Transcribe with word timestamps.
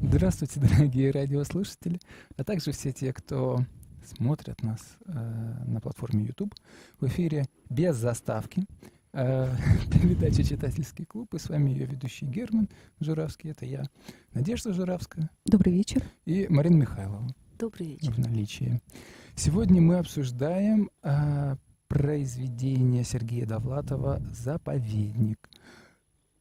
Здравствуйте, 0.00 0.60
дорогие 0.60 1.10
радиослушатели, 1.10 2.00
а 2.36 2.44
также 2.44 2.72
все 2.72 2.92
те, 2.92 3.12
кто 3.12 3.60
смотрят 4.04 4.62
нас 4.62 4.96
э, 5.06 5.12
на 5.66 5.80
платформе 5.80 6.24
YouTube 6.24 6.54
в 7.00 7.06
эфире 7.06 7.46
без 7.70 7.96
заставки. 7.96 8.66
Э, 9.12 9.48
передача 9.92 10.44
«Читательский 10.44 11.04
клуб», 11.04 11.32
и 11.34 11.38
с 11.38 11.48
вами 11.48 11.70
ее 11.70 11.86
ведущий 11.86 12.26
Герман 12.26 12.68
Журавский, 13.00 13.50
это 13.50 13.64
я, 13.64 13.84
Надежда 14.34 14.72
Журавская 14.72 15.30
Добрый 15.46 15.72
вечер. 15.72 16.02
и 16.26 16.46
Марина 16.48 16.76
Михайлова 16.76 17.26
Добрый 17.58 17.92
вечер. 17.92 18.12
в 18.12 18.18
наличии. 18.18 18.80
Сегодня 19.36 19.80
мы 19.80 19.96
обсуждаем 19.98 20.90
э, 21.02 21.56
произведение 21.88 23.04
Сергея 23.04 23.46
Довлатова 23.46 24.20
«Заповедник». 24.32 25.48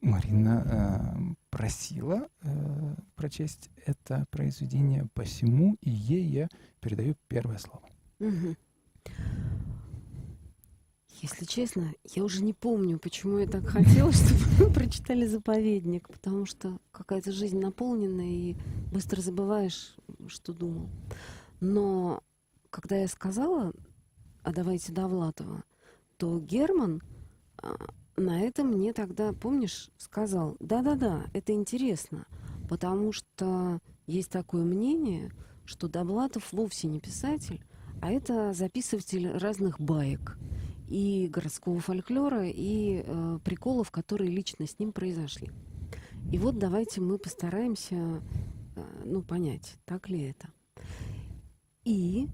Марина 0.02 0.66
э, 0.66 1.36
просила 1.52 2.28
э, 2.42 2.96
прочесть 3.16 3.70
это 3.86 4.26
произведение 4.32 5.08
посему, 5.14 5.78
и 5.82 5.92
ей 5.92 6.24
я 6.24 6.50
передаю 6.80 7.16
первое 7.28 7.60
слово. 7.60 7.88
Если 11.22 11.46
честно, 11.46 11.94
я 12.16 12.24
уже 12.24 12.44
не 12.44 12.54
помню, 12.54 12.98
почему 12.98 13.38
я 13.38 13.46
так 13.46 13.68
хотела, 13.68 14.12
чтобы 14.12 14.40
мы 14.58 14.74
прочитали 14.74 15.28
«Заповедник», 15.28 16.08
потому 16.10 16.48
что 16.48 16.80
какая-то 16.92 17.32
жизнь 17.32 17.60
наполнена, 17.60 18.22
и 18.22 18.56
быстро 18.92 19.22
забываешь, 19.22 19.96
что 20.28 20.52
думал. 20.52 20.90
Но 21.60 22.24
когда 22.72 22.98
я 22.98 23.08
сказала 23.08 23.72
«А 24.42 24.52
давайте 24.52 24.92
Довлатова», 24.92 25.64
то 26.18 26.40
Герман 26.40 27.04
а, 27.58 27.76
на 28.22 28.42
это 28.42 28.64
мне 28.64 28.94
тогда, 28.94 29.34
помнишь, 29.34 29.90
сказал 29.98 30.56
«Да-да-да, 30.60 31.26
это 31.34 31.54
интересно», 31.54 32.26
потому 32.70 33.12
что 33.12 33.80
есть 34.08 34.30
такое 34.30 34.64
мнение, 34.64 35.32
что 35.66 35.88
Довлатов 35.88 36.54
вовсе 36.54 36.88
не 36.88 37.00
писатель, 37.00 37.64
а 38.02 38.12
это 38.12 38.54
записыватель 38.54 39.30
разных 39.32 39.80
баек 39.80 40.38
и 40.88 41.28
городского 41.32 41.80
фольклора, 41.80 42.48
и 42.48 43.04
э, 43.06 43.40
приколов, 43.46 43.92
которые 43.92 44.30
лично 44.30 44.68
с 44.68 44.78
ним 44.80 44.92
произошли. 44.92 45.50
И 46.32 46.38
вот 46.38 46.58
давайте 46.58 47.00
мы 47.02 47.18
постараемся, 47.18 47.96
э, 47.96 48.22
ну, 49.06 49.22
понять, 49.22 49.78
так 49.86 50.10
ли 50.10 50.22
это. 50.22 50.50
И 51.86 52.28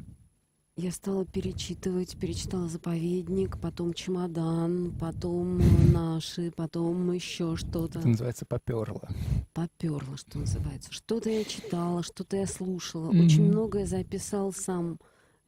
я 0.77 0.91
стала 0.91 1.25
перечитывать, 1.25 2.15
перечитала 2.17 2.67
«Заповедник», 2.69 3.59
потом 3.59 3.93
«Чемодан», 3.93 4.91
потом 4.99 5.57
э, 5.59 5.91
«Наши», 5.91 6.51
потом 6.51 7.11
еще 7.11 7.55
что-то 7.55 7.99
Это 7.99 8.07
называется 8.09 8.45
«поперло». 8.45 9.09
поперло, 9.53 10.15
что 10.17 10.37
называется. 10.37 10.93
Что-то 10.93 11.29
я 11.31 11.43
читала, 11.43 12.03
что-то 12.03 12.37
я 12.37 12.45
слушала. 12.45 13.11
Мгм. 13.11 13.25
Очень 13.25 13.45
многое 13.45 13.87
записал 13.87 14.53
сам 14.53 14.99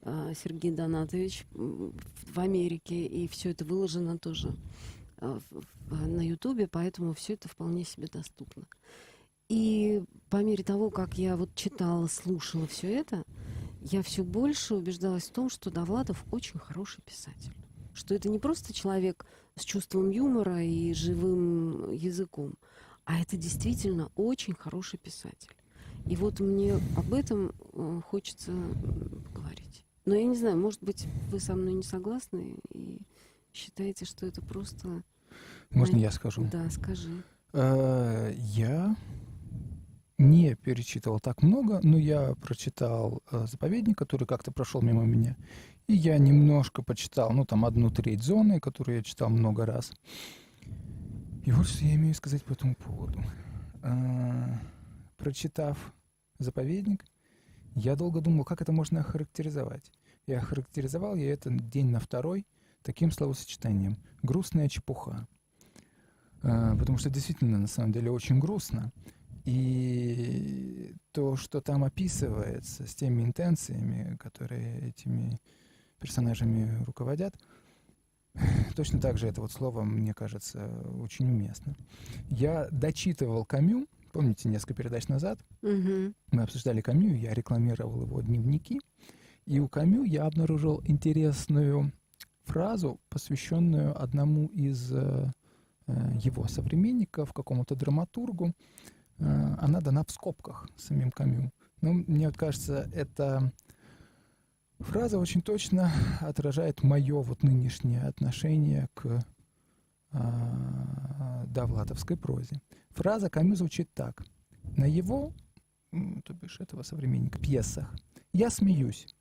а, 0.02 0.34
Сергей 0.34 0.72
Донатович 0.72 1.46
в 1.52 1.92
в 2.34 2.40
Америке, 2.40 3.06
и 3.06 3.28
все 3.28 3.52
это 3.52 3.66
выложено 3.66 4.18
тоже 4.18 4.56
в- 5.20 6.08
на 6.08 6.22
Ютубе, 6.22 6.68
поэтому 6.68 7.14
все 7.14 7.34
это 7.34 7.50
вполне 7.50 7.84
себе 7.84 8.08
доступно. 8.12 8.64
И 9.50 10.04
по 10.30 10.38
мере 10.44 10.64
того, 10.64 10.90
как 10.92 11.18
я 11.18 11.36
вот 11.36 11.54
читала, 11.56 12.08
слушала 12.08 12.68
все 12.68 12.94
это, 12.94 13.24
я 13.82 14.02
все 14.04 14.24
больше 14.24 14.76
убеждалась 14.76 15.30
в 15.30 15.32
том, 15.32 15.50
что 15.50 15.72
Довлатов 15.72 16.24
очень 16.32 16.60
хороший 16.60 17.02
писатель. 17.02 17.54
Что 17.94 18.16
это 18.16 18.30
не 18.30 18.40
просто 18.40 18.74
человек 18.74 19.26
с 19.56 19.64
чувством 19.64 20.10
юмора 20.10 20.64
и 20.64 20.94
живым 20.94 21.92
языком, 21.92 22.56
а 23.06 23.20
это 23.20 23.38
действительно 23.38 24.12
очень 24.16 24.54
хороший 24.54 25.00
писатель. 25.00 25.56
И 26.06 26.16
вот 26.16 26.40
мне 26.40 26.76
об 26.96 27.14
этом 27.14 27.52
э, 27.74 28.02
хочется 28.06 28.52
поговорить. 29.26 29.86
Но 30.06 30.16
я 30.16 30.24
не 30.24 30.36
знаю, 30.36 30.58
может 30.58 30.82
быть, 30.82 31.08
вы 31.30 31.40
со 31.40 31.56
мной 31.56 31.74
не 31.74 31.84
согласны 31.84 32.56
и 32.74 33.02
считаете, 33.54 34.06
что 34.06 34.26
это 34.26 34.42
просто... 34.42 35.04
Можно 35.72 35.98
я 35.98 36.12
скажу? 36.12 36.48
Да, 36.52 36.70
скажи. 36.70 37.10
Э, 37.54 38.34
Я 38.36 38.96
не 40.20 40.56
перечитывал 40.56 41.20
так 41.20 41.42
много, 41.42 41.80
но 41.82 41.98
я 41.98 42.36
прочитал 42.36 43.24
э, 43.32 43.48
«Заповедник», 43.48 43.98
который 43.98 44.28
как-то 44.28 44.52
прошел 44.52 44.82
мимо 44.82 45.04
меня. 45.06 45.36
И 45.88 45.94
я 45.94 46.18
немножко 46.18 46.84
почитал, 46.84 47.32
ну, 47.32 47.46
там, 47.46 47.66
одну 47.66 47.90
треть 47.90 48.22
зоны, 48.22 48.60
которую 48.60 48.98
я 48.98 49.04
читал 49.04 49.30
много 49.30 49.66
раз. 49.66 49.92
И 51.46 51.52
вот 51.52 51.68
что 51.68 51.86
я 51.86 51.96
имею 51.96 52.14
сказать 52.14 52.44
по 52.44 52.54
этому 52.54 52.76
поводу. 52.76 53.24
Э, 53.82 54.58
Прочитав 55.18 55.94
«Заповедник», 56.38 57.06
я 57.76 57.96
долго 57.96 58.20
думал, 58.20 58.44
как 58.44 58.62
это 58.62 58.72
можно 58.72 59.00
охарактеризовать. 59.00 59.92
И 60.28 60.34
охарактеризовал 60.34 61.16
я 61.16 61.32
это 61.34 61.50
день 61.50 61.90
на 61.90 62.00
второй 62.00 62.46
таким 62.84 63.12
словосочетанием 63.12 63.98
«грустная 64.22 64.68
чепуха». 64.68 65.28
А, 66.42 66.76
Потому 66.76 66.98
что 66.98 67.10
действительно, 67.10 67.58
на 67.58 67.68
самом 67.68 67.92
деле, 67.92 68.12
очень 68.12 68.40
грустно. 68.40 68.92
И 69.46 70.96
то, 71.12 71.36
что 71.36 71.62
там 71.62 71.84
описывается 71.84 72.86
с 72.86 72.96
теми 72.96 73.24
интенциями, 73.24 74.16
которые 74.18 74.90
этими 74.90 75.40
персонажами 76.00 76.84
руководят, 76.86 77.36
точно 78.76 79.00
так 79.02 79.18
же 79.18 79.28
это 79.28 79.42
вот 79.42 79.52
слово, 79.52 79.84
мне 79.84 80.14
кажется, 80.14 80.70
очень 81.02 81.28
уместно. 81.30 81.76
Я 82.30 82.68
дочитывал 82.72 83.46
Камю, 83.46 83.88
помните, 84.12 84.50
несколько 84.50 84.74
передач 84.76 85.08
назад, 85.08 85.40
Мгм. 85.62 86.16
мы 86.32 86.44
обсуждали 86.44 86.82
Камю, 86.82 87.16
я 87.16 87.34
рекламировал 87.34 88.04
его 88.04 88.22
дневники, 88.22 88.80
и 89.46 89.60
у 89.60 89.68
Камю 89.68 90.04
я 90.04 90.26
обнаружил 90.26 90.82
интересную 90.86 91.92
фразу, 92.44 93.00
посвященную 93.10 94.00
одному 94.02 94.48
из 94.48 94.92
э, 94.92 95.32
э, 95.88 96.12
его 96.24 96.48
современников, 96.48 97.34
какому-то 97.34 97.76
драматургу. 97.76 98.54
Э, 99.20 99.56
Она 99.60 99.82
дана 99.82 100.04
в 100.04 100.12
скобках 100.12 100.68
самим 100.78 101.12
Камю. 101.12 101.52
Но 101.82 101.94
мне 101.94 102.28
вот 102.28 102.38
кажется, 102.38 102.90
эта 102.94 103.54
фраза 104.80 105.18
очень 105.20 105.42
точно 105.42 105.92
отражает 106.22 106.84
мое 106.84 107.22
вот 107.22 107.44
нынешнее 107.44 108.02
отношение 108.04 108.90
к 108.94 109.24
а, 110.12 111.46
довлатовской 111.48 112.18
прозе. 112.18 112.62
Фраза 112.90 113.30
Камю 113.30 113.56
звучит 113.56 113.94
так. 113.94 114.24
На 114.76 114.86
его 114.86 115.34
то 116.26 116.34
бишь 116.34 116.60
этого 116.60 116.84
современника, 116.84 117.40
пьесах. 117.40 117.94
Я 118.34 118.50
смеюсь, 118.50 119.16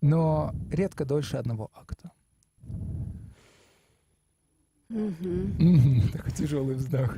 но 0.00 0.54
редко 0.70 1.04
дольше 1.04 1.36
одного 1.36 1.70
акта. 1.74 2.12
Мгм, 4.88 6.08
Такой 6.12 6.32
тяжелый 6.32 6.74
вздох. 6.76 7.16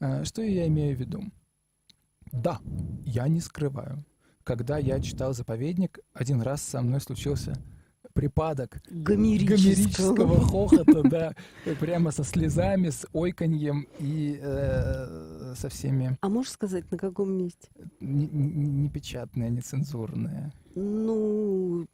А, 0.00 0.24
Что 0.24 0.42
я 0.42 0.66
имею 0.66 0.96
в 0.96 1.00
виду? 1.00 1.22
Да, 2.42 2.60
я 3.04 3.28
не 3.28 3.40
скрываю. 3.40 4.04
Когда 4.42 4.76
я 4.78 5.00
читал 5.00 5.32
«Заповедник», 5.34 6.00
один 6.12 6.42
раз 6.42 6.62
со 6.62 6.82
мной 6.82 7.00
случился 7.00 7.54
припадок 8.12 8.78
Гомерического. 8.90 10.14
гомерического 10.14 10.40
хохота, 10.40 11.02
да, 11.08 11.34
прямо 11.80 12.10
со 12.12 12.22
слезами, 12.22 12.90
с 12.90 13.06
ойканьем 13.12 13.86
и 13.98 14.38
э, 14.40 15.54
со 15.56 15.68
всеми 15.68 16.16
А 16.20 16.28
можешь 16.28 16.52
сказать, 16.52 16.88
на 16.92 16.98
каком 16.98 17.32
месте? 17.36 17.68
не- 18.00 18.28
не- 18.28 18.68
непечатные, 18.84 19.50
нецензурные. 19.50 20.52
Ну, 20.76 21.86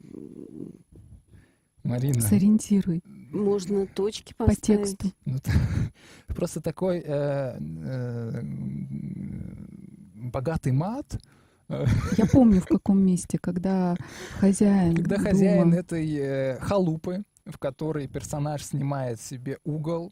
Марина, 1.83 2.21
Сориентируй 2.21 3.01
можно 3.31 3.87
точки 3.87 4.35
по 4.37 4.45
поставить. 4.45 4.97
тексту. 4.99 5.11
Ну, 5.25 5.37
Просто 6.27 6.61
такой 6.61 6.99
э, 6.99 7.57
э, 7.57 8.41
богатый 10.21 10.71
мат, 10.71 11.19
Я 12.17 12.25
помню, 12.25 12.59
в 12.61 12.65
каком 12.67 13.01
месте, 13.01 13.37
когда 13.39 13.95
хозяин 14.39 14.95
когда 14.95 15.15
дома- 15.15 15.23
хозяин 15.29 15.73
этой 15.73 16.15
э, 16.15 16.59
халупы, 16.59 17.23
в 17.45 17.57
которой 17.57 18.07
персонаж 18.07 18.63
снимает 18.63 19.21
себе 19.21 19.57
угол, 19.63 20.11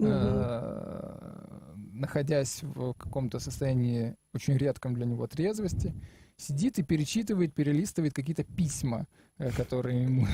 э, 0.00 1.44
находясь 1.92 2.62
в 2.62 2.92
каком-то 2.94 3.38
состоянии 3.38 4.16
очень 4.34 4.56
редком 4.56 4.94
для 4.94 5.06
него 5.06 5.26
трезвости, 5.26 5.94
сидит 6.36 6.78
и 6.78 6.82
перечитывает, 6.82 7.54
перелистывает 7.54 8.14
какие-то 8.14 8.44
письма, 8.44 9.06
э, 9.38 9.50
которые 9.50 10.02
ему... 10.04 10.26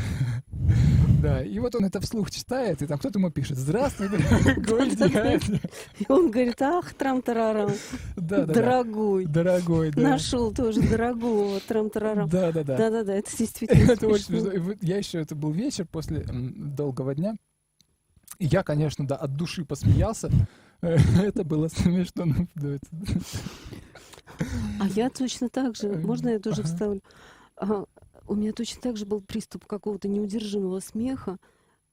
Да, 1.24 1.42
и 1.42 1.58
вот 1.58 1.74
он 1.74 1.86
это 1.86 2.02
вслух 2.02 2.30
читает, 2.30 2.82
и 2.82 2.86
там 2.86 2.98
кто-то 2.98 3.18
ему 3.18 3.30
пишет 3.30 3.56
«Здравствуй, 3.56 4.08
дорогой 4.44 4.90
дядя». 4.90 5.58
И 5.98 6.04
он 6.06 6.30
говорит, 6.30 6.60
ах, 6.60 6.92
трам-тарарам, 6.92 7.70
Да, 8.14 8.40
да, 8.40 8.44
да. 8.44 8.52
дорогой. 8.52 9.24
Дорогой, 9.24 9.90
да. 9.90 10.02
Нашел 10.02 10.52
тоже 10.52 10.82
дорогого 10.82 11.60
трам-тарарам. 11.60 12.28
Да, 12.28 12.52
да, 12.52 12.62
да. 12.62 12.76
Да-да-да, 12.76 13.14
это 13.14 13.34
действительно 13.34 13.90
Это 13.92 14.06
очень 14.06 14.76
Я 14.82 14.98
еще, 14.98 15.18
это 15.18 15.34
был 15.34 15.50
вечер 15.52 15.86
после 15.90 16.26
долгого 16.28 17.14
дня. 17.14 17.36
И 18.38 18.44
я, 18.44 18.62
конечно, 18.62 19.06
да, 19.06 19.16
от 19.16 19.34
души 19.34 19.64
посмеялся, 19.64 20.30
Это 20.82 21.42
было 21.42 21.68
смешно. 21.68 22.26
ну, 22.26 22.48
да, 22.54 22.78
А 24.78 24.88
я 24.88 25.08
точно 25.08 25.48
так 25.48 25.74
же, 25.74 25.88
можно 25.88 26.28
я 26.28 26.38
тоже 26.38 26.62
вставлю? 26.64 27.00
У 28.26 28.34
меня 28.34 28.52
точно 28.52 28.80
так 28.80 28.96
же 28.96 29.06
был 29.06 29.20
приступ 29.20 29.66
какого-то 29.66 30.08
неудержимого 30.08 30.80
смеха, 30.80 31.38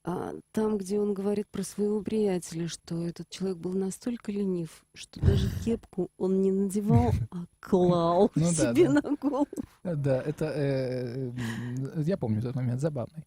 а, 0.04 0.34
там, 0.52 0.78
где 0.78 1.00
он 1.00 1.14
говорит 1.14 1.48
про 1.52 1.62
своего 1.62 2.02
приятеля, 2.02 2.68
что 2.68 3.06
этот 3.06 3.30
человек 3.30 3.60
был 3.60 3.74
настолько 3.74 4.32
ленив, 4.32 4.84
что 4.96 5.20
даже 5.20 5.48
кепку 5.64 6.10
он 6.18 6.42
не 6.42 6.52
надевал, 6.52 7.12
а 7.30 7.46
клал 7.60 8.32
Ну 8.34 8.46
да, 8.46 8.74
себе 8.74 8.88
да. 8.88 8.94
на 8.94 9.16
голову. 9.16 9.46
Да, 9.84 10.22
это 10.22 10.46
э, 10.46 11.30
м, 11.30 12.02
я 12.02 12.18
помню 12.18 12.40
этот 12.40 12.56
момент 12.56 12.82
забавный. 12.82 13.24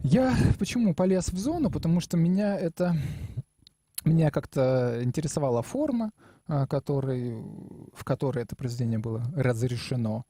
Я 0.00 0.34
почему 0.58 0.94
полез 0.94 1.28
в 1.30 1.38
зону? 1.38 1.70
Потому 1.70 2.00
что 2.00 2.16
меня 2.16 2.58
это 2.58 2.96
меня 4.04 4.30
как-то 4.30 5.00
интересовала 5.02 5.62
форма, 5.62 6.12
а, 6.46 6.66
который, 6.66 7.42
в 7.94 8.04
которой 8.04 8.42
это 8.42 8.56
произведение 8.56 8.98
было 8.98 9.22
разрешено. 9.36 10.24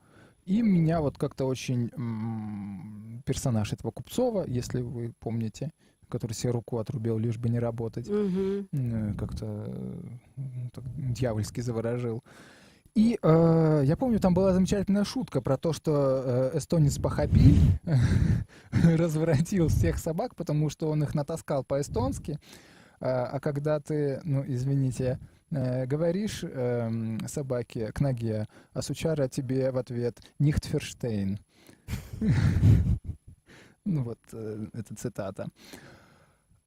И 0.49 0.63
меня 0.63 1.03
вот 1.03 1.19
как-то 1.19 1.45
очень 1.45 1.91
м, 1.95 3.23
персонаж 3.27 3.71
этого 3.75 3.91
Купцова, 3.91 4.47
если 4.47 4.81
вы 4.81 5.13
помните, 5.21 5.73
который 6.09 6.33
себе 6.33 6.53
руку 6.53 6.79
отрубил, 6.79 7.19
лишь 7.19 7.37
бы 7.37 7.51
не 7.51 7.59
работать, 7.59 8.09
э, 8.73 9.15
как-то 9.19 9.71
так 10.73 10.85
дьявольски 11.13 11.61
заворожил. 11.61 12.25
И 12.95 13.19
э, 13.23 13.83
я 13.85 13.97
помню, 13.99 14.21
там 14.21 14.33
была 14.33 14.55
замечательная 14.55 15.05
шутка 15.05 15.43
про 15.43 15.59
то, 15.59 15.75
что 15.75 16.51
э, 16.55 16.59
эстонец 16.59 16.99
Пахапи 16.99 17.57
разворотил 18.73 19.69
всех 19.69 19.99
собак, 19.99 20.35
потому 20.35 20.71
что 20.71 20.89
он 20.89 21.03
их 21.03 21.15
натаскал 21.15 21.63
по-эстонски. 21.63 22.39
А, 23.01 23.27
а 23.27 23.41
когда 23.41 23.81
ты, 23.81 24.23
ну, 24.25 24.43
извините, 24.47 25.19
э, 25.21 25.38
говоришь 25.51 26.45
эм, 26.45 27.21
собаке 27.27 27.91
к 27.93 28.01
ноге, 28.01 28.47
а 28.73 28.83
сучара 28.83 29.29
тебе 29.29 29.71
в 29.71 29.79
ответ 29.79 30.21
«Нихтферштейн». 30.39 31.39
Ну 33.85 34.03
вот, 34.03 34.19
э, 34.33 34.67
это 34.75 34.95
цитата. 34.95 35.49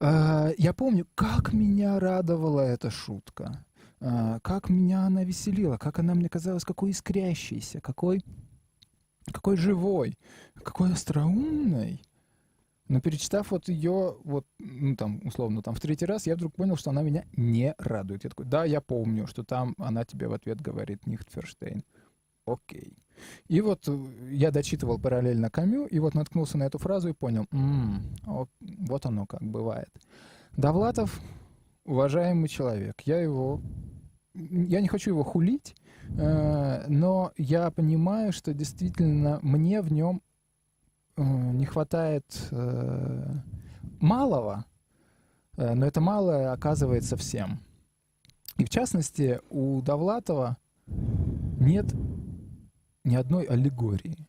А, 0.00 0.50
Я 0.58 0.72
помню, 0.72 1.06
как 1.14 1.52
меня 1.52 2.00
радовала 2.00 2.60
эта 2.60 2.90
шутка. 2.90 3.64
Как 4.42 4.68
меня 4.68 5.06
она 5.06 5.22
веселила, 5.22 5.76
как 5.76 6.00
она 6.00 6.16
мне 6.16 6.28
казалась 6.28 6.64
какой 6.64 6.90
искрящейся, 6.90 7.80
какой, 7.80 8.20
какой 9.32 9.56
живой, 9.56 10.18
какой 10.64 10.92
остроумной. 10.92 12.02
Но 12.92 13.00
перечитав 13.00 13.52
вот 13.52 13.70
ее, 13.70 14.18
вот, 14.22 14.44
ну 14.58 14.94
там, 14.96 15.22
условно, 15.24 15.62
там 15.62 15.74
в 15.74 15.80
третий 15.80 16.04
раз, 16.04 16.26
я 16.26 16.36
вдруг 16.36 16.54
понял, 16.54 16.76
что 16.76 16.90
она 16.90 17.00
меня 17.00 17.24
не 17.34 17.74
радует. 17.78 18.24
Я 18.24 18.28
такой, 18.28 18.44
да, 18.44 18.66
я 18.66 18.82
помню, 18.82 19.26
что 19.26 19.44
там 19.44 19.74
она 19.78 20.04
тебе 20.04 20.28
в 20.28 20.34
ответ 20.34 20.60
говорит 20.60 21.06
Нихтферштейн. 21.06 21.84
Окей. 22.44 22.98
И 23.48 23.62
вот 23.62 23.88
э, 23.88 23.98
я 24.32 24.50
дочитывал 24.50 24.98
параллельно 24.98 25.48
Камю, 25.48 25.86
и 25.86 25.98
вот 26.00 26.12
наткнулся 26.12 26.58
на 26.58 26.64
эту 26.64 26.76
фразу 26.76 27.08
и 27.08 27.14
понял, 27.14 27.46
«М, 27.50 28.02
о- 28.26 28.46
вот 28.60 29.06
оно 29.06 29.24
как 29.24 29.42
бывает. 29.42 29.88
Довлатов 30.58 31.18
уважаемый 31.86 32.48
человек. 32.48 33.00
Я 33.06 33.22
его... 33.22 33.62
Я 34.34 34.82
не 34.82 34.88
хочу 34.88 35.12
его 35.12 35.24
хулить, 35.24 35.74
э, 36.18 36.84
но 36.88 37.32
я 37.38 37.70
понимаю, 37.70 38.32
что 38.32 38.52
действительно 38.52 39.38
мне 39.40 39.80
в 39.80 39.90
нем 39.90 40.20
не 41.22 41.66
хватает 41.66 42.24
э, 42.50 43.34
малого, 44.00 44.64
э, 45.56 45.74
но 45.74 45.86
это 45.86 46.00
малое 46.00 46.52
оказывается 46.52 47.16
всем. 47.16 47.60
И 48.58 48.64
в 48.64 48.68
частности, 48.68 49.40
у 49.50 49.80
Довлатова 49.82 50.56
нет 50.86 51.86
ни 53.04 53.16
одной 53.16 53.44
аллегории. 53.44 54.28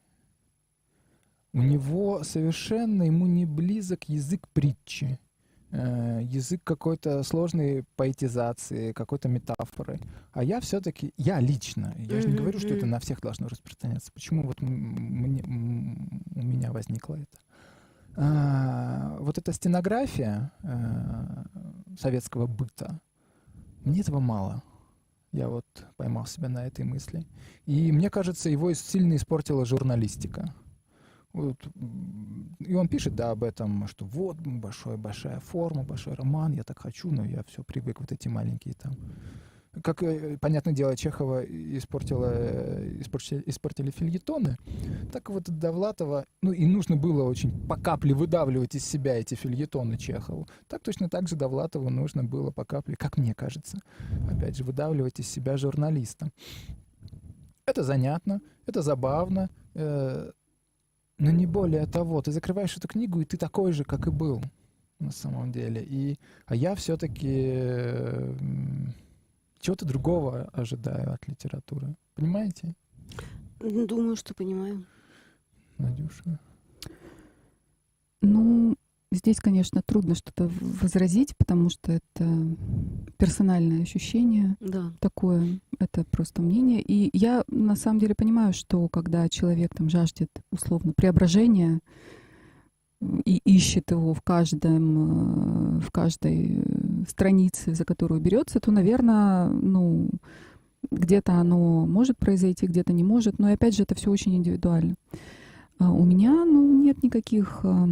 У 1.54 1.62
него 1.62 2.24
совершенно 2.24 3.04
ему 3.04 3.28
не 3.28 3.46
близок 3.46 4.10
язык 4.10 4.48
притчи, 4.50 5.19
э, 5.74 6.22
язык 6.24 6.62
какой-то 6.64 7.24
сложной 7.24 7.84
поэтизации, 7.96 8.92
какой-то 8.94 9.28
метафоры. 9.28 10.00
А 10.31 10.44
я 10.44 10.60
все-таки, 10.62 11.14
я 11.18 11.40
лично, 11.40 11.94
я 11.98 12.22
же 12.22 12.28
не 12.30 12.36
говорю, 12.38 12.60
что 12.60 12.70
это 12.75 12.86
на 12.86 13.00
всех 13.00 13.20
должно 13.22 13.48
распространяться. 13.48 14.12
Почему 14.14 14.44
вот 14.44 14.62
мне- 14.62 15.44
у 15.44 16.42
меня 16.46 16.72
возникло 16.72 17.16
это? 17.16 17.38
А, 18.16 19.18
вот 19.20 19.38
эта 19.40 19.52
стенография 19.54 20.52
э, 20.62 21.44
советского 22.00 22.46
быта, 22.46 23.00
мне 23.84 24.02
этого 24.02 24.20
мало. 24.20 24.62
Я 25.31 25.50
вот 25.50 25.66
поймал 25.98 26.28
себя 26.28 26.48
на 26.48 26.68
этой 26.68 26.86
мысли. 26.86 27.25
И 27.66 27.92
мне 27.92 28.12
кажется, 28.12 28.50
его 28.52 28.72
сильно 28.74 29.16
испортила 29.16 29.66
журналистика. 29.66 30.54
Вот, 31.33 31.57
и 32.59 32.75
он 32.75 32.88
пишет, 32.88 33.15
да, 33.15 33.31
об 33.31 33.44
этом, 33.44 33.88
что 33.88 34.06
вот 34.06 34.38
большой, 34.38 34.97
большая 34.97 35.39
форма, 35.39 35.83
большой 35.83 36.13
роман, 36.13 36.53
я 36.53 36.63
так 36.63 36.77
хочу, 36.80 37.12
но 37.12 37.25
я 37.25 37.44
все 37.47 37.63
привык, 37.63 38.00
вот 38.00 38.12
эти 38.12 38.27
маленькие 38.27 38.75
там. 38.75 38.94
Как, 39.81 40.03
э, 40.03 40.38
понятное 40.39 40.74
дело, 40.74 40.95
Чехова 40.95 41.44
испортила, 41.44 42.31
э, 42.31 42.97
испортили, 43.00 43.44
испортили 43.47 43.89
фильетоны, 43.89 44.57
так 45.12 45.31
вот 45.31 45.50
Довлатова, 45.50 46.27
ну 46.44 46.51
и 46.51 46.68
нужно 46.68 46.95
было 46.95 47.24
очень 47.24 47.68
по 47.68 47.75
капле 47.77 48.13
выдавливать 48.13 48.75
из 48.75 48.86
себя 48.86 49.18
эти 49.18 49.33
фильетоны 49.33 49.97
Чехову. 49.97 50.47
Так 50.68 50.83
точно 50.83 51.09
так 51.09 51.27
же 51.27 51.36
Довлатову 51.36 51.89
нужно 51.89 52.24
было 52.24 52.51
по 52.51 52.65
капле, 52.65 52.95
как 52.95 53.18
мне 53.18 53.33
кажется, 53.33 53.79
опять 54.29 54.56
же, 54.56 54.63
выдавливать 54.63 55.19
из 55.19 55.27
себя 55.27 55.57
журналиста. 55.57 56.29
Это 57.65 57.83
занятно, 57.83 58.41
это 58.68 58.83
забавно, 58.83 59.50
э, 59.74 60.31
но 61.24 61.31
не 61.31 61.46
более 61.46 61.86
того. 61.86 62.22
Ты 62.22 62.31
закрываешь 62.31 62.78
эту 62.78 62.88
книгу, 62.88 63.22
и 63.22 63.25
ты 63.25 63.38
такой 63.38 63.72
же, 63.72 63.84
как 63.84 64.08
и 64.08 64.12
был 64.12 64.44
на 65.00 65.12
самом 65.12 65.52
деле. 65.52 65.84
И, 65.84 66.20
а 66.46 66.56
я 66.56 66.75
все-таки 66.75 68.36
чего-то 69.60 69.86
другого 69.86 70.50
ожидаю 70.54 71.14
от 71.14 71.28
литературы. 71.28 71.96
Понимаете, 72.16 72.75
Думаю, 73.64 74.18
что 74.18 74.34
понимаю. 74.34 74.86
Надюша? 75.78 76.38
Ну, 78.20 78.75
здесь, 79.15 79.38
конечно, 79.39 79.81
трудно 79.86 80.15
что-то 80.15 80.50
возразить, 80.82 81.36
потому 81.38 81.70
что 81.70 81.91
это 81.91 82.55
персональное 83.17 83.82
ощущение 83.84 84.55
Да. 84.60 84.91
такое, 85.00 85.60
это 85.79 86.03
просто 86.12 86.41
мнение. 86.41 86.82
И 86.82 87.10
я 87.17 87.43
на 87.48 87.75
самом 87.75 88.00
деле 88.00 88.15
понимаю, 88.17 88.53
что 88.53 88.88
когда 88.89 89.29
человек 89.29 89.74
там 89.75 89.89
жаждет 89.89 90.29
условно 90.51 90.93
преображения 90.96 91.79
м, 93.01 93.22
и 93.25 93.38
ищет 93.46 93.91
его 93.91 94.13
в 94.13 94.22
каждом, 94.22 95.77
э, 95.77 95.79
в 95.82 95.91
каждой 95.91 96.63
э, 96.63 96.63
странице, 97.08 97.75
за 97.75 97.86
которую 97.86 98.22
берется, 98.22 98.60
то, 98.60 98.72
наверное, 98.72 99.48
ну, 99.50 100.10
где-то 100.91 101.34
оно 101.34 101.86
может 101.86 102.17
произойти, 102.17 102.65
где-то 102.67 102.93
не 102.93 103.03
может. 103.03 103.39
Но 103.39 103.51
опять 103.51 103.75
же, 103.75 103.84
это 103.84 103.96
все 103.96 104.10
очень 104.12 104.36
индивидуально. 104.36 104.96
А 105.79 105.91
у 105.91 106.03
меня, 106.05 106.32
ну, 106.46 106.82
нет 106.82 107.03
никаких 107.03 107.62
а, 107.63 107.89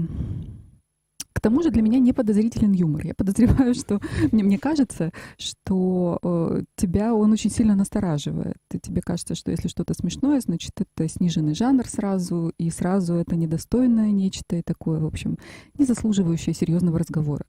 к 1.42 1.44
тому 1.44 1.64
же 1.64 1.72
для 1.72 1.82
меня 1.82 1.98
не 1.98 2.14
подозрителен 2.14 2.72
юмор. 2.72 3.04
Я 3.04 3.16
подозреваю, 3.16 3.74
что 3.74 4.00
мне, 4.32 4.44
мне 4.44 4.60
кажется, 4.60 5.12
что 5.40 6.20
э, 6.22 6.62
тебя 6.76 7.16
он 7.16 7.32
очень 7.32 7.50
сильно 7.50 7.76
настораживает. 7.76 8.58
И 8.72 8.78
тебе 8.80 9.02
кажется, 9.02 9.34
что 9.34 9.50
если 9.50 9.68
что-то 9.68 9.96
смешное, 9.96 10.40
значит, 10.40 10.74
это 10.80 11.10
сниженный 11.10 11.56
жанр 11.56 11.88
сразу, 11.88 12.54
и 12.60 12.70
сразу 12.70 13.16
это 13.16 13.36
недостойное 13.36 14.12
нечто 14.12 14.58
и 14.58 14.62
такое, 14.62 15.00
в 15.00 15.06
общем, 15.08 15.40
не 15.80 15.86
заслуживающее 15.86 16.54
серьезного 16.54 17.00
разговора. 17.00 17.46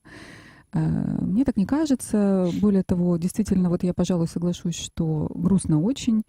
Э, 0.72 1.18
Мне 1.20 1.44
так 1.44 1.58
не 1.58 1.66
кажется. 1.66 2.48
Более 2.62 2.84
того, 2.84 3.18
действительно, 3.18 3.68
вот 3.68 3.82
я, 3.82 3.92
пожалуй, 3.92 4.26
соглашусь, 4.26 4.76
что 4.76 5.30
грустно 5.34 5.82
очень. 5.82 6.22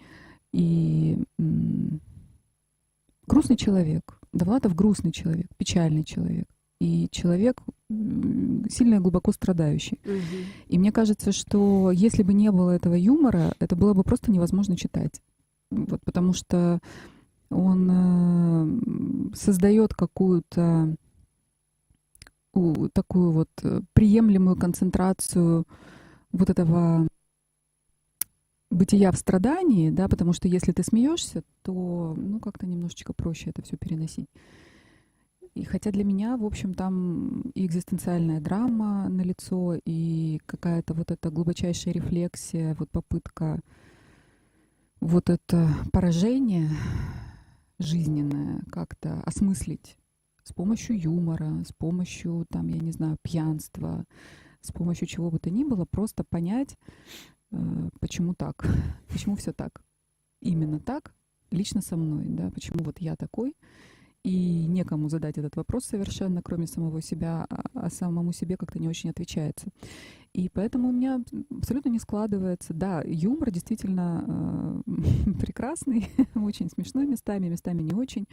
И 0.51 1.23
грустный 3.25 3.55
человек. 3.55 4.19
Довлатов 4.33 4.75
грустный 4.75 5.13
человек, 5.13 5.47
печальный 5.55 6.03
человек. 6.03 6.45
И 6.83 7.07
человек 7.11 7.61
сильно 7.87 8.95
и 8.95 8.99
глубоко 8.99 9.31
страдающий. 9.31 10.01
Мгм. 10.03 10.21
И 10.67 10.77
мне 10.77 10.91
кажется, 10.91 11.31
что 11.31 11.91
если 11.91 12.23
бы 12.23 12.33
не 12.33 12.51
было 12.51 12.71
этого 12.71 12.95
юмора, 12.95 13.55
это 13.59 13.77
было 13.77 13.93
бы 13.93 14.03
просто 14.03 14.31
невозможно 14.31 14.75
читать. 14.75 15.21
Вот, 15.71 16.01
потому 16.03 16.33
что 16.33 16.81
он 17.49 17.89
э, 17.89 19.35
создает 19.35 19.93
какую-то 19.93 20.97
такую 22.91 23.31
вот 23.31 23.49
э, 23.63 23.79
приемлемую 23.93 24.57
концентрацию 24.57 25.65
вот 26.33 26.49
этого 26.49 27.07
бытия 28.69 29.11
в 29.13 29.15
страдании, 29.15 29.89
да, 29.89 30.09
потому 30.09 30.33
что 30.33 30.49
если 30.49 30.73
ты 30.73 30.83
смеешься, 30.83 31.43
то 31.61 32.13
ну 32.17 32.39
как-то 32.41 32.65
немножечко 32.65 33.13
проще 33.13 33.51
это 33.51 33.61
все 33.61 33.77
переносить. 33.77 34.27
И 35.53 35.63
хотя 35.65 35.91
для 35.91 36.03
меня, 36.03 36.35
в 36.35 36.45
общем, 36.45 36.73
там 36.73 37.41
и 37.53 37.65
экзистенциальная 37.65 38.41
драма 38.41 39.07
на 39.07 39.21
лицо, 39.21 39.79
и 39.85 40.39
какая-то 40.45 40.93
вот 40.93 41.11
эта 41.11 41.29
глубочайшая 41.29 41.93
рефлексия, 41.93 42.75
вот 42.79 42.89
попытка 42.89 43.59
вот 44.99 45.29
это 45.29 45.69
поражение 45.91 46.69
жизненное 47.77 48.63
как-то 48.71 49.21
осмыслить 49.25 49.97
с 50.43 50.53
помощью 50.53 50.99
юмора, 50.99 51.63
с 51.65 51.71
помощью, 51.73 52.45
там, 52.49 52.67
я 52.67 52.79
не 52.79 52.91
знаю, 52.91 53.17
пьянства, 53.21 54.05
с 54.61 54.71
помощью 54.71 55.07
чего 55.07 55.29
бы 55.29 55.39
то 55.39 55.49
ни 55.49 55.63
было, 55.63 55.85
просто 55.85 56.23
понять, 56.23 56.77
э, 57.51 57.89
почему 57.99 58.33
так, 58.33 58.65
почему 59.09 59.35
все 59.35 59.53
так, 59.53 59.81
именно 60.41 60.79
так, 60.79 61.13
лично 61.51 61.81
со 61.81 61.95
мной, 61.95 62.25
да, 62.27 62.49
почему 62.51 62.83
вот 62.83 62.99
я 62.99 63.15
такой, 63.15 63.55
и 64.23 64.65
некому 64.67 65.09
задать 65.09 65.37
этот 65.37 65.55
вопрос 65.57 65.85
совершенно, 65.85 66.41
кроме 66.41 66.65
самого 66.65 67.01
себя, 67.01 67.45
а, 67.49 67.63
а 67.73 67.89
самому 67.89 68.31
себе 68.31 68.55
как-то 68.55 68.79
не 68.79 68.87
очень 68.87 69.09
отвечается. 69.09 69.67
И 70.33 70.49
поэтому 70.49 70.89
у 70.89 70.91
меня 70.91 71.21
абсолютно 71.51 71.89
не 71.89 71.99
складывается. 71.99 72.73
Да, 72.73 73.03
юмор 73.05 73.51
действительно 73.51 74.83
э, 74.87 75.31
прекрасный, 75.39 76.09
очень 76.35 76.69
смешной 76.69 77.05
местами, 77.05 77.49
местами 77.49 77.81
не 77.81 77.93
очень, 77.93 78.27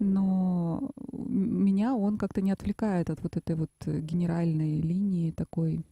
но 0.00 0.90
меня 1.12 1.94
он 1.94 2.18
как-то 2.18 2.40
не 2.40 2.50
отвлекает 2.50 3.08
от 3.08 3.22
вот 3.22 3.36
этой 3.36 3.54
вот 3.54 3.70
генеральной 3.86 4.80
линии 4.80 5.30
такой 5.30 5.84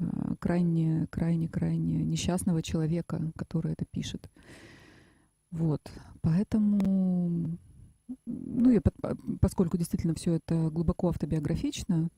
э, 0.00 0.04
крайне, 0.40 1.06
крайне, 1.10 1.48
крайне 1.48 2.02
несчастного 2.02 2.60
человека, 2.60 3.30
который 3.36 3.72
это 3.72 3.84
пишет. 3.84 4.28
Вот, 5.52 5.80
поэтому 6.22 7.56
ну 8.26 8.70
и 8.70 8.80
поскольку 9.40 9.76
действительно 9.76 10.14
все 10.14 10.34
это 10.34 10.70
глубоко 10.70 11.08
автобиографично, 11.08 12.08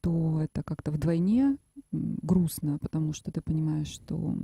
то 0.00 0.42
это 0.42 0.62
как-то 0.62 0.90
вдвойне 0.90 1.56
грустно, 1.92 2.78
потому 2.78 3.12
что 3.12 3.32
ты 3.32 3.40
понимаешь, 3.40 3.88
что 3.88 4.36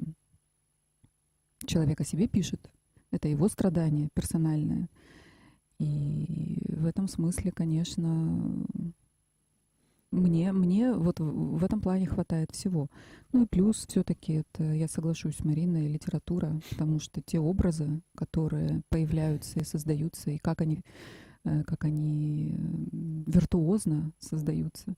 человек 1.66 2.00
о 2.00 2.04
себе 2.04 2.28
пишет, 2.28 2.70
это 3.10 3.28
его 3.28 3.48
страдание 3.48 4.08
персональное. 4.14 4.88
И 5.78 6.62
в 6.68 6.86
этом 6.86 7.08
смысле, 7.08 7.52
конечно, 7.52 8.64
мне, 10.10 10.52
мне 10.52 10.92
вот 10.92 11.20
в 11.20 11.64
этом 11.64 11.80
плане 11.80 12.06
хватает 12.06 12.50
всего. 12.50 12.88
Ну 13.32 13.44
и 13.44 13.46
плюс 13.46 13.86
все-таки 13.86 14.44
это, 14.44 14.64
я 14.64 14.88
соглашусь 14.88 15.36
с 15.36 15.44
Мариной, 15.44 15.86
литература, 15.86 16.60
потому 16.70 16.98
что 16.98 17.20
те 17.22 17.38
образы, 17.38 18.00
которые 18.16 18.82
появляются 18.88 19.60
и 19.60 19.64
создаются, 19.64 20.30
и 20.30 20.38
как 20.38 20.60
они, 20.62 20.80
э, 21.44 21.62
как 21.62 21.84
они 21.84 22.54
виртуозно 23.26 24.12
создаются, 24.18 24.90
э, 24.90 24.94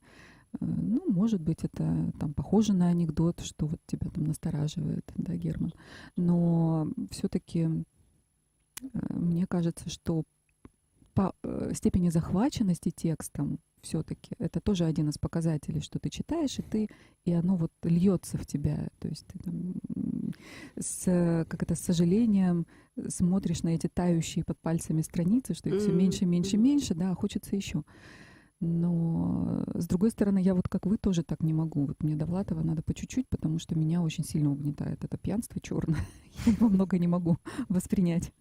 ну, 0.61 1.13
может 1.13 1.43
быть, 1.43 1.63
это 1.63 2.11
там 2.19 2.33
похоже 2.33 2.73
на 2.73 2.89
анекдот, 2.89 3.41
что 3.41 3.67
вот 3.67 3.81
тебя 3.87 4.09
там 4.09 4.25
настораживает, 4.25 5.05
да, 5.15 5.37
Герман. 5.37 5.75
Но 6.17 6.89
все-таки 7.11 7.69
э, 8.83 8.89
мне 9.11 9.47
кажется, 9.47 9.91
что 9.91 10.25
по 11.13 11.35
степени 11.75 12.09
захваченности 12.09 12.91
текстом 12.91 13.59
все-таки. 13.83 14.35
Это 14.39 14.61
тоже 14.61 14.85
один 14.85 15.09
из 15.09 15.19
показателей, 15.19 15.81
что 15.81 15.99
ты 15.99 16.09
читаешь, 16.09 16.59
и 16.59 16.63
ты, 16.63 16.89
и 17.25 17.33
оно 17.33 17.57
вот 17.57 17.73
льется 17.83 18.39
в 18.39 18.47
тебя. 18.47 18.89
То 18.99 19.09
есть 19.09 19.27
ты 19.27 19.39
там 19.39 19.75
с, 20.79 21.47
как 21.49 21.63
это, 21.63 21.75
с 21.75 21.81
сожалением 21.81 22.67
смотришь 23.09 23.63
на 23.63 23.71
эти 23.71 23.89
тающие 23.89 24.45
под 24.45 24.59
пальцами 24.61 25.03
страницы, 25.03 25.55
что 25.55 25.69
их 25.69 25.81
все 25.81 25.93
меньше, 25.93 26.25
меньше, 26.25 26.57
меньше, 26.57 26.95
да, 26.95 27.15
хочется 27.15 27.57
еще. 27.57 27.85
Но 28.61 29.65
с 29.75 29.89
другой 29.89 30.11
стороны, 30.11 30.41
я 30.41 30.55
вот 30.55 30.69
как 30.69 30.87
вы 30.87 30.97
тоже 30.97 31.25
так 31.25 31.43
не 31.43 31.53
могу. 31.53 31.85
Вот 31.85 32.01
мне 32.01 32.15
Довлатова 32.15 32.63
надо 32.63 32.81
по 32.83 32.95
чуть-чуть, 32.95 33.29
потому 33.29 33.59
что 33.59 33.77
меня 33.77 34.03
очень 34.03 34.23
сильно 34.23 34.53
угнетает 34.53 35.03
это 35.03 35.19
пьянство 35.19 35.61
черное. 35.61 35.99
Я 36.47 36.53
его 36.53 36.69
много 36.69 36.97
не 36.99 37.09
могу 37.09 37.39
воспринять. 37.69 38.33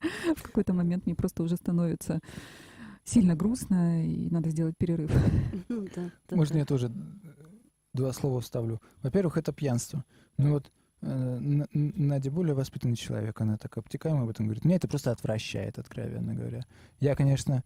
В 0.36 0.42
какой-то 0.42 0.74
момент 0.74 1.06
мне 1.06 1.16
просто 1.16 1.42
уже 1.42 1.56
становится 1.56 2.20
сильно 3.04 3.36
грустно, 3.36 4.04
и 4.04 4.28
надо 4.30 4.50
сделать 4.50 4.76
перерыв. 4.78 5.10
Можно 6.30 6.58
я 6.58 6.64
тоже 6.64 6.90
два 7.92 8.12
слова 8.12 8.40
вставлю? 8.40 8.80
Во-первых, 9.02 9.36
это 9.36 9.52
пьянство. 9.52 10.04
Ну 10.36 10.54
вот 10.54 10.72
э, 11.02 11.38
Надя 11.72 12.30
более 12.30 12.54
воспитанный 12.54 12.96
человек, 12.96 13.40
она 13.40 13.56
так 13.56 13.76
обтекаемо 13.78 14.22
об 14.22 14.30
этом 14.30 14.46
говорит. 14.46 14.64
Меня 14.64 14.76
это 14.76 14.88
просто 14.88 15.12
отвращает, 15.12 15.78
откровенно 15.78 16.34
говоря. 16.34 16.64
Я, 17.00 17.14
конечно, 17.14 17.62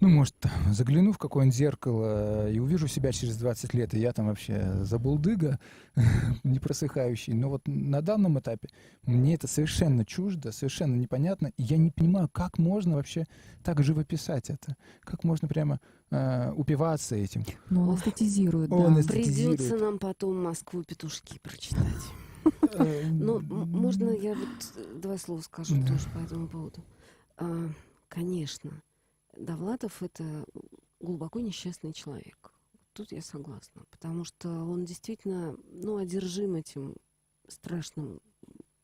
ну, 0.00 0.08
может, 0.08 0.34
загляну 0.70 1.12
в 1.12 1.18
какое-нибудь 1.18 1.56
зеркало 1.56 2.50
и 2.50 2.58
увижу 2.58 2.86
себя 2.86 3.12
через 3.12 3.36
20 3.36 3.74
лет, 3.74 3.94
и 3.94 4.00
я 4.00 4.12
там 4.12 4.26
вообще 4.26 4.84
забулдыга, 4.84 5.58
не 6.44 6.58
просыхающий. 6.58 7.32
Но 7.32 7.48
вот 7.50 7.62
на 7.66 8.00
данном 8.00 8.38
этапе 8.38 8.68
мне 9.02 9.34
это 9.34 9.48
совершенно 9.48 10.04
чуждо, 10.04 10.52
совершенно 10.52 10.94
непонятно, 10.94 11.52
и 11.56 11.62
я 11.62 11.78
не 11.78 11.90
понимаю, 11.90 12.28
как 12.28 12.58
можно 12.58 12.96
вообще 12.96 13.26
так 13.64 13.82
живописать 13.82 14.50
это, 14.50 14.76
как 15.00 15.24
можно 15.24 15.48
прямо 15.48 15.80
э, 16.10 16.52
упиваться 16.52 17.16
этим. 17.16 17.44
Ну, 17.70 17.88
он 17.88 17.96
эстетизирует, 17.96 18.70
да. 18.70 18.76
Он 18.76 19.00
эстетизирует. 19.00 19.58
Придется 19.58 19.84
нам 19.84 19.98
потом 19.98 20.42
Москву 20.42 20.82
петушки 20.82 21.38
прочитать. 21.42 21.82
Э, 22.74 23.06
ну, 23.10 23.40
можно 23.40 24.08
я 24.10 24.34
вот 24.34 25.00
два 25.00 25.18
слова 25.18 25.40
скажу 25.40 25.74
тоже 25.82 26.08
по 26.14 26.18
этому 26.18 26.48
поводу? 26.48 26.82
А, 27.36 27.68
конечно, 28.08 28.70
Довлатов— 29.38 30.02
это 30.02 30.44
глубоко 31.00 31.40
несчастный 31.40 31.92
человек. 31.92 32.52
Тут 32.92 33.12
я 33.12 33.22
согласна, 33.22 33.84
потому 33.90 34.24
что 34.24 34.48
он 34.48 34.84
действительно, 34.84 35.56
ну, 35.70 35.96
одержим 35.96 36.56
этим 36.56 36.96
страшным 37.46 38.20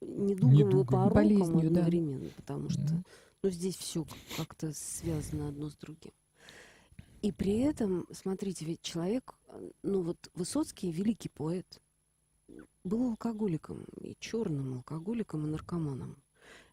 недугом, 0.01 0.53
недугом. 0.53 0.81
и 0.81 0.87
пороком 0.87 1.15
Болезнью, 1.15 1.67
одновременно, 1.67 2.27
да. 2.27 2.35
потому 2.37 2.71
что, 2.71 3.05
ну, 3.43 3.51
здесь 3.51 3.77
все 3.77 4.07
как-то 4.37 4.73
связано 4.73 5.49
одно 5.49 5.69
с 5.69 5.77
другим. 5.77 6.13
И 7.23 7.33
при 7.33 7.59
этом, 7.61 8.07
смотрите, 8.13 8.67
ведь 8.67 8.83
человек, 8.83 9.35
ну 9.83 10.03
вот 10.03 10.31
Высоцкий 10.35 10.93
великий 10.93 11.31
поэт, 11.31 11.81
был 12.85 13.09
алкоголиком, 13.11 13.85
и 13.99 14.15
черным 14.21 14.75
алкоголиком, 14.75 15.47
и 15.47 15.51
наркоманом, 15.51 16.17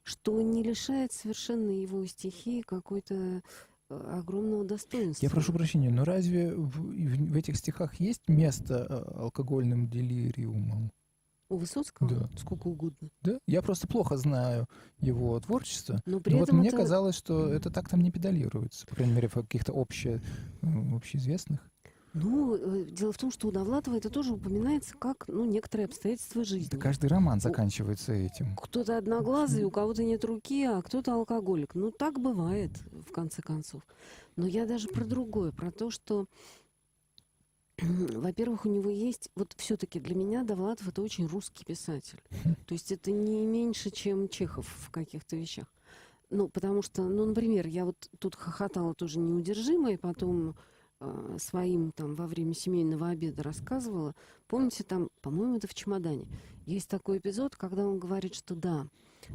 что 0.04 0.42
не 0.42 0.62
лишает 0.62 1.14
совершенно 1.14 1.72
его 1.72 2.06
стихи 2.06 2.64
какой-то 2.64 3.42
огромного 3.92 4.64
достоинства. 4.64 5.26
Я 5.26 5.30
прошу 5.30 5.54
прощения, 5.54 5.90
но 5.90 6.04
разве 6.04 6.54
в, 6.54 6.70
в, 6.70 7.32
в 7.32 7.38
этих 7.38 7.58
стихах 7.58 8.00
есть 8.00 8.28
место 8.28 8.88
э, 8.90 9.20
алкогольным 9.20 9.90
делириумом? 9.90 10.92
У 11.50 11.58
Высоцкого? 11.58 12.10
Да. 12.10 12.30
Сколько 12.38 12.68
угодно. 12.68 13.10
Да? 13.22 13.38
Я 13.46 13.62
просто 13.62 13.86
плохо 13.86 14.16
знаю 14.16 14.68
его 15.00 15.38
творчество. 15.42 16.02
Но, 16.06 16.22
при 16.22 16.34
но 16.34 16.44
этом 16.44 16.56
вот 16.58 16.62
мне 16.62 16.72
казалось, 16.72 17.16
что 17.16 17.50
это 17.50 17.70
так 17.70 17.90
там 17.90 18.00
не 18.00 18.10
педалируется. 18.10 18.86
По 18.88 18.96
крайней 18.96 19.14
мере, 19.14 19.28
в 19.28 19.34
каких-то 19.34 19.74
обще, 19.74 20.22
общеизвестных. 20.62 21.60
Ну, 22.14 22.56
э, 22.56 22.84
дело 22.86 23.14
в 23.14 23.18
том, 23.18 23.32
что 23.32 23.48
у 23.48 23.52
Довлатова 23.52 23.96
это 23.96 24.10
тоже 24.10 24.34
упоминается 24.34 24.96
как, 24.98 25.26
ну, 25.28 25.46
некоторые 25.46 25.86
обстоятельства 25.86 26.44
жизни. 26.44 26.70
Да 26.70 26.78
каждый 26.78 27.08
роман 27.08 27.40
заканчивается 27.40 28.12
этим. 28.12 28.56
Кто-то 28.58 28.98
одноглазый, 28.98 29.64
у 29.64 29.72
кого-то 29.72 30.04
нет 30.04 30.26
руки, 30.26 30.66
а 30.66 30.82
кто-то 30.82 31.14
алкоголик. 31.14 31.74
Ну, 31.74 31.92
так 31.92 32.20
бывает, 32.20 32.72
в 32.92 33.12
конце 33.14 33.42
концов. 33.42 33.82
Но 34.36 34.46
я 34.46 34.66
даже 34.66 34.90
про 34.90 35.06
другое, 35.06 35.52
про 35.52 35.72
то, 35.72 35.90
что 35.90 36.26
во-первых, 37.82 38.66
у 38.66 38.70
него 38.70 38.90
есть, 38.90 39.30
вот 39.36 39.54
все-таки 39.58 40.00
для 40.00 40.16
меня 40.16 40.44
Довлатов 40.44 40.88
это 40.88 41.02
очень 41.02 41.28
русский 41.28 41.64
писатель. 41.64 42.22
То 42.68 42.74
есть 42.74 42.92
это 42.92 43.12
не 43.12 43.46
меньше, 43.46 43.90
чем 43.90 44.30
Чехов 44.30 44.68
в 44.68 44.92
каких-то 44.92 45.36
вещах. 45.36 45.68
Ну, 46.30 46.48
потому 46.48 46.82
что, 46.82 47.04
ну, 47.04 47.26
например, 47.26 47.68
я 47.68 47.86
вот 47.86 48.10
тут 48.20 48.36
хохотала 48.36 48.94
тоже 48.94 49.20
неудержимо, 49.20 49.92
и 49.92 49.98
потом 49.98 50.56
своим 51.38 51.92
там 51.92 52.16
во 52.16 52.28
время 52.28 52.54
семейного 52.54 53.10
обеда 53.10 53.44
рассказывала. 53.44 54.14
Помните, 54.48 54.84
там, 54.84 55.10
по-моему, 55.22 55.58
это 55.58 55.68
в 55.68 55.74
чемодане. 55.74 56.28
Есть 56.66 56.90
такой 56.90 57.18
эпизод, 57.18 57.56
когда 57.56 57.88
он 57.88 58.00
говорит, 58.00 58.36
что 58.36 58.56
да, 58.56 58.88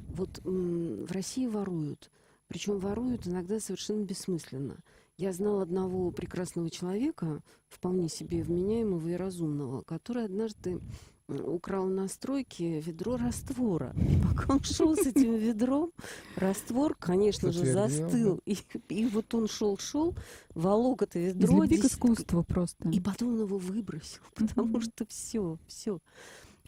вот 0.08 0.40
в 0.44 1.10
России 1.10 1.46
воруют. 1.46 2.10
Причем 2.48 2.78
воруют 2.78 3.26
иногда 3.26 3.58
совершенно 3.58 4.04
бессмысленно. 4.04 4.76
Я 5.18 5.32
знал 5.32 5.60
одного 5.60 6.10
прекрасного 6.10 6.70
человека, 6.70 7.40
вполне 7.68 8.08
себе 8.08 8.42
вменяемого 8.42 9.08
и 9.08 9.14
разумного, 9.14 9.82
который 9.82 10.24
однажды 10.24 10.80
украл 11.28 11.86
на 11.86 12.08
стройке 12.08 12.80
ведро 12.80 13.16
раствора. 13.16 13.94
И 14.10 14.20
пока 14.22 14.54
он 14.54 14.62
шел 14.62 14.94
с 14.94 15.06
этим 15.06 15.34
ведром, 15.34 15.92
раствор, 16.36 16.94
конечно 16.94 17.52
же, 17.52 17.66
застыл. 17.66 18.40
И, 18.46 18.56
и 18.88 19.06
вот 19.06 19.34
он 19.34 19.48
шел-шел, 19.48 20.14
волок 20.54 21.02
это 21.02 21.18
ведро. 21.18 21.64
Из 21.64 21.84
искусства 21.84 22.42
просто. 22.42 22.88
И 22.90 23.00
потом 23.00 23.34
он 23.34 23.40
его 23.40 23.58
выбросил, 23.58 24.22
потому 24.34 24.80
что 24.80 25.06
все, 25.06 25.58
все. 25.66 25.98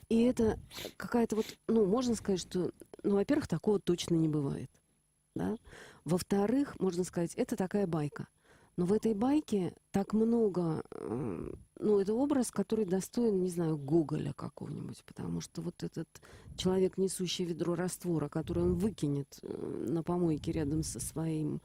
И 0.08 0.22
это 0.22 0.58
какая-то 0.96 1.36
вот, 1.36 1.46
ну, 1.66 1.84
можно 1.84 2.14
сказать, 2.14 2.40
что, 2.40 2.72
ну, 3.02 3.16
во-первых, 3.16 3.46
такого 3.46 3.78
точно 3.78 4.14
не 4.14 4.28
бывает. 4.28 4.70
Да? 5.34 5.56
Во-вторых, 6.04 6.80
можно 6.80 7.04
сказать, 7.04 7.34
это 7.34 7.56
такая 7.56 7.86
байка. 7.86 8.26
Но 8.78 8.86
в 8.86 8.92
этой 8.92 9.12
байке 9.12 9.74
так 9.90 10.12
много, 10.12 10.84
э, 10.92 11.50
ну, 11.80 11.98
это 11.98 12.14
образ, 12.14 12.52
который 12.52 12.84
достоин, 12.84 13.40
не 13.40 13.48
знаю, 13.48 13.76
Гоголя 13.76 14.32
какого-нибудь, 14.32 15.02
потому 15.04 15.40
что 15.40 15.62
вот 15.62 15.82
этот 15.82 16.06
человек, 16.56 16.96
несущий 16.96 17.44
ведро 17.44 17.74
раствора, 17.74 18.28
который 18.28 18.62
он 18.62 18.74
выкинет 18.74 19.40
э, 19.42 19.86
на 19.88 20.04
помойке 20.04 20.52
рядом 20.52 20.84
со 20.84 21.00
своим 21.00 21.60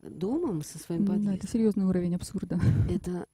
домом, 0.00 0.62
со 0.62 0.78
своим 0.78 1.04
Да, 1.04 1.12
подъездом, 1.12 1.34
это 1.34 1.48
серьезный 1.48 1.84
уровень 1.84 2.14
абсурда. 2.14 2.58
это, 2.88 3.26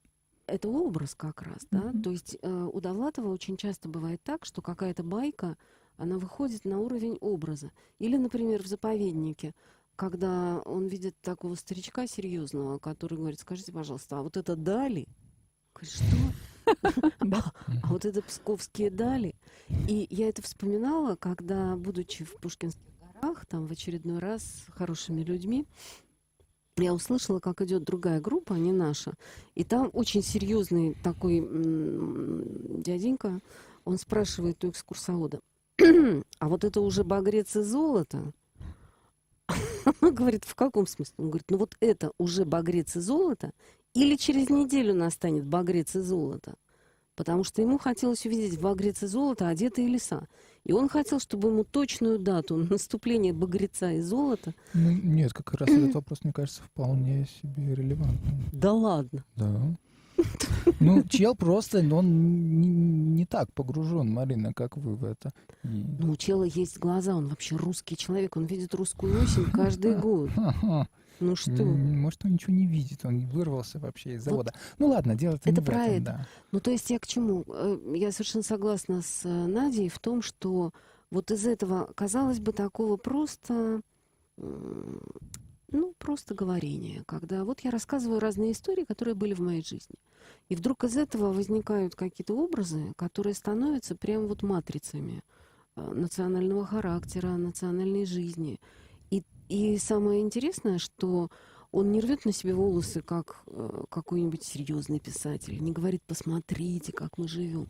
это 0.45 0.67
образ 0.67 1.15
как 1.15 1.41
раз, 1.41 1.65
да? 1.71 1.83
Мгм. 1.83 2.03
То 2.03 2.11
есть 2.11 2.37
э, 2.41 2.69
у 2.73 2.81
Довлатова 2.81 3.29
очень 3.29 3.55
часто 3.55 3.87
бывает 3.87 4.21
так, 4.25 4.43
что 4.43 4.61
какая-то 4.61 5.03
байка, 5.03 5.57
она 5.95 6.17
выходит 6.17 6.65
на 6.65 6.79
уровень 6.79 7.17
образа. 7.21 7.71
Или, 7.97 8.17
например, 8.17 8.61
в 8.61 8.67
«Заповеднике», 8.67 9.53
когда 10.01 10.63
он 10.65 10.87
видит 10.87 11.13
такого 11.21 11.53
старичка 11.53 12.07
серьезного, 12.07 12.79
который 12.79 13.19
говорит, 13.19 13.39
скажите, 13.39 13.71
пожалуйста, 13.71 14.17
а 14.17 14.23
вот 14.23 14.35
это 14.35 14.55
дали? 14.55 15.07
Говорит, 15.75 15.93
что? 15.93 17.35
А 17.83 17.87
вот 17.87 18.05
это 18.05 18.23
псковские 18.23 18.89
дали. 18.89 19.35
И 19.87 20.07
я 20.09 20.29
это 20.29 20.41
вспоминала, 20.41 21.17
когда, 21.17 21.75
будучи 21.75 22.25
в 22.25 22.33
Пушкинских 22.37 22.81
горах, 22.99 23.45
там 23.45 23.67
в 23.67 23.71
очередной 23.71 24.17
раз 24.17 24.43
с 24.43 24.71
хорошими 24.71 25.21
людьми, 25.21 25.67
я 26.77 26.95
услышала, 26.95 27.39
как 27.39 27.61
идет 27.61 27.83
другая 27.83 28.19
группа, 28.19 28.55
а 28.55 28.57
не 28.57 28.71
наша. 28.71 29.13
И 29.53 29.63
там 29.63 29.91
очень 29.93 30.23
серьезный 30.23 30.95
такой 31.03 31.41
дяденька, 32.81 33.39
он 33.85 33.99
спрашивает 33.99 34.63
у 34.63 34.71
экскурсовода, 34.71 35.39
а 36.39 36.49
вот 36.49 36.63
это 36.63 36.81
уже 36.81 37.03
багрец 37.03 37.55
и 37.55 37.61
золото? 37.61 38.33
Она 40.01 40.11
говорит, 40.11 40.45
в 40.45 40.55
каком 40.55 40.87
смысле? 40.87 41.13
Он 41.17 41.29
говорит, 41.29 41.49
ну 41.49 41.57
вот 41.57 41.75
это 41.79 42.11
уже 42.17 42.45
багрец 42.45 42.95
и 42.95 42.99
золото, 42.99 43.51
или 43.93 44.15
через 44.15 44.49
неделю 44.49 44.93
настанет 44.93 45.45
багрец 45.45 45.95
и 45.95 45.99
золото? 45.99 46.55
Потому 47.15 47.43
что 47.43 47.61
ему 47.61 47.77
хотелось 47.77 48.25
увидеть 48.25 48.57
в 48.57 48.81
и 48.81 49.05
золото 49.05 49.47
одетые 49.47 49.87
леса. 49.87 50.27
И 50.63 50.71
он 50.71 50.87
хотел, 50.89 51.19
чтобы 51.19 51.49
ему 51.49 51.63
точную 51.63 52.19
дату 52.19 52.55
наступления 52.69 53.33
багреца 53.33 53.91
и 53.91 54.01
золота. 54.01 54.53
Ну, 54.73 54.91
нет, 54.91 55.33
как 55.33 55.53
раз 55.53 55.69
этот 55.69 55.95
вопрос, 55.95 56.23
мне 56.23 56.33
кажется, 56.33 56.63
вполне 56.63 57.27
себе 57.41 57.75
релевантный. 57.75 58.45
Да 58.51 58.73
ладно. 58.73 59.23
Да. 59.35 59.77
Ну, 60.79 61.03
чел 61.03 61.35
просто, 61.35 61.79
он 61.79 62.59
не, 62.61 62.67
не 62.69 63.25
так 63.25 63.51
погружен, 63.53 64.11
Марина, 64.11 64.53
как 64.53 64.77
вы 64.77 64.95
в 64.95 65.03
это. 65.03 65.31
И- 65.63 65.67
Ну, 65.99 66.11
у 66.11 66.15
чела 66.15 66.43
есть 66.43 66.77
глаза, 66.79 67.15
он 67.15 67.27
вообще 67.27 67.55
русский 67.55 67.95
человек, 67.97 68.37
он 68.37 68.45
видит 68.45 68.73
русскую 68.75 69.21
осень 69.21 69.45
каждый 69.51 69.95
год. 69.99 70.29
Ну 71.19 71.35
что? 71.35 71.63
Может, 71.63 72.25
он 72.25 72.33
ничего 72.33 72.53
не 72.53 72.65
видит, 72.65 73.05
он 73.05 73.27
вырвался 73.27 73.77
вообще 73.79 74.15
из 74.15 74.23
завода. 74.23 74.53
Ну 74.79 74.87
ладно, 74.87 75.13
дело-то 75.15 75.49
не 75.49 75.53
это 75.53 75.61
в 75.61 75.65
про 75.65 75.85
этом, 75.85 75.95
это. 75.97 76.03
да. 76.05 76.27
Ну, 76.51 76.59
то 76.59 76.71
есть 76.71 76.89
я 76.89 76.97
к 76.97 77.05
чему? 77.05 77.43
Э, 77.47 77.77
Я 77.95 78.11
совершенно 78.11 78.43
согласна 78.43 79.01
с 79.03 79.21
э, 79.25 79.29
Надей 79.47 79.89
в 79.89 79.99
том, 79.99 80.23
что 80.23 80.71
вот 81.11 81.29
из 81.29 81.45
этого, 81.45 81.91
казалось 81.93 82.39
бы, 82.39 82.53
такого 82.53 82.97
просто, 82.97 83.81
ну, 85.71 85.93
просто 85.97 86.35
говорения, 86.35 87.03
когда 87.05 87.43
вот 87.43 87.61
я 87.61 87.71
рассказываю 87.71 88.19
разные 88.19 88.51
истории, 88.51 88.83
которые 88.83 89.15
были 89.15 89.33
в 89.33 89.39
моей 89.39 89.63
жизни. 89.63 89.95
И 90.49 90.55
вдруг 90.55 90.83
из 90.83 90.97
этого 90.97 91.31
возникают 91.31 91.95
какие-то 91.95 92.35
образы, 92.35 92.93
которые 92.97 93.33
становятся 93.33 93.95
прям 93.95 94.27
вот 94.27 94.43
матрицами 94.43 95.23
э, 95.75 95.93
национального 95.93 96.65
характера, 96.65 97.29
национальной 97.29 98.05
жизни. 98.05 98.59
И, 99.09 99.23
и 99.49 99.77
самое 99.77 100.21
интересное, 100.21 100.77
что 100.77 101.29
он 101.71 101.91
не 101.91 102.01
рвет 102.01 102.25
на 102.25 102.33
себе 102.33 102.53
волосы, 102.53 103.01
как 103.01 103.43
э, 103.47 103.83
какой-нибудь 103.89 104.43
серьезный 104.43 104.99
писатель, 104.99 105.63
не 105.63 105.71
говорит, 105.71 106.01
посмотрите, 106.05 106.91
как 106.91 107.17
мы 107.17 107.29
живем. 107.29 107.69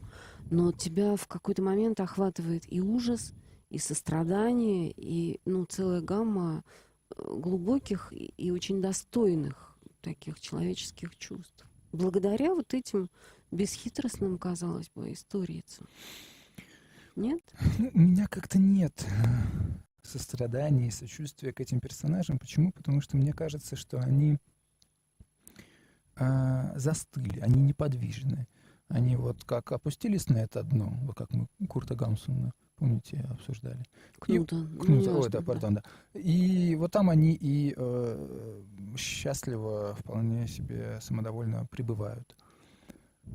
Но 0.49 0.71
тебя 0.71 1.15
в 1.15 1.27
какой-то 1.27 1.61
момент 1.61 1.99
охватывает 1.99 2.63
и 2.67 2.81
ужас, 2.81 3.33
и 3.69 3.77
сострадание, 3.77 4.91
и 4.91 5.39
ну, 5.45 5.65
целая 5.65 6.01
гамма 6.01 6.63
глубоких 7.21 8.11
и, 8.11 8.51
очень 8.51 8.81
достойных 8.81 9.77
таких 10.01 10.39
человеческих 10.39 11.17
чувств. 11.17 11.65
Благодаря 11.91 12.53
вот 12.53 12.73
этим 12.73 13.09
бесхитростным, 13.51 14.37
казалось 14.37 14.89
бы, 14.95 15.11
историцам. 15.11 15.87
Нет? 17.15 17.41
Ну, 17.77 17.91
у 17.93 17.99
меня 17.99 18.27
как-то 18.27 18.57
нет 18.57 19.05
э, 19.05 20.07
сострадания 20.07 20.87
и 20.87 20.91
сочувствия 20.91 21.51
к 21.51 21.59
этим 21.59 21.79
персонажам. 21.79 22.39
Почему? 22.39 22.71
Потому 22.71 23.01
что 23.01 23.17
мне 23.17 23.33
кажется, 23.33 23.75
что 23.75 23.99
они 23.99 24.37
а, 26.15 26.77
застыли, 26.77 27.39
они 27.39 27.61
неподвижны. 27.61 28.47
Они 28.87 29.15
вот 29.15 29.43
как 29.45 29.71
опустились 29.71 30.27
на 30.27 30.37
это 30.37 30.63
дно, 30.63 30.97
вот 31.03 31.15
как 31.15 31.31
мы 31.31 31.47
Курта 31.67 31.95
Гамсуна, 31.95 32.51
помните, 32.81 33.23
обсуждали. 33.29 33.85
Кнута. 34.17 34.55
ну, 34.55 34.79
Кнута, 34.79 35.09
ой, 35.11 35.15
неважно, 35.15 35.29
да, 35.29 35.41
пардон, 35.41 35.73
да. 35.75 35.83
И 36.15 36.75
вот 36.75 36.91
там 36.91 37.11
они 37.11 37.37
и 37.39 37.75
э, 37.77 38.61
счастливо, 38.97 39.95
вполне 39.99 40.47
себе 40.47 40.97
самодовольно 40.99 41.67
пребывают. 41.69 42.35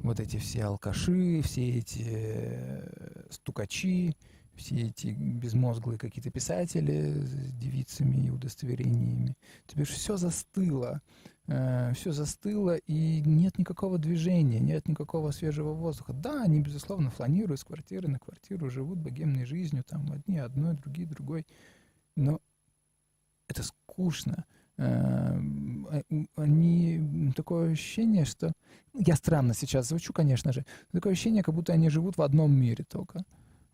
Вот 0.02 0.18
эти 0.18 0.38
все 0.38 0.64
алкаши, 0.64 1.42
все 1.42 1.78
эти 1.78 2.04
э, 2.08 3.26
стукачи, 3.30 4.16
все 4.56 4.88
эти 4.88 5.08
безмозглые 5.08 5.98
какие-то 5.98 6.30
писатели 6.30 7.20
с 7.24 7.52
девицами 7.52 8.26
и 8.26 8.30
удостоверениями. 8.30 9.36
Тебе 9.66 9.84
же 9.84 9.92
все 9.92 10.16
застыло, 10.16 11.02
все 11.46 12.12
застыло, 12.12 12.76
и 12.76 13.20
нет 13.20 13.58
никакого 13.58 13.98
движения, 13.98 14.58
нет 14.58 14.88
никакого 14.88 15.30
свежего 15.30 15.72
воздуха. 15.72 16.12
Да, 16.12 16.42
они, 16.42 16.60
безусловно, 16.60 17.10
фланируют 17.10 17.60
с 17.60 17.64
квартиры 17.64 18.08
на 18.08 18.18
квартиру, 18.18 18.70
живут 18.70 18.98
богемной 18.98 19.44
жизнью, 19.44 19.84
там 19.86 20.10
одни 20.12 20.38
одной, 20.38 20.74
другие 20.74 21.06
другой. 21.06 21.46
Но 22.16 22.40
это 23.48 23.62
скучно. 23.62 24.44
Э, 24.78 25.38
э, 25.90 26.02
Они 26.36 27.32
такое 27.34 27.72
ощущение, 27.72 28.24
что 28.24 28.52
я 28.94 29.16
странно 29.16 29.54
сейчас 29.54 29.88
звучу, 29.88 30.12
конечно 30.12 30.52
же, 30.52 30.64
такое 30.92 31.12
ощущение, 31.12 31.42
как 31.42 31.54
будто 31.54 31.72
они 31.72 31.88
живут 31.88 32.16
в 32.18 32.22
одном 32.22 32.52
мире 32.52 32.84
только. 32.84 33.24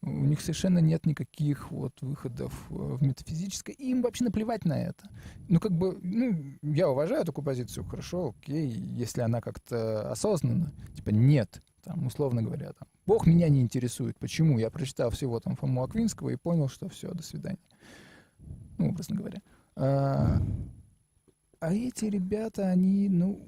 У 0.05 0.11
них 0.11 0.41
совершенно 0.41 0.81
нет 0.81 1.07
никаких 1.07 1.71
вот 1.71 1.93
выходов 2.01 2.53
э, 2.71 2.75
в 2.75 3.03
метафизическое, 3.03 3.75
и 3.75 3.91
им 3.91 4.03
вообще 4.03 4.25
наплевать 4.25 4.65
на 4.65 4.73
это. 4.73 5.09
Ну, 5.49 5.61
как 5.61 5.73
бы, 5.73 5.97
ну, 6.03 6.35
я 6.63 6.91
уважаю 6.91 7.25
такую 7.25 7.45
позицию, 7.45 7.85
хорошо, 7.85 8.35
окей, 8.37 8.69
если 8.69 9.21
она 9.21 9.41
как-то 9.41 10.11
осознанна, 10.11 10.73
типа, 10.97 11.11
нет, 11.11 11.63
там, 11.85 12.07
условно 12.07 12.43
говоря, 12.43 12.73
там, 12.73 12.89
Бог 13.07 13.27
меня 13.27 13.49
не 13.49 13.61
интересует. 13.61 14.19
Почему? 14.19 14.59
Я 14.59 14.71
прочитал 14.71 15.11
всего 15.11 15.39
там 15.41 15.57
Фому 15.57 15.83
Аквинского 15.85 16.31
и 16.31 16.37
понял, 16.37 16.69
что 16.69 16.89
все, 16.89 17.13
до 17.13 17.23
свидания. 17.23 17.59
Ну, 18.79 18.91
образно 18.91 19.17
говоря. 19.17 19.41
А, 19.77 20.39
а 21.61 21.75
эти 21.75 22.07
ребята, 22.07 22.69
они, 22.69 23.09
ну, 23.09 23.41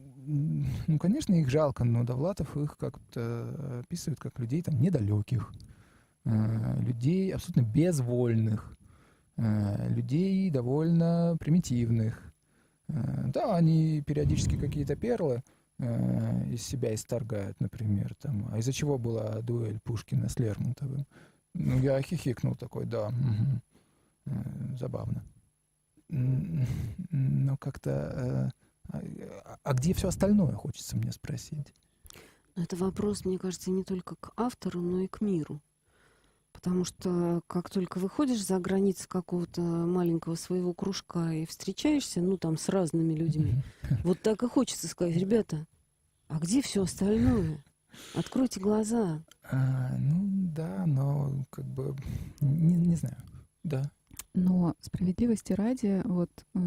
ну, 0.86 0.98
конечно, 0.98 1.34
их 1.34 1.50
жалко, 1.50 1.84
но 1.84 2.04
Довлатов 2.04 2.56
их 2.56 2.76
как-то 2.78 3.80
описывает 3.84 4.20
как 4.20 4.38
людей 4.38 4.62
там 4.62 4.80
недалеких, 4.80 5.52
людей 6.24 7.34
абсолютно 7.34 7.62
безвольных, 7.62 8.76
э, 9.37 9.88
людей 9.94 10.50
довольно 10.50 11.37
примитивных. 11.40 12.32
Э, 12.88 13.28
Да, 13.28 13.56
они 13.56 14.02
периодически 14.06 14.56
какие-то 14.56 14.96
перлы 14.96 15.42
э, 15.78 16.48
из 16.54 16.62
себя 16.62 16.94
исторгают, 16.94 17.58
например, 17.60 18.14
там. 18.20 18.48
А 18.52 18.58
из-за 18.58 18.72
чего 18.72 18.96
была 18.98 19.40
дуэль 19.42 19.80
Пушкина 19.84 20.28
с 20.28 20.38
Лермонтовым? 20.38 21.04
Ну, 21.54 21.78
я 21.80 22.00
хихикнул 22.02 22.56
такой, 22.56 22.87
да. 22.87 23.10
Э, 24.26 24.30
забавно. 24.78 25.22
Но 26.08 27.56
как-то... 27.56 27.90
э, 28.92 28.98
а- 29.44 29.58
А 29.62 29.72
где 29.74 29.92
все 29.94 30.08
остальное, 30.08 30.52
хочется 30.54 30.96
мне 30.96 31.10
спросить? 31.12 31.74
Это 32.56 32.76
вопрос, 32.76 33.24
мне 33.24 33.38
кажется, 33.38 33.70
не 33.70 33.82
только 33.82 34.14
к 34.16 34.32
автору, 34.37 34.80
но 34.80 35.00
и 35.00 35.08
к 35.08 35.20
миру. 35.20 35.60
Потому 36.54 36.84
что 36.84 37.42
как 37.48 37.68
только 37.68 37.98
выходишь 37.98 38.46
за 38.46 38.58
границы 38.60 39.08
какого-то 39.08 39.60
маленького 39.60 40.36
своего 40.36 40.72
кружка 40.72 41.32
и 41.32 41.44
встречаешься, 41.46 42.22
ну, 42.22 42.38
там, 42.38 42.56
с 42.56 42.68
разными 42.68 43.12
людьми, 43.12 43.56
вот 44.04 44.22
так 44.22 44.42
и 44.42 44.48
хочется 44.48 44.88
сказать, 44.88 45.16
ребята, 45.16 45.66
а 46.28 46.38
где 46.38 46.62
все 46.62 46.84
остальное? 46.84 47.62
Откройте 48.14 48.60
глаза. 48.60 49.22
А, 49.50 49.96
ну 49.98 50.22
да, 50.54 50.84
но 50.86 51.44
как 51.50 51.66
бы 51.66 51.94
не, 52.40 52.76
не 52.76 52.94
знаю. 52.94 53.16
Да. 53.62 53.90
Но 54.32 54.74
справедливости 54.80 55.52
ради, 55.52 56.02
вот 56.04 56.30
э, 56.54 56.58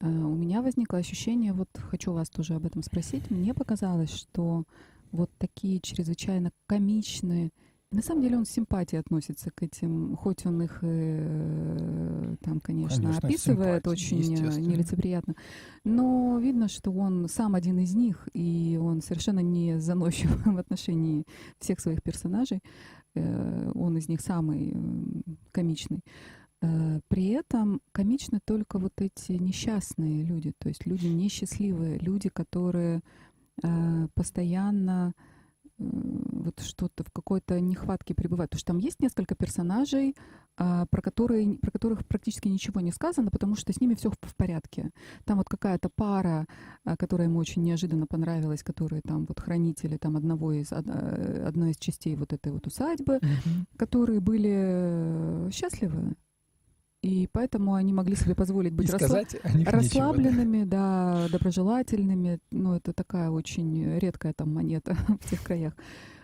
э, 0.00 0.06
у 0.06 0.34
меня 0.34 0.62
возникло 0.62 0.98
ощущение, 0.98 1.52
вот 1.52 1.68
хочу 1.90 2.12
вас 2.12 2.30
тоже 2.30 2.54
об 2.54 2.66
этом 2.66 2.82
спросить, 2.82 3.30
мне 3.30 3.54
показалось, 3.54 4.12
что 4.12 4.64
вот 5.10 5.30
такие 5.38 5.80
чрезвычайно 5.80 6.52
комичные, 6.66 7.50
На 7.92 8.00
самом 8.00 8.22
деле 8.22 8.38
он 8.38 8.46
с 8.46 8.50
симпатией 8.50 9.00
относится 9.00 9.50
к 9.50 9.62
этим, 9.62 10.16
хоть 10.16 10.46
он 10.46 10.62
их, 10.62 10.78
э, 10.80 12.36
там, 12.40 12.58
конечно, 12.60 13.02
Конечно, 13.02 13.28
описывает 13.28 13.86
очень 13.86 14.34
э, 14.34 14.60
нелицеприятно, 14.60 15.34
но 15.84 16.38
видно, 16.38 16.68
что 16.68 16.90
он 16.90 17.28
сам 17.28 17.54
один 17.54 17.78
из 17.80 17.94
них, 17.94 18.26
и 18.32 18.78
он 18.80 19.02
совершенно 19.02 19.40
не 19.40 19.78
заносчив 19.78 20.30
в 20.46 20.56
отношении 20.56 21.26
всех 21.58 21.80
своих 21.80 22.02
персонажей. 22.02 22.60
Э, 23.14 23.70
Он 23.74 23.98
из 23.98 24.08
них 24.08 24.22
самый 24.22 24.70
м, 24.72 25.22
комичный. 25.50 26.00
Э, 26.62 26.98
При 27.08 27.28
этом 27.28 27.82
комичны 27.92 28.40
только 28.42 28.78
вот 28.78 28.94
эти 29.02 29.32
несчастные 29.32 30.24
люди, 30.24 30.52
то 30.58 30.68
есть 30.70 30.86
люди 30.86 31.08
несчастливые, 31.08 31.98
люди, 31.98 32.30
которые 32.30 33.02
э, 33.62 34.08
постоянно 34.14 35.12
э, 35.14 35.31
вот 35.82 36.60
что-то 36.60 37.04
в 37.04 37.10
какой-то 37.12 37.60
нехватке 37.60 38.14
пребывают. 38.14 38.50
Потому 38.50 38.60
что 38.60 38.72
там 38.72 38.78
есть 38.78 39.00
несколько 39.00 39.34
персонажей, 39.34 40.14
а, 40.56 40.86
про, 40.86 41.00
которые, 41.00 41.58
про 41.58 41.70
которых 41.70 42.06
практически 42.06 42.48
ничего 42.48 42.80
не 42.80 42.92
сказано, 42.92 43.30
потому 43.30 43.56
что 43.56 43.72
с 43.72 43.80
ними 43.80 43.94
все 43.94 44.10
в 44.10 44.36
порядке. 44.36 44.90
Там 45.24 45.38
вот 45.38 45.48
какая-то 45.48 45.88
пара, 45.94 46.46
а, 46.84 46.96
которая 46.96 47.28
ему 47.28 47.38
очень 47.38 47.62
неожиданно 47.62 48.06
понравилась, 48.06 48.62
которые 48.62 49.00
там 49.02 49.24
вот 49.26 49.40
хранители 49.40 49.96
там 49.96 50.16
одного 50.16 50.52
из, 50.52 50.72
од- 50.72 50.86
э, 50.86 51.44
одной 51.46 51.70
из 51.70 51.76
частей 51.78 52.16
вот 52.16 52.32
этой 52.32 52.52
вот 52.52 52.66
усадьбы, 52.66 53.18
которые 53.76 54.20
были 54.20 54.50
э, 54.52 55.50
счастливы. 55.52 56.16
И 57.02 57.28
поэтому 57.32 57.74
они 57.74 57.92
могли 57.92 58.14
себе 58.14 58.36
позволить 58.36 58.72
быть 58.72 58.88
расслабленными. 58.90 59.40
о 59.42 59.48
них 59.48 59.56
нечего, 59.58 59.72
да. 59.72 59.78
Расслабленными, 59.78 60.64
да, 60.64 61.26
доброжелательными. 61.32 62.38
Ну, 62.52 62.76
это 62.76 62.92
такая 62.92 63.28
очень 63.28 63.98
редкая 63.98 64.32
там 64.32 64.54
монета 64.54 64.96
в 65.20 65.28
тех 65.28 65.42
краях. 65.42 65.74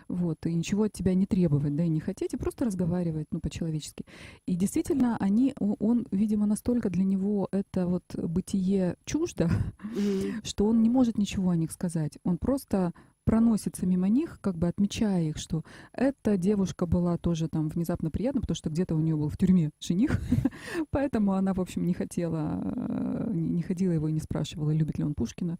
Вот, 0.09 0.43
и 0.47 0.53
ничего 0.53 0.83
от 0.83 0.91
тебя 0.91 1.13
не 1.13 1.27
требовать, 1.27 1.75
да, 1.75 1.83
и 1.83 1.89
не 1.89 1.99
хотеть, 1.99 2.33
и 2.33 2.37
просто 2.37 2.65
разговаривать, 2.65 3.27
ну, 3.31 3.39
по-человечески. 3.39 4.05
И 4.47 4.55
действительно, 4.55 5.15
они, 5.17 5.53
он, 5.59 6.07
видимо, 6.11 6.47
настолько 6.47 6.89
для 6.89 7.03
него 7.03 7.47
это 7.51 7.85
вот 7.85 8.03
бытие 8.15 8.97
чуждо, 9.05 9.49
что 10.43 10.65
он 10.65 10.81
не 10.81 10.89
может 10.89 11.19
ничего 11.19 11.51
о 11.51 11.55
них 11.55 11.71
сказать. 11.71 12.17
Он 12.23 12.39
просто 12.39 12.91
проносится 13.23 13.85
мимо 13.85 14.09
них, 14.09 14.39
как 14.41 14.57
бы 14.57 14.67
отмечая 14.67 15.29
их, 15.29 15.37
что 15.37 15.63
эта 15.93 16.35
девушка 16.37 16.87
была 16.87 17.17
тоже 17.17 17.47
там 17.47 17.69
внезапно 17.69 18.09
приятна, 18.09 18.41
потому 18.41 18.55
что 18.55 18.71
где-то 18.71 18.95
у 18.95 18.99
нее 18.99 19.15
был 19.15 19.29
в 19.29 19.37
тюрьме 19.37 19.69
жених, 19.79 20.19
поэтому 20.89 21.33
она, 21.33 21.53
в 21.53 21.61
общем, 21.61 21.85
не 21.85 21.93
хотела, 21.93 22.59
э, 22.63 23.29
не 23.31 23.49
не 23.59 23.61
ходила 23.61 23.91
его 23.91 24.07
и 24.07 24.13
не 24.13 24.19
спрашивала, 24.19 24.71
любит 24.71 24.97
ли 24.97 25.03
он 25.03 25.13
Пушкина. 25.13 25.59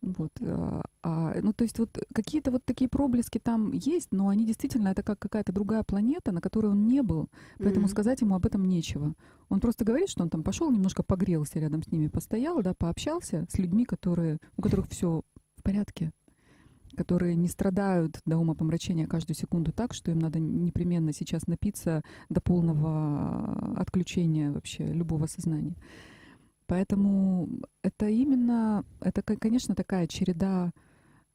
Вот, 0.00 0.30
а, 0.40 0.82
а, 1.02 1.34
ну, 1.42 1.52
то 1.52 1.64
есть 1.64 1.78
вот 1.80 1.98
какие-то 2.14 2.52
вот 2.52 2.64
такие 2.64 2.88
проблески 2.88 3.38
там 3.38 3.72
есть, 3.72 4.12
но 4.12 4.28
они 4.28 4.46
действительно, 4.46 4.88
это 4.88 5.02
как 5.02 5.18
какая-то 5.18 5.52
другая 5.52 5.82
планета, 5.82 6.30
на 6.30 6.40
которой 6.40 6.66
он 6.66 6.86
не 6.86 7.02
был, 7.02 7.28
поэтому 7.58 7.86
Мгм. 7.86 7.90
сказать 7.90 8.20
ему 8.20 8.36
об 8.36 8.46
этом 8.46 8.64
нечего. 8.64 9.14
Он 9.48 9.58
просто 9.58 9.84
говорит, 9.84 10.08
что 10.08 10.22
он 10.22 10.30
там 10.30 10.44
пошел, 10.44 10.70
немножко 10.70 11.02
погрелся 11.02 11.58
рядом 11.58 11.82
с 11.82 11.90
ними, 11.90 12.06
постоял, 12.06 12.62
да, 12.62 12.74
пообщался 12.74 13.46
с 13.50 13.58
людьми, 13.58 13.84
которые, 13.84 14.38
у 14.56 14.62
которых 14.62 14.88
все 14.88 15.22
в 15.56 15.62
порядке, 15.64 16.12
которые 16.96 17.34
не 17.34 17.48
страдают 17.48 18.20
до 18.24 18.38
ума 18.38 18.54
помрачения 18.54 19.06
каждую 19.06 19.36
секунду 19.36 19.72
так, 19.72 19.94
что 19.94 20.10
им 20.12 20.20
надо 20.20 20.38
непременно 20.38 21.12
сейчас 21.12 21.46
напиться 21.48 22.02
до 22.28 22.40
полного 22.40 23.74
отключения 23.76 24.52
вообще 24.52 24.86
любого 24.92 25.26
сознания. 25.26 25.74
Поэтому 26.68 27.48
это 27.82 28.08
именно, 28.08 28.84
это, 29.00 29.22
ко- 29.22 29.36
конечно, 29.36 29.74
такая 29.74 30.06
череда 30.06 30.70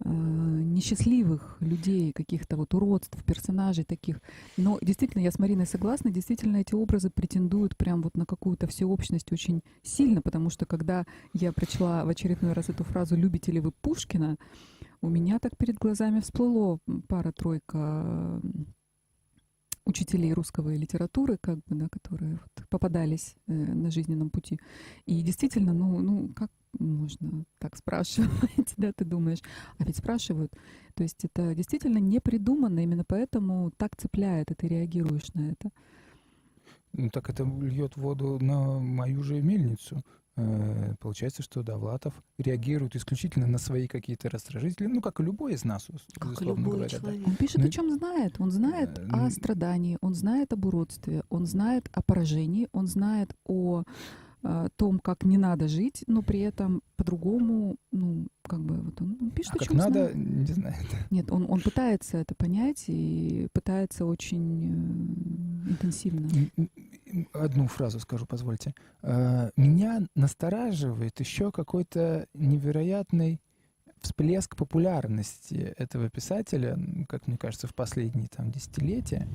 э, 0.06 0.10
несчастливых 0.10 1.58
людей, 1.60 2.14
каких-то 2.14 2.56
вот 2.56 2.76
уродств, 2.76 3.18
персонажей 3.26 3.84
таких. 3.84 4.22
Но 4.58 4.78
действительно, 4.80 5.24
я 5.24 5.32
с 5.32 5.40
Мариной 5.40 5.66
согласна, 5.66 6.12
действительно 6.12 6.58
эти 6.58 6.76
образы 6.76 7.10
претендуют 7.10 7.76
прям 7.76 8.04
вот 8.04 8.16
на 8.16 8.28
какую-то 8.28 8.68
всеобщность 8.68 9.32
очень 9.32 9.64
сильно, 9.82 10.22
потому 10.22 10.52
что 10.52 10.68
когда 10.68 11.04
я 11.34 11.52
прочла 11.52 12.06
в 12.06 12.10
очередной 12.10 12.54
раз 12.54 12.70
эту 12.70 12.84
фразу 12.84 13.16
«любите 13.16 13.52
ли 13.52 13.60
вы 13.60 13.72
Пушкина?», 13.72 14.38
у 15.02 15.10
меня 15.10 15.40
так 15.40 15.58
перед 15.58 15.78
глазами 15.80 16.20
всплыло 16.20 16.80
пара-тройка 17.10 18.40
учителей 19.86 20.34
русского 20.34 20.74
и 20.74 20.78
литературы, 20.78 21.38
как 21.40 21.58
бы, 21.58 21.76
да, 21.76 21.88
которые 21.90 22.34
вот 22.34 22.68
попадались 22.70 23.36
э, 23.48 23.54
на 23.54 23.92
жизненном 23.92 24.30
пути. 24.30 24.60
И 25.06 25.22
действительно, 25.22 25.74
ну, 25.74 26.00
ну, 26.00 26.30
как 26.34 26.50
можно 26.80 27.46
так 27.60 27.76
спрашивать, 27.76 28.74
да, 28.78 28.92
ты 28.94 29.06
думаешь? 29.06 29.42
А 29.78 29.84
ведь 29.84 29.98
спрашивают. 29.98 30.54
То 30.96 31.04
есть 31.04 31.26
это 31.26 31.54
действительно 31.54 31.98
не 31.98 32.20
придумано, 32.20 32.80
именно 32.80 33.04
поэтому 33.06 33.72
так 33.78 33.96
цепляет, 33.96 34.52
и 34.52 34.56
ты 34.56 34.68
реагируешь 34.68 35.34
на 35.34 35.52
это. 35.52 35.70
Ну, 36.94 37.10
так 37.10 37.30
это 37.30 37.44
льет 37.44 37.98
воду 37.98 38.38
на 38.40 38.80
мою 38.80 39.24
же 39.24 39.42
мельницу. 39.42 40.04
Э, 40.36 40.96
Получается, 41.00 41.44
что 41.44 41.62
Довлатов 41.64 42.14
реагирует 42.38 42.96
исключительно 42.96 43.46
на 43.46 43.58
свои 43.60 43.88
какие-то 43.88 44.30
раздражители, 44.30 44.88
ну, 44.88 45.00
как 45.02 45.20
и 45.20 45.24
любой 45.24 45.54
из 45.54 45.64
нас, 45.64 45.88
Как 46.16 46.30
безусловно 46.30 46.60
любой 46.60 46.74
говоря. 46.78 46.90
да. 46.90 46.98
человек. 47.00 47.28
Он 47.28 47.36
пишет 47.36 47.58
Ну, 47.62 47.68
о 47.68 47.70
чем 47.70 47.92
знает. 47.96 48.36
Он 48.40 48.50
знает 48.52 48.98
э, 48.98 49.08
о 49.12 49.26
н- 49.26 49.32
страдании, 49.32 49.98
он 50.02 50.14
знает 50.16 50.52
об 50.54 50.66
уродстве, 50.66 51.24
он 51.30 51.46
знает 51.46 51.88
о 51.94 52.02
поражении, 52.02 52.68
он 52.72 52.88
знает 52.88 53.36
о 53.46 53.84
э, 54.42 54.68
том, 54.76 55.00
как 55.00 55.24
не 55.24 55.38
надо 55.38 55.68
жить, 55.68 56.04
но 56.08 56.22
при 56.24 56.40
этом 56.40 56.82
по-другому, 56.96 57.76
ну, 57.92 58.28
как 58.48 58.60
бы 58.64 58.76
вот 58.82 59.02
он, 59.02 59.18
он 59.22 59.30
пишет 59.32 59.54
А 59.54 59.56
о 59.56 59.60
как 59.60 59.68
чем 59.68 59.78
надо, 59.78 60.12
знает. 60.12 60.16
не 60.16 60.46
знаю. 60.54 60.76
Нет, 61.12 61.32
он, 61.32 61.46
он 61.48 61.62
пытается 61.62 62.18
это 62.18 62.34
понять 62.36 62.86
и 62.88 63.48
пытается 63.54 64.06
очень 64.06 64.64
э, 65.68 65.70
интенсивно. 65.72 66.28
Одну 67.34 67.68
фразу 67.68 68.00
скажу, 68.00 68.26
позвольте. 68.26 68.74
Э, 69.02 69.52
Меня 69.56 70.02
настораживает 70.16 71.20
еще 71.20 71.52
какой-то 71.52 72.28
невероятный 72.34 73.40
всплеск 74.02 74.56
популярности 74.56 75.74
этого 75.78 76.10
писателя, 76.10 76.78
как 77.08 77.28
мне 77.28 77.38
кажется, 77.38 77.68
в 77.68 77.74
последние 77.74 78.28
там 78.28 78.52
десятилетия 78.52 79.28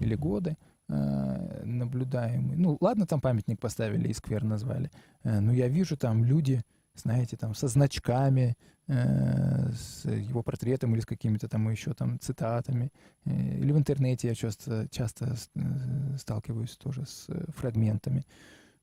или 0.00 0.14
годы 0.14 0.56
э, 0.88 1.62
наблюдаемый. 1.64 2.56
Ну, 2.56 2.76
ладно, 2.80 3.06
там 3.06 3.20
памятник 3.20 3.60
поставили 3.60 4.08
и 4.08 4.14
сквер 4.14 4.42
назвали, 4.44 4.90
э, 5.22 5.40
но 5.40 5.52
я 5.52 5.68
вижу 5.68 5.96
там 5.96 6.24
люди, 6.24 6.62
знаете, 7.00 7.36
там 7.36 7.54
со 7.54 7.68
значками, 7.68 8.56
э, 8.88 9.70
с 9.72 10.04
его 10.04 10.42
портретом 10.42 10.94
или 10.94 11.00
с 11.00 11.06
какими-то 11.06 11.48
там 11.48 11.68
еще 11.70 11.94
там 11.94 12.18
цитатами. 12.20 12.92
Э, 13.24 13.58
Или 13.58 13.72
в 13.72 13.78
интернете 13.78 14.28
я 14.28 14.34
часто, 14.34 14.88
часто 14.90 15.36
э, 15.54 16.16
сталкиваюсь 16.18 16.76
тоже 16.76 17.06
с 17.06 17.28
фрагментами. 17.56 18.24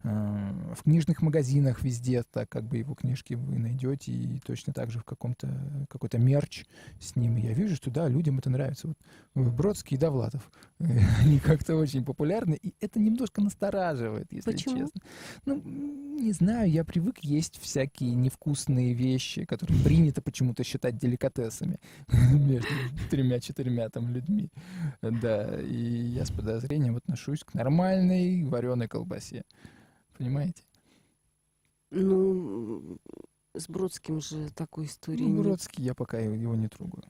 Э, 0.03 0.73
В 0.75 0.83
книжных 0.83 1.21
магазинах 1.21 1.81
везде 1.81 2.23
так 2.23 2.49
как 2.49 2.63
бы 2.65 2.77
его 2.77 2.93
книжки 2.93 3.35
вы 3.35 3.57
найдете 3.57 4.11
и 4.11 4.39
точно 4.45 4.73
так 4.73 4.91
же 4.91 4.99
в 4.99 5.03
каком-то 5.03 5.85
какой-то 5.89 6.17
мерч 6.17 6.65
с 6.99 7.15
ними. 7.15 7.41
Я 7.41 7.53
вижу, 7.53 7.75
что 7.75 7.89
да, 7.89 8.07
людям 8.07 8.39
это 8.39 8.49
нравится. 8.49 8.93
Вот 9.33 9.47
э, 9.47 9.49
Бродский 9.49 9.95
и 9.95 9.99
Довлатов, 9.99 10.51
они 10.79 11.39
как-то 11.39 11.75
очень 11.75 12.03
популярны, 12.03 12.55
и 12.61 12.73
это 12.81 12.99
немножко 12.99 13.41
настораживает, 13.41 14.27
если 14.31 14.51
Почему? 14.51 14.77
честно. 14.77 15.01
Ну, 15.45 15.61
не 15.63 16.33
знаю, 16.33 16.69
я 16.69 16.83
привык 16.83 17.19
есть 17.19 17.59
всякие 17.61 18.13
невкусные 18.13 18.93
вещи, 18.93 19.45
которые 19.45 19.81
принято 19.83 20.21
почему-то 20.21 20.63
считать 20.63 20.97
деликатесами 20.97 21.79
между 22.33 22.67
тремя-четырьмя 23.09 23.89
там 23.89 24.09
людьми. 24.09 24.49
Да, 25.01 25.61
и 25.61 25.75
я 25.75 26.25
с 26.25 26.31
подозрением 26.31 26.97
отношусь 26.97 27.43
к 27.43 27.53
нормальной 27.53 28.43
вареной 28.43 28.87
колбасе. 28.87 29.43
Понимаете? 30.17 30.63
Ну, 31.91 32.97
с 33.55 33.67
Бродским 33.67 34.19
же 34.19 34.49
такой 34.51 34.85
истории 34.85 35.23
Ну. 35.23 35.43
Бродский, 35.43 35.83
я 35.83 35.93
пока 35.93 36.19
его 36.19 36.55
не 36.55 36.67
трогаю. 36.67 37.03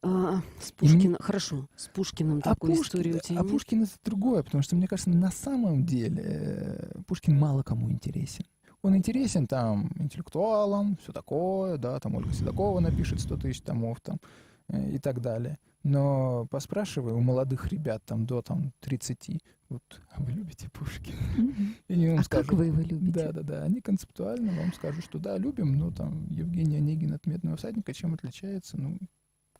А, 0.00 0.42
с 0.60 0.70
Пушкиным, 0.70 1.16
хорошо, 1.18 1.68
с 1.74 1.88
Пушкиным 1.88 2.38
А 2.38 2.50
такой 2.50 2.70
Пушкин, 2.70 2.84
истории 2.84 3.12
у 3.14 3.18
тебя 3.18 3.40
а 3.40 3.42
нет? 3.42 3.50
Пушкин 3.50 3.82
это 3.82 3.92
другое, 4.04 4.44
потому 4.44 4.62
что, 4.62 4.76
мне 4.76 4.86
кажется, 4.86 5.10
на 5.10 5.32
самом 5.32 5.84
деле 5.84 6.22
э, 6.24 7.02
Пушкин 7.06 7.36
мало 7.36 7.64
кому 7.64 7.90
интересен. 7.90 8.44
Он 8.82 8.96
интересен 8.96 9.48
там 9.48 9.90
интеллектуалам, 9.98 10.98
все 11.02 11.12
такое, 11.12 11.78
да, 11.78 11.98
там 11.98 12.14
Ольга 12.14 12.32
Седокова 12.32 12.78
напишет 12.78 13.20
100 13.20 13.36
тысяч 13.38 13.60
томов 13.60 14.00
там 14.00 14.20
э, 14.68 14.92
и 14.92 14.98
так 14.98 15.20
далее. 15.20 15.58
Но 15.84 16.46
поспрашивай 16.50 17.12
у 17.12 17.20
молодых 17.20 17.68
ребят 17.68 18.04
там 18.04 18.26
до 18.26 18.42
там 18.42 18.72
30, 18.80 19.40
вот, 19.68 19.82
а 20.10 20.20
вы 20.22 20.32
любите 20.32 20.68
Пушкина? 20.70 21.16
Мгм. 21.36 21.74
И 21.86 21.92
они 21.92 22.08
вам 22.08 22.18
А 22.18 22.22
скажут, 22.24 22.48
как 22.48 22.58
вы 22.58 22.66
его 22.66 22.80
любите? 22.82 23.12
Да, 23.12 23.32
да, 23.32 23.42
да. 23.42 23.62
Они 23.62 23.80
концептуально 23.80 24.52
вам 24.52 24.72
скажут, 24.72 25.04
что 25.04 25.18
да, 25.18 25.38
любим, 25.38 25.78
но 25.78 25.90
там 25.92 26.26
Евгений 26.30 26.76
Онегин 26.76 27.12
от 27.14 27.26
«Медного 27.26 27.56
всадника» 27.56 27.92
чем 27.94 28.14
отличается? 28.14 28.76
Ну, 28.78 28.98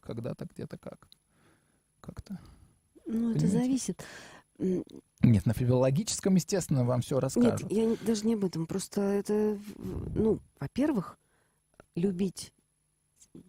когда-то, 0.01 0.47
где-то 0.53 0.77
как. 0.79 1.09
Как-то. 2.01 2.39
Ну, 3.07 3.31
это 3.31 3.41
Понимаете? 3.41 3.49
зависит. 3.49 4.05
М, 4.59 4.85
Нет, 5.23 5.47
на 5.47 5.53
филологическом, 5.55 6.35
естественно, 6.35 6.85
вам 6.85 7.01
все 7.03 7.15
Нет, 7.17 7.23
расскажут. 7.25 7.71
я 7.71 7.85
не- 7.87 7.97
даже 7.97 8.27
не 8.27 8.35
об 8.35 8.45
этом. 8.45 8.67
Просто 8.67 9.01
это, 9.03 9.57
ну, 9.79 10.41
во-первых, 10.59 11.17
любить, 11.95 12.53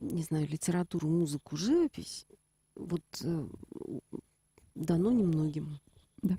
не 0.02 0.22
знаю, 0.24 0.48
литературу, 0.48 1.08
музыку, 1.10 1.58
живопись, 1.58 2.26
вот 2.80 3.04
э, 3.24 3.48
дано 4.76 5.12
немногим. 5.12 5.80
Да. 6.22 6.38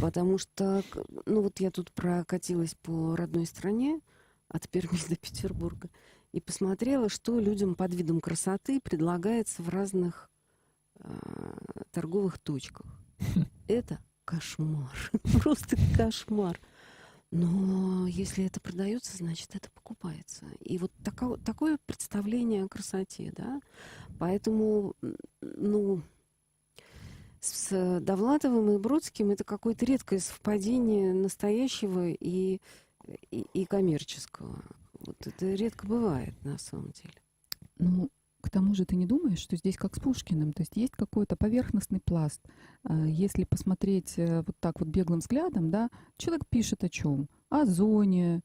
Потому 0.00 0.38
что, 0.38 0.82
ну 1.26 1.42
вот 1.42 1.60
я 1.60 1.70
тут 1.70 1.92
прокатилась 1.92 2.74
по 2.74 3.16
родной 3.16 3.46
стране, 3.46 4.00
от 4.48 4.68
Перми 4.68 4.98
до 5.08 5.16
Петербурга, 5.16 5.88
и 6.32 6.40
посмотрела, 6.40 7.08
что 7.08 7.38
людям 7.38 7.74
под 7.74 7.94
видом 7.94 8.20
красоты 8.20 8.80
предлагается 8.80 9.62
в 9.62 9.68
разных 9.68 10.30
а, 10.96 11.56
торговых 11.92 12.38
точках. 12.38 12.86
Это 13.68 13.98
кошмар. 14.24 14.90
Просто 15.42 15.76
кошмар. 15.96 16.60
Но 17.30 18.06
если 18.06 18.44
это 18.44 18.60
продается, 18.60 19.16
значит, 19.16 19.54
это 19.54 19.68
покупается. 19.70 20.46
И 20.60 20.78
вот 20.78 20.92
тако- 21.02 21.36
такое 21.38 21.78
представление 21.86 22.64
о 22.64 22.68
красоте, 22.68 23.32
да. 23.36 23.60
Поэтому, 24.18 24.94
ну, 25.40 26.02
с 27.40 28.00
Довлатовым 28.00 28.70
и 28.70 28.78
Бродским 28.78 29.30
это 29.30 29.44
какое-то 29.44 29.84
редкое 29.84 30.20
совпадение 30.20 31.12
настоящего 31.12 32.08
и, 32.08 32.60
и, 33.30 33.46
и 33.52 33.64
коммерческого. 33.66 34.62
Вот 35.00 35.26
это 35.26 35.46
редко 35.54 35.86
бывает 35.86 36.34
на 36.44 36.56
самом 36.58 36.92
деле. 36.92 37.20
Ну, 37.78 38.08
к 38.44 38.50
тому 38.50 38.74
же 38.74 38.84
ты 38.84 38.96
не 38.96 39.06
думаешь, 39.06 39.38
что 39.40 39.56
здесь 39.56 39.76
как 39.76 39.96
с 39.96 40.00
Пушкиным, 40.00 40.52
то 40.52 40.62
есть 40.62 40.76
есть 40.76 40.92
какой-то 40.92 41.36
поверхностный 41.36 42.00
пласт. 42.00 42.40
А, 42.84 43.04
Если 43.06 43.44
посмотреть 43.44 44.14
э, 44.18 44.42
вот 44.46 44.56
так 44.60 44.78
вот 44.80 44.88
беглым 44.88 45.18
взглядом, 45.20 45.70
да, 45.70 45.90
человек 46.16 46.44
пишет 46.48 46.84
о 46.84 46.88
чем? 46.88 47.28
О 47.50 47.64
зоне, 47.64 48.42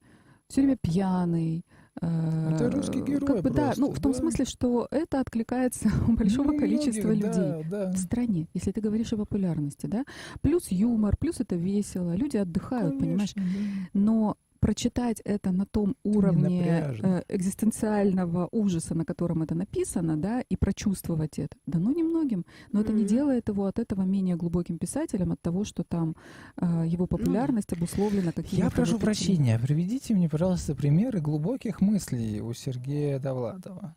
все 0.48 0.62
время 0.62 0.78
пьяный. 0.82 1.66
э, 2.02 2.52
Это 2.56 2.72
русский 2.72 3.02
герой 3.02 3.28
Как 3.28 3.42
бы, 3.44 3.50
да, 3.52 3.74
ну, 3.78 3.88
просто, 3.88 4.00
в 4.00 4.04
том 4.04 4.12
да. 4.14 4.18
смысле, 4.20 4.46
что 4.46 4.88
это 4.90 5.20
откликается 5.20 5.90
у 6.08 6.14
большого 6.14 6.52
Ну, 6.54 6.58
количества 6.60 7.08
многих, 7.10 7.26
людей. 7.28 7.64
Да, 7.70 7.86
да. 7.86 7.92
в 7.92 7.98
стране, 7.98 8.48
если 8.54 8.72
ты 8.72 8.82
говоришь 8.82 9.14
о 9.14 9.18
популярности, 9.18 9.86
да, 9.86 10.06
плюс 10.42 10.72
юмор, 10.72 11.18
плюс 11.18 11.40
это 11.40 11.56
весело, 11.56 12.16
люди 12.16 12.38
отдыхают, 12.38 12.98
понимаешь, 12.98 13.34
Конечно, 13.34 13.60
да. 13.94 14.00
но 14.00 14.38
прочитать 14.60 15.22
это 15.26 15.52
на 15.52 15.66
том 15.66 15.96
уровне 16.04 16.96
э, 17.02 17.22
экзистенциального 17.30 18.48
ужаса, 18.52 18.96
на 18.96 19.06
котором 19.06 19.42
это 19.42 19.56
написано, 19.56 20.18
да, 20.18 20.42
и 20.42 20.56
прочувствовать 20.56 21.40
это, 21.40 21.56
да, 21.66 21.80
ну 21.80 21.92
немногим, 21.96 22.46
но 22.72 22.82
это 22.82 22.94
не 22.94 23.06
делает 23.06 23.48
его 23.50 23.66
от 23.66 23.80
этого 23.80 24.04
менее 24.04 24.36
глубоким 24.36 24.78
писателем, 24.78 25.32
от 25.32 25.42
того, 25.42 25.64
что 25.64 25.84
там 25.84 26.16
э, 26.58 26.86
его 26.88 27.08
популярность 27.08 27.72
обусловлена 27.74 28.32
какими-то 28.32 28.66
Я 28.66 28.72
прошу 28.72 29.00
прощения, 29.00 29.60
приведите 29.60 30.14
мне, 30.14 30.30
пожалуйста, 30.30 30.76
примеры 30.76 31.22
глубоких 31.22 31.82
мыслей 31.82 32.42
у 32.42 32.54
Сергея 32.54 33.20
Довлатова. 33.20 33.96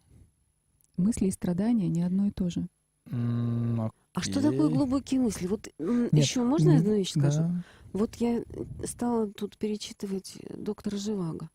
мысли 0.96 1.27
и 1.27 1.31
страдания 1.31 1.88
не 1.88 2.03
одно 2.03 2.27
и 2.27 2.31
то 2.31 2.48
же. 2.48 2.66
М, 3.11 3.90
А 4.14 4.20
что 4.20 4.40
такое 4.40 4.68
глубокие 4.68 5.20
мысли? 5.20 5.46
Вот 5.46 5.68
Нет, 5.79 6.12
еще 6.12 6.42
можно 6.42 6.77
одну 6.77 6.94
вещь 6.94 7.11
скажу? 7.11 7.40
да. 7.40 7.64
Вот 7.93 8.15
я 8.17 8.43
стала 8.85 9.27
тут 9.27 9.59
перечитывать 9.59 10.39
доктора 10.51 10.97
Живаго. 10.97 11.51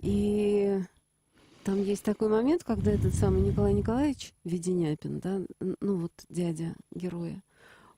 И 0.00 0.80
там 1.64 1.82
есть 1.82 2.04
такой 2.04 2.28
момент, 2.28 2.64
когда 2.64 2.92
этот 2.92 3.14
самый 3.14 3.42
Николай 3.42 3.74
Николаевич 3.74 4.32
Веденяпин, 4.44 5.20
да, 5.20 5.40
ну 5.60 5.96
вот 5.96 6.12
дядя 6.28 6.74
героя, 6.90 7.42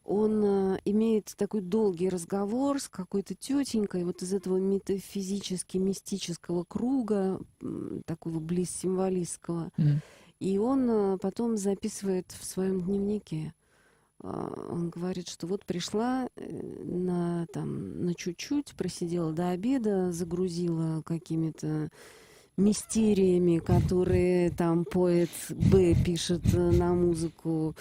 он 0.04 0.44
э, 0.44 0.78
имеет 0.84 1.34
такой 1.36 1.62
долгий 1.62 2.08
разговор 2.08 2.80
с 2.80 2.88
какой-то 2.88 3.34
тетенькой 3.34 4.04
вот 4.04 4.22
из 4.22 4.32
этого 4.32 4.58
метафизически-мистического 4.58 6.62
круга, 6.62 7.40
такого 8.04 8.38
близ-символистского. 8.38 9.72
М. 9.76 10.00
И 10.38 10.58
он 10.58 10.88
э, 10.88 11.18
потом 11.18 11.56
записывает 11.56 12.30
в 12.30 12.44
своем 12.44 12.82
дневнике. 12.82 13.52
А, 14.22 14.68
Он 14.70 14.88
говорит, 14.90 15.28
что 15.28 15.46
вот 15.46 15.64
пришла 15.64 16.28
э, 16.36 16.82
на, 16.84 17.46
там, 17.52 18.04
на 18.04 18.14
чуть-чуть, 18.14 18.74
просидела 18.76 19.32
до 19.32 19.50
обеда, 19.50 20.12
загрузила 20.12 21.02
какими-то 21.02 21.90
мистериями, 22.56 23.58
которые 23.58 24.50
там 24.50 24.84
поэт 24.84 25.30
Б 25.50 25.94
пишет 26.04 26.42
э, 26.54 26.70
на 26.70 26.94
музыку 26.94 27.76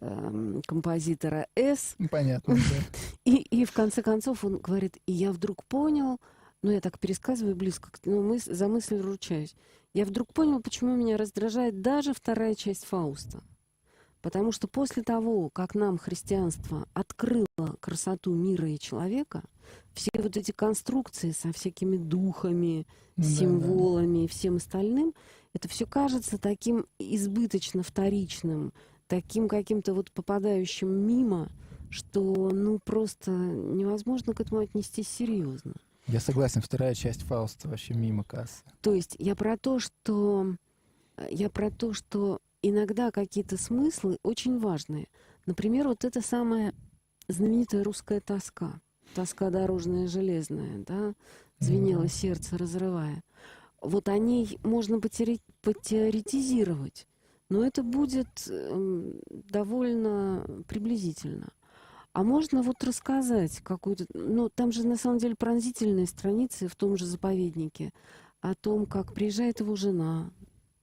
эм, 0.00 0.62
композитора 0.66 1.46
С. 1.56 1.96
Понятно, 2.10 2.54
да. 2.54 2.60
И, 3.24 3.36
и 3.36 3.64
в 3.66 3.72
конце 3.72 4.02
концов 4.02 4.44
он 4.44 4.56
говорит, 4.58 4.96
и 5.06 5.12
я 5.12 5.32
вдруг 5.32 5.64
понял, 5.64 6.18
ну 6.62 6.70
я 6.70 6.80
так 6.80 6.98
пересказываю 6.98 7.54
близко, 7.56 7.90
к- 7.90 7.98
ну, 8.04 8.22
мыс- 8.34 8.50
за 8.50 8.68
мысль 8.68 8.98
ручаюсь, 9.00 9.54
я 9.92 10.06
вдруг 10.06 10.32
понял, 10.32 10.62
почему 10.62 10.96
меня 10.96 11.18
раздражает 11.18 11.82
даже 11.82 12.14
вторая 12.14 12.54
часть 12.54 12.86
Фауста. 12.86 13.42
Потому 14.20 14.52
что 14.52 14.66
после 14.66 15.02
того, 15.02 15.48
как 15.50 15.74
нам 15.74 15.96
христианство 15.96 16.88
открыло 16.92 17.46
красоту 17.80 18.34
мира 18.34 18.68
и 18.68 18.78
человека, 18.78 19.42
все 19.94 20.10
вот 20.14 20.36
эти 20.36 20.50
конструкции 20.50 21.30
со 21.30 21.52
всякими 21.52 21.96
духами, 21.96 22.86
символами 23.20 24.24
и 24.24 24.28
всем 24.28 24.56
остальным, 24.56 25.14
это 25.52 25.68
все 25.68 25.86
кажется 25.86 26.38
таким 26.38 26.86
избыточно 26.98 27.82
вторичным, 27.82 28.72
таким 29.06 29.48
каким-то 29.48 29.94
вот 29.94 30.12
попадающим 30.12 30.88
мимо, 30.88 31.48
что 31.90 32.50
ну 32.52 32.78
просто 32.84 33.30
невозможно 33.30 34.34
к 34.34 34.40
этому 34.40 34.60
отнестись 34.60 35.08
серьезно. 35.08 35.74
Я 36.06 36.20
согласен, 36.20 36.62
вторая 36.62 36.94
часть 36.94 37.22
Фауста 37.22 37.68
вообще 37.68 37.94
мимо 37.94 38.24
кассы. 38.24 38.62
То 38.80 38.94
есть 38.94 39.14
я 39.18 39.34
про 39.34 39.58
то, 39.58 39.78
что 39.78 40.54
э, 41.16 41.28
я 41.30 41.50
про 41.50 41.70
то, 41.70 41.92
что 41.92 42.40
иногда 42.62 43.10
какие-то 43.10 43.56
смыслы 43.56 44.18
очень 44.22 44.58
важные. 44.58 45.08
Например, 45.46 45.88
вот 45.88 46.04
эта 46.04 46.20
самая 46.20 46.74
знаменитая 47.28 47.84
русская 47.84 48.20
тоска, 48.20 48.80
тоска 49.14 49.50
дорожная 49.50 50.08
железная, 50.08 50.78
да, 50.78 51.14
звенело 51.58 52.02
Мгм. 52.02 52.08
сердце, 52.08 52.58
разрывая. 52.58 53.22
Вот 53.80 54.08
о 54.08 54.18
ней 54.18 54.58
можно 54.64 55.00
потери- 55.00 55.40
потеоретизировать, 55.62 57.06
но 57.48 57.64
это 57.64 57.82
будет 57.82 58.28
эм, 58.48 59.20
довольно 59.28 60.64
приблизительно. 60.66 61.48
А 62.12 62.24
можно 62.24 62.62
вот 62.62 62.82
рассказать 62.82 63.60
какую-то... 63.60 64.06
Ну, 64.14 64.48
там 64.48 64.72
же 64.72 64.84
на 64.86 64.96
самом 64.96 65.18
деле 65.18 65.36
пронзительные 65.36 66.06
страницы 66.06 66.66
в 66.66 66.74
том 66.74 66.96
же 66.96 67.06
заповеднике 67.06 67.92
о 68.40 68.54
том, 68.54 68.86
как 68.86 69.12
приезжает 69.14 69.60
его 69.60 69.76
жена, 69.76 70.30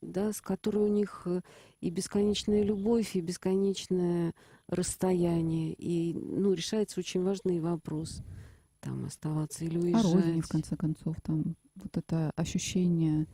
да, 0.05 0.31
с 0.33 0.41
которой 0.41 0.83
у 0.89 0.93
них 0.93 1.23
э, 1.25 1.41
и 1.81 1.89
бесконечная 1.89 2.63
любовь, 2.63 3.15
и 3.15 3.21
бесконечное 3.21 4.33
расстояние, 4.67 5.73
и, 5.73 6.13
ну, 6.13 6.53
решается 6.53 6.99
очень 6.99 7.23
важный 7.23 7.59
вопрос, 7.59 8.21
там, 8.79 9.05
оставаться 9.05 9.63
или 9.65 9.77
О 9.77 9.81
уезжать. 9.81 10.13
родине, 10.13 10.41
в 10.41 10.47
конце 10.49 10.75
концов, 10.75 11.15
там 11.21 11.55
вот 11.75 11.95
это 11.97 12.31
ощущение 12.35 13.27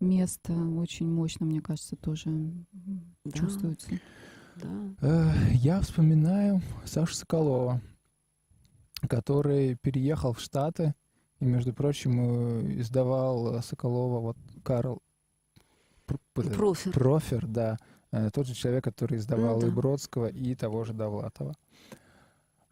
места 0.00 0.52
очень 0.52 1.08
мощно, 1.08 1.46
мне 1.46 1.60
кажется, 1.60 1.96
тоже 1.96 2.30
Да. 3.24 3.38
чувствуется. 3.38 3.88
Да. 4.56 4.94
Э, 5.02 5.30
Я 5.54 5.80
вспоминаю 5.80 6.60
Сашу 6.84 7.14
Соколова, 7.14 7.80
который 9.08 9.76
переехал 9.76 10.32
в 10.32 10.40
Штаты 10.40 10.94
и, 11.40 11.44
между 11.44 11.72
прочим, 11.74 12.20
э, 12.20 12.80
издавал 12.80 13.62
Соколова 13.62 14.20
вот 14.20 14.36
Карл 14.62 15.02
Профер. 16.32 16.92
Профер, 16.92 17.46
да, 17.46 17.78
э, 18.12 18.30
тот 18.32 18.46
же 18.46 18.54
человек, 18.54 18.84
который 18.84 19.18
издавал 19.18 19.60
да. 19.60 19.66
и 19.66 19.70
Бродского, 19.70 20.26
и 20.26 20.54
того 20.54 20.84
же 20.84 20.92
Довлатова. 20.92 21.54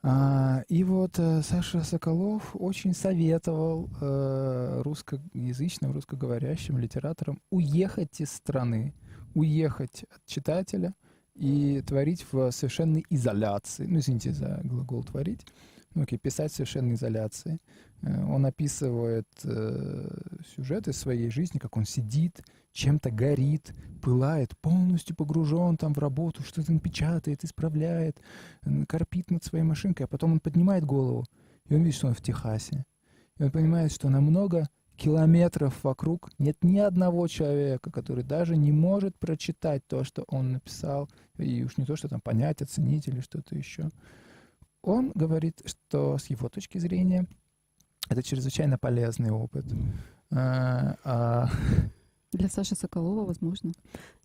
А, 0.04 0.64
и 0.68 0.82
вот 0.82 1.18
э, 1.18 1.42
Саша 1.42 1.82
Соколов 1.82 2.50
очень 2.54 2.92
советовал 2.92 3.88
э, 4.00 4.82
русскоязычным, 4.82 5.92
русскоговорящим 5.92 6.76
литераторам 6.76 7.40
уехать 7.50 8.20
из 8.20 8.32
страны, 8.32 8.94
уехать 9.34 10.04
от 10.12 10.26
читателя 10.26 10.94
и 11.36 11.82
творить 11.86 12.26
в 12.32 12.50
совершенной 12.50 13.04
изоляции. 13.10 13.86
Ну, 13.86 14.00
извините 14.00 14.32
за 14.32 14.60
глагол 14.64 15.04
«творить». 15.04 15.46
Ну, 15.94 16.02
окей, 16.02 16.18
писать 16.18 16.52
в 16.52 16.56
совершенной 16.56 16.94
изоляции. 16.94 17.58
Э, 18.02 18.24
Он 18.24 18.46
описывает 18.46 19.28
э, 19.44 20.08
сюжеты 20.54 20.92
своей 20.92 21.30
жизни, 21.30 21.58
как 21.58 21.76
он 21.76 21.84
сидит, 21.84 22.42
чем-то 22.72 23.10
горит, 23.10 23.74
пылает, 24.00 24.56
полностью 24.58 25.14
погружен 25.14 25.76
там 25.76 25.92
в 25.94 25.98
работу, 25.98 26.42
что-то 26.42 26.68
там 26.68 26.80
печатает, 26.80 27.44
исправляет, 27.44 28.20
корпит 28.88 29.30
над 29.30 29.44
своей 29.44 29.64
машинкой, 29.64 30.06
а 30.06 30.08
потом 30.08 30.32
он 30.32 30.40
поднимает 30.40 30.84
голову, 30.84 31.26
и 31.68 31.74
он 31.74 31.82
видит, 31.82 31.96
что 31.96 32.08
он 32.08 32.14
в 32.14 32.22
Техасе. 32.22 32.84
И 33.38 33.42
он 33.42 33.50
понимает, 33.50 33.92
что 33.92 34.08
на 34.08 34.20
много 34.20 34.68
километров 34.96 35.82
вокруг 35.82 36.30
нет 36.38 36.56
ни 36.62 36.78
одного 36.78 37.26
человека, 37.28 37.90
который 37.90 38.24
даже 38.24 38.56
не 38.56 38.72
может 38.72 39.18
прочитать 39.18 39.86
то, 39.86 40.04
что 40.04 40.24
он 40.28 40.52
написал, 40.52 41.10
и 41.38 41.64
уж 41.64 41.76
не 41.76 41.84
то, 41.84 41.96
что 41.96 42.08
там 42.08 42.20
понять, 42.20 42.62
оценить 42.62 43.08
или 43.08 43.20
что-то 43.20 43.56
еще. 43.56 43.90
Он 44.82 45.12
говорит, 45.14 45.62
что 45.64 46.18
с 46.18 46.26
его 46.26 46.48
точки 46.48 46.78
зрения 46.78 47.26
это 48.08 48.22
чрезвычайно 48.22 48.78
полезный 48.78 49.30
опыт. 49.30 49.64
А, 50.30 50.96
а 51.04 51.48
Для 52.32 52.48
Саши 52.48 52.74
Соколова, 52.74 53.26
возможно. 53.26 53.72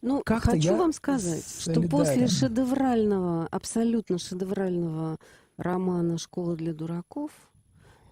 Ну, 0.01 0.21
Как-то 0.25 0.51
хочу 0.51 0.75
вам 0.75 0.93
сказать, 0.93 1.43
что 1.43 1.73
солидарен. 1.73 1.89
после 1.89 2.27
шедеврального, 2.27 3.47
абсолютно 3.47 4.17
шедеврального 4.17 5.17
романа 5.57 6.17
«Школа 6.17 6.55
для 6.55 6.73
дураков» 6.73 7.31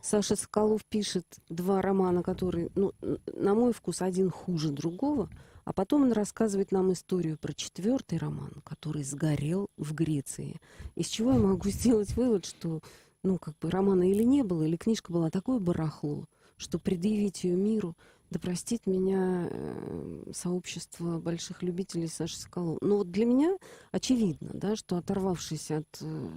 Саша 0.06 0.36
Соколов 0.36 0.86
пишет 0.86 1.26
два 1.50 1.82
романа, 1.82 2.22
которые, 2.22 2.70
ну, 2.76 2.94
на 3.34 3.56
мой 3.56 3.74
вкус, 3.74 4.04
один 4.04 4.30
хуже 4.30 4.70
другого, 4.70 5.32
а 5.66 5.74
потом 5.74 6.04
он 6.04 6.12
рассказывает 6.12 6.72
нам 6.72 6.94
историю 6.94 7.38
про 7.38 7.54
четвертый 7.54 8.20
роман, 8.20 8.62
который 8.64 9.04
сгорел 9.04 9.68
в 9.78 9.94
Греции. 9.94 10.62
Из 10.96 11.08
чего 11.08 11.34
я 11.34 11.40
могу 11.40 11.70
сделать 11.70 12.16
вывод, 12.16 12.46
что, 12.46 12.82
ну, 13.24 13.38
как 13.38 13.58
бы 13.60 13.70
романа 13.70 14.10
или 14.10 14.24
не 14.24 14.44
было, 14.44 14.64
или 14.64 14.78
книжка 14.78 15.12
была 15.12 15.30
такое 15.30 15.60
барахло, 15.60 16.26
что 16.58 16.80
предъявить 16.80 17.44
ее 17.44 17.56
миру, 17.56 17.96
да 18.30 18.40
простит 18.40 18.86
меня 18.86 19.48
э, 19.50 20.32
сообщество 20.34 21.20
больших 21.20 21.64
любителей 21.64 22.08
Саши 22.08 22.38
Соколова. 22.38 22.78
Но 22.82 22.98
вот 22.98 23.12
для 23.12 23.26
меня 23.26 23.58
очевидно, 23.92 24.52
да, 24.54 24.76
что 24.76 24.98
оторвавшись 24.98 25.72
от 25.72 25.88
э, 26.02 26.30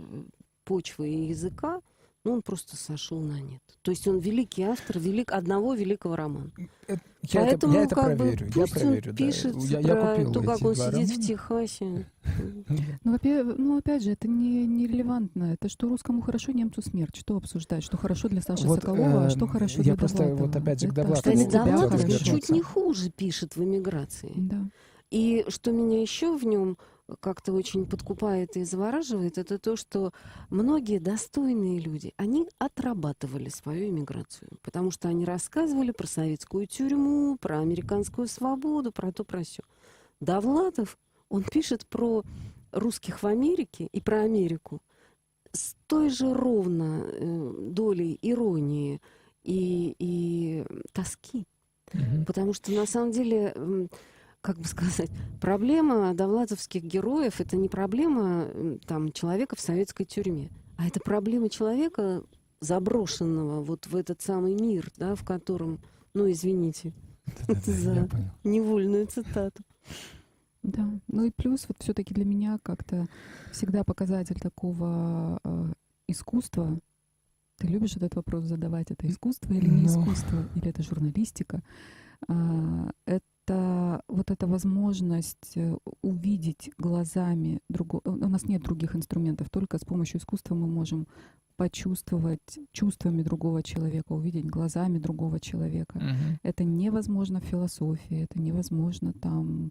почвы 0.65 1.11
и 1.11 1.29
языка, 1.29 1.81
ну, 2.29 2.35
он 2.35 2.43
просто 2.43 2.77
сошел 2.77 3.21
на 3.21 3.41
нет. 3.41 3.61
То 3.83 3.91
есть 3.91 4.07
он 4.07 4.19
великий 4.19 4.63
автор 4.63 4.99
велик, 4.99 5.33
одного 5.33 5.75
великого 5.75 6.15
романа. 6.15 6.51
Это- 6.87 7.01
Я, 7.23 7.41
Поэтому, 7.41 7.73
это, 7.73 7.81
я 7.81 7.87
это 7.87 7.95
как 7.95 8.11
бы, 8.11 8.17
проверю. 8.19 8.47
я 8.47 8.53
пусть 8.53 8.73
проверю, 8.75 9.11
он 9.11 9.17
да. 9.17 9.25
пишет 9.25 9.57
Я, 9.57 9.81
я 9.81 9.97
про 9.97 10.15
купил 10.15 10.33
то, 10.33 10.43
как 10.43 10.63
он 10.63 10.75
сидит 10.75 10.89
в 10.89 10.93
романа. 10.93 11.23
Техасе. 11.23 12.07
Ну, 13.05 13.15
опять, 13.15 13.59
ну, 13.59 13.79
опять 13.79 14.03
же, 14.03 14.11
это 14.11 14.29
не, 14.29 14.67
нерелевантно. 14.67 15.55
Это 15.55 15.69
что 15.71 15.89
русскому 15.89 16.21
хорошо, 16.21 16.53
немцу 16.53 16.83
смерть. 16.83 17.17
Что 17.17 17.37
обсуждать? 17.37 17.83
Что 17.83 17.97
хорошо 17.97 18.29
для 18.29 18.43
Саши 18.43 18.67
Вот, 18.67 18.81
Соколова, 18.81 19.27
а 19.27 19.31
что 19.31 19.47
э, 19.47 19.49
хорошо 19.49 19.79
я 19.79 19.85
для 19.85 19.97
просто 19.97 20.19
Довлатова? 20.19 20.47
вот 20.47 20.57
опять 20.57 20.81
же 20.81 20.89
к 20.89 20.93
Довлатову 20.93 21.35
что 21.37 21.45
Кстати, 21.47 21.51
Довлатов 21.51 22.05
ничуть 22.05 22.51
не 22.51 22.61
хуже 22.61 23.11
пишет 23.11 23.57
в 23.57 23.65
эмиграции. 23.65 24.33
Да. 24.37 24.69
И 25.11 25.47
что 25.49 25.73
меня 25.73 26.03
еще 26.03 26.37
в 26.37 26.45
нем 26.45 26.77
как-то 27.21 27.53
очень 27.53 27.87
подкупает 27.87 28.57
и 28.57 28.65
завораживает, 28.65 29.39
это 29.39 29.59
то, 29.59 29.77
что 29.77 30.13
многие 30.51 30.99
достойные 30.99 31.81
люди, 31.81 32.13
они 32.17 32.49
отрабатывали 32.59 33.49
свою 33.49 33.89
иммиграцию, 33.89 34.51
потому 34.63 34.91
что 34.91 35.09
они 35.09 35.25
рассказывали 35.25 35.91
про 35.91 36.07
советскую 36.07 36.67
тюрьму, 36.67 37.37
про 37.41 37.61
американскую 37.61 38.29
свободу, 38.29 38.93
про 38.93 39.13
то, 39.13 39.25
про 39.25 39.43
все. 39.43 39.63
Довлатов, 40.21 40.99
он 41.29 41.43
пишет 41.45 41.87
про 41.87 42.23
русских 42.73 43.23
в 43.23 43.27
Америке 43.27 43.89
и 43.93 44.01
про 44.01 44.23
Америку 44.23 44.81
с 45.53 45.75
той 45.87 46.11
же 46.11 46.35
ровно 46.35 47.05
э, 47.05 47.55
долей 47.71 48.19
иронии 48.21 49.01
и, 49.45 49.95
и 49.99 50.65
тоски. 50.93 51.47
Мгм. 51.93 52.25
Потому 52.27 52.53
что 52.53 52.71
на 52.73 52.87
самом 52.87 53.13
деле, 53.13 53.55
как 54.41 54.59
бы 54.59 54.65
сказать, 54.65 55.11
проблема 55.41 56.15
довлатовских 56.15 56.83
героев 56.85 57.41
это 57.41 57.57
не 57.57 57.69
проблема 57.69 58.49
там, 58.87 59.13
человека 59.13 59.57
в 59.57 59.61
советской 59.61 60.05
тюрьме, 60.05 60.51
а 60.77 60.87
это 60.87 61.01
проблема 61.01 61.49
человека, 61.49 62.23
заброшенного 62.61 63.63
вот 63.63 63.87
в 63.87 63.95
этот 63.95 64.21
самый 64.21 64.55
мир, 64.55 64.91
да, 64.97 65.15
в 65.15 65.25
котором, 65.25 65.79
ну, 66.15 66.29
извините, 66.31 66.93
Да-да-да, 67.47 67.61
за- 67.73 67.95
я 67.95 68.05
понял. 68.07 68.25
невольную 68.45 69.07
цитату. 69.07 69.63
Да, 70.65 70.91
ну 71.07 71.25
и 71.25 71.31
плюс 71.31 71.67
вот 71.69 71.77
все-таки 71.81 72.13
для 72.13 72.25
меня 72.25 72.59
как-то 72.63 73.07
всегда 73.53 73.85
показатель 73.85 74.39
такого 74.41 75.39
э, 75.45 75.73
искусства. 76.09 76.79
Ты 77.59 77.69
любишь 77.69 77.97
этот 77.97 78.17
вопрос 78.17 78.45
задавать? 78.45 78.91
Это 78.91 79.07
искусство 79.09 79.53
или 79.53 79.69
не 79.69 79.83
Ну. 79.83 79.87
искусство? 79.87 80.45
Или 80.57 80.69
это 80.69 80.83
журналистика? 80.83 81.63
Это 82.27 83.23
вот 83.51 84.31
эта 84.31 84.47
возможность 84.47 85.57
э, 85.57 85.77
увидеть 86.03 86.71
глазами 86.79 87.61
другого. 87.69 88.03
У 88.05 88.29
нас 88.29 88.45
нет 88.45 88.63
других 88.63 88.97
инструментов, 88.97 89.51
только 89.51 89.79
с 89.79 89.85
помощью 89.85 90.19
искусства 90.19 90.55
мы 90.55 90.67
можем 90.67 91.07
почувствовать 91.57 92.59
чувствами 92.73 93.23
другого 93.23 93.63
человека, 93.63 94.13
увидеть 94.13 94.47
глазами 94.47 94.99
другого 94.99 95.41
человека. 95.41 95.99
Мгм. 95.99 96.39
Это 96.43 96.65
невозможно 96.65 97.41
в 97.41 97.45
философии, 97.45 98.23
это 98.23 98.41
невозможно 98.41 99.13
там 99.13 99.71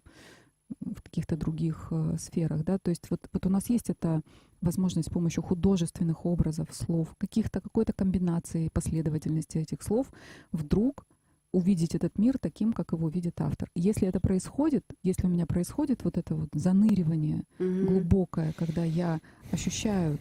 в 0.80 1.02
каких-то 1.02 1.36
других 1.36 1.88
э, 1.90 2.16
сферах, 2.18 2.62
да, 2.64 2.78
то 2.78 2.90
есть 2.90 3.10
вот, 3.10 3.26
вот 3.32 3.46
у 3.46 3.48
нас 3.48 3.70
есть 3.70 3.88
эта 3.90 4.20
возможность 4.60 5.08
с 5.08 5.12
помощью 5.12 5.42
художественных 5.42 6.26
образов, 6.26 6.68
слов, 6.72 7.14
каких-то 7.18 7.60
какой-то 7.60 7.92
комбинации 7.92 8.68
последовательности 8.68 9.58
этих 9.58 9.82
слов 9.82 10.10
вдруг 10.52 11.06
увидеть 11.52 11.94
этот 11.94 12.18
мир 12.18 12.38
таким, 12.38 12.72
как 12.72 12.92
его 12.92 13.08
видит 13.08 13.40
автор. 13.40 13.68
Если 13.74 14.06
это 14.06 14.20
происходит, 14.20 14.84
если 15.02 15.26
у 15.26 15.30
меня 15.30 15.46
происходит 15.46 16.04
вот 16.04 16.18
это 16.18 16.34
вот 16.34 16.48
заныривание 16.52 17.44
Мгм. 17.58 17.86
глубокое, 17.86 18.52
когда 18.52 18.84
я 18.84 19.20
ощущаю 19.50 20.18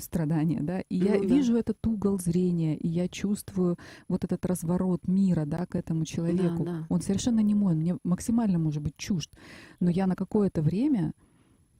страдания, 0.00 0.60
да, 0.62 0.80
и 0.80 0.96
я 0.96 1.16
Ну 1.16 1.20
да. 1.20 1.26
вижу 1.34 1.54
этот 1.56 1.86
угол 1.86 2.18
зрения, 2.18 2.74
и 2.76 2.88
я 2.88 3.06
чувствую 3.08 3.76
вот 4.08 4.24
этот 4.24 4.46
разворот 4.46 5.06
мира, 5.06 5.44
да, 5.44 5.66
к 5.66 5.74
этому 5.76 6.04
человеку. 6.06 6.64
да. 6.64 6.86
Он 6.88 7.02
совершенно 7.02 7.40
не 7.40 7.54
мой, 7.54 7.74
он 7.74 7.80
мне 7.80 7.98
максимально 8.02 8.58
может 8.58 8.82
быть 8.82 8.96
чужд, 8.96 9.30
но 9.78 9.90
я 9.90 10.06
на 10.06 10.16
какое-то 10.16 10.62
время 10.62 11.12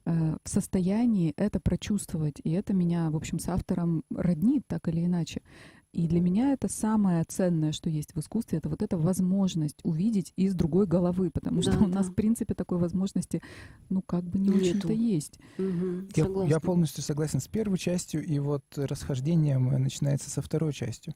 э, 0.05 0.37
в 0.43 0.47
состоянии 0.49 1.33
это 1.35 1.59
прочувствовать, 1.59 2.35
и 2.43 2.51
это 2.51 2.73
меня, 2.73 3.09
в 3.09 3.15
общем, 3.15 3.39
с 3.39 3.49
автором 3.49 4.03
роднит 4.15 4.63
так 4.67 4.87
или 4.87 5.03
иначе. 5.05 5.41
И 5.91 6.07
для 6.07 6.21
меня 6.21 6.53
это 6.53 6.67
самое 6.67 7.23
ценное, 7.23 7.71
что 7.71 7.89
есть 7.89 8.13
в 8.13 8.19
искусстве, 8.19 8.59
это 8.59 8.69
вот 8.69 8.83
эта 8.83 8.95
возможность 8.97 9.79
увидеть 9.83 10.33
из 10.35 10.53
другой 10.53 10.85
головы, 10.85 11.31
потому 11.31 11.63
что 11.63 11.71
Да, 11.71 11.83
у 11.83 11.87
нас, 11.87 12.07
в 12.07 12.13
принципе, 12.13 12.53
такой 12.53 12.77
возможности, 12.77 13.41
ну, 13.89 14.03
как 14.03 14.23
бы 14.23 14.37
не 14.37 14.51
очень-то 14.51 14.93
есть. 14.93 15.39
Мгм. 15.57 16.09
Я, 16.15 16.23
Согласна. 16.25 16.49
я 16.51 16.59
полностью 16.59 17.03
согласен 17.03 17.39
с 17.39 17.47
первой 17.47 17.79
частью, 17.79 18.23
и 18.23 18.37
вот 18.37 18.63
расхождение 18.75 19.57
мое 19.57 19.79
начинается 19.79 20.29
со 20.29 20.43
второй 20.43 20.73
частью. 20.73 21.15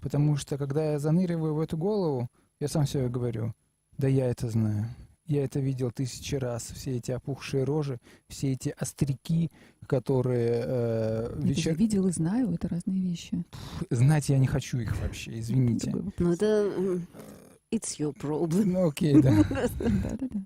Потому 0.00 0.36
что, 0.36 0.56
когда 0.56 0.92
я 0.92 0.98
заныриваю 0.98 1.54
в 1.54 1.60
эту 1.60 1.76
голову, 1.76 2.30
я 2.60 2.68
сам 2.68 2.86
себе 2.86 3.08
говорю, 3.08 3.54
да 3.98 4.08
я 4.08 4.26
это 4.26 4.48
знаю. 4.48 4.86
Я 5.26 5.44
это 5.44 5.58
видел 5.58 5.90
тысячи 5.90 6.34
раз. 6.34 6.64
Все 6.74 6.96
эти 6.96 7.10
опухшие 7.10 7.64
рожи, 7.64 7.98
все 8.28 8.52
эти 8.52 8.74
остряки, 8.76 9.50
которые 9.86 10.62
э, 10.66 11.36
Я 11.40 11.46
вечер... 11.46 11.64
тоже 11.64 11.76
видел 11.76 12.08
и 12.08 12.12
знаю, 12.12 12.52
это 12.52 12.68
разные 12.68 13.00
вещи. 13.00 13.42
Знать 13.90 14.28
я 14.28 14.38
не 14.38 14.46
хочу 14.46 14.78
их 14.78 15.00
вообще, 15.00 15.38
извините. 15.38 15.94
Ну, 16.18 16.32
это 16.32 17.00
it's 17.72 17.98
your 17.98 18.14
problem. 18.14 18.64
Ну 18.64 18.88
окей, 18.88 19.20
да. 19.20 19.30
Да-да-да. 19.78 20.40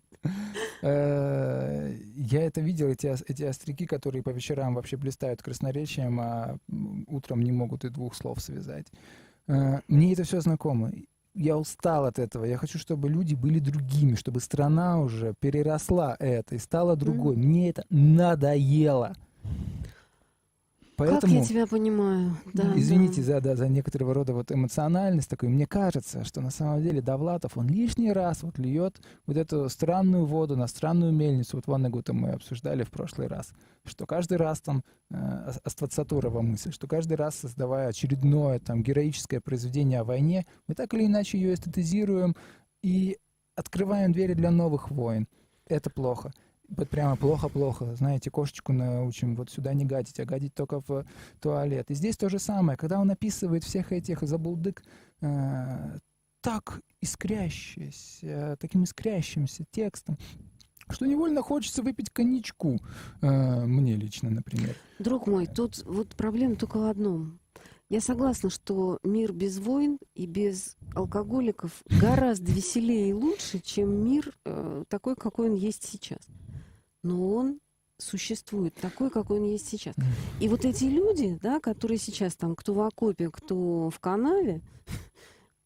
Э, 0.83 1.97
Я 2.15 2.43
это 2.43 2.61
видел, 2.61 2.89
эти, 2.89 3.07
эти 3.31 3.43
остряки, 3.43 3.87
которые 3.87 4.23
по 4.23 4.31
вечерам 4.31 4.75
вообще 4.75 4.97
блистают 4.97 5.43
красноречием, 5.43 6.21
а 6.21 6.57
утром 7.09 7.43
не 7.43 7.53
могут 7.53 7.85
и 7.85 7.89
двух 7.91 8.15
слов 8.15 8.41
связать. 8.41 8.87
Э, 9.49 9.81
Мне 9.89 10.13
это 10.13 10.23
все 10.25 10.41
знакомо. 10.41 10.93
Я 11.39 11.57
устал 11.57 12.05
от 12.05 12.19
этого. 12.19 12.45
Я 12.45 12.57
хочу, 12.57 12.79
чтобы 12.79 13.09
люди 13.09 13.37
были 13.37 13.61
другими, 13.61 14.17
чтобы 14.17 14.41
страна 14.41 15.01
уже 15.01 15.35
переросла 15.39 16.17
это 16.19 16.57
и 16.57 16.59
стала 16.59 16.97
другой. 16.97 17.37
Мне 17.37 17.71
это 17.71 17.85
надоело. 17.91 19.15
Поэтому... 20.99 21.21
Как 21.21 21.31
я 21.31 21.45
тебя 21.45 21.67
понимаю. 21.69 22.37
Да, 22.53 22.73
Извините 22.77 23.21
да. 23.21 23.23
за, 23.23 23.41
да, 23.41 23.57
за 23.57 23.69
некоторого 23.69 24.15
рода 24.15 24.35
вот 24.35 24.51
эмоциональность 24.51 25.31
такой. 25.31 25.49
Мне 25.49 25.65
кажется, 25.65 26.25
что 26.25 26.41
на 26.41 26.51
самом 26.51 26.83
деле 26.83 27.01
Довлатов, 27.01 27.57
он 27.57 27.69
лишний 27.69 28.13
раз 28.13 28.43
вот 28.43 28.59
льет 28.59 29.01
вот 29.25 29.37
эту 29.37 29.69
странную 29.69 30.27
воду 30.27 30.57
на 30.57 30.67
странную 30.67 31.13
мельницу. 31.13 31.57
Вот 31.57 31.69
Ваннегута 31.69 32.13
мы 32.13 32.31
обсуждали 32.31 32.83
в 32.83 32.91
прошлый 32.91 33.29
раз, 33.29 33.53
что 33.85 34.07
каждый 34.07 34.39
раз 34.39 34.61
там 34.61 34.83
э, 35.11 35.15
ас- 35.15 35.61
аствацатурова 35.63 36.43
мысль, 36.43 36.73
что 36.73 36.89
каждый 36.89 37.17
раз, 37.17 37.37
создавая 37.37 37.89
очередное 37.89 38.59
там 38.59 38.83
героическое 38.83 39.41
произведение 39.41 40.01
о 40.01 40.05
войне, 40.05 40.47
мы 40.67 40.75
так 40.75 40.93
или 40.95 41.07
иначе 41.07 41.39
ее 41.39 41.55
эстетизируем 41.55 42.35
и 42.83 43.19
открываем 43.55 44.13
двери 44.13 44.35
для 44.35 44.51
новых 44.51 44.91
войн. 44.91 45.29
Это 45.69 45.91
плохо. 45.91 46.33
Вот 46.69 46.89
прямо 46.91 47.17
плохо-плохо. 47.17 47.95
Знаете, 47.97 48.31
кошечку 48.31 48.73
научим 48.73 49.35
вот 49.37 49.51
сюда 49.51 49.73
не 49.73 49.85
гадить, 49.85 50.21
а 50.21 50.25
гадить 50.25 50.55
только 50.55 50.81
в 50.87 51.05
туалет. 51.41 51.91
И 51.91 51.95
здесь 51.95 52.17
то 52.17 52.29
же 52.29 52.39
самое. 52.39 52.77
Когда 52.77 53.01
он 53.01 53.11
описывает 53.11 53.65
всех 53.65 53.93
этих 53.93 54.23
забулдык 54.23 54.83
э, 55.23 55.99
так 56.43 56.81
искрящийся, 57.01 58.57
таким 58.61 58.85
искрящимся 58.85 59.65
текстом, 59.71 60.19
что 60.91 61.07
невольно 61.07 61.43
хочется 61.43 61.83
выпить 61.83 62.11
коньячку. 62.11 62.81
Э, 63.23 63.65
мне 63.65 63.97
лично, 63.97 64.31
например. 64.31 64.77
Друг 64.99 65.27
мой, 65.27 65.47
тут 65.47 65.83
вот 65.85 66.09
проблема 66.17 66.57
только 66.57 66.79
в 66.79 66.85
одном. 66.85 67.41
Я 67.89 68.03
согласна, 68.03 68.51
что 68.51 68.99
мир 69.03 69.33
без 69.33 69.59
войн 69.59 69.99
и 70.15 70.27
без 70.27 70.77
алкоголиков 70.95 71.83
гораздо 72.01 72.53
веселее 72.53 73.11
и 73.11 73.15
лучше, 73.15 73.61
чем 73.61 74.05
мир 74.05 74.33
э, 74.45 74.85
такой, 74.89 75.17
какой 75.17 75.49
он 75.49 75.55
есть 75.55 75.85
сейчас. 75.85 76.21
Но 77.03 77.35
он 77.35 77.61
существует 77.99 78.75
такой, 78.75 79.11
какой 79.11 79.41
он 79.41 79.47
есть 79.47 79.69
сейчас. 79.69 79.95
И 80.41 80.49
вот 80.49 80.65
эти 80.65 80.85
люди, 80.85 81.39
да, 81.43 81.61
которые 81.61 81.99
сейчас 81.99 82.37
там, 82.37 82.55
кто 82.55 82.75
в 82.75 82.81
окопе, 82.81 83.31
кто 83.31 83.91
в 83.91 83.99
канаве, 83.99 84.63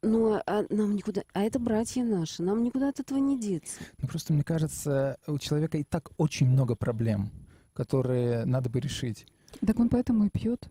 Ну, 0.05 0.33
а- 0.35 0.43
а 0.47 0.67
нам 0.69 0.97
никуда... 0.97 1.23
А 1.33 1.43
это 1.43 1.61
братья 1.61 2.03
наши, 2.03 2.43
нам 2.43 2.65
никуда 2.65 2.89
от 2.89 2.99
этого 2.99 3.19
не 3.19 3.39
деться. 3.39 3.79
Ну, 3.99 4.09
просто 4.09 4.33
мне 4.33 4.43
кажется, 4.43 5.17
у 5.29 5.39
человека 5.39 5.79
и 5.79 5.85
так 5.85 6.11
очень 6.17 6.49
много 6.49 6.75
проблем, 6.75 7.31
которые 7.73 8.45
надо 8.45 8.69
бы 8.69 8.81
решить. 8.81 9.27
Так 9.65 9.79
он 9.79 9.89
поэтому 9.89 10.25
и 10.27 10.29
пьет, 10.29 10.69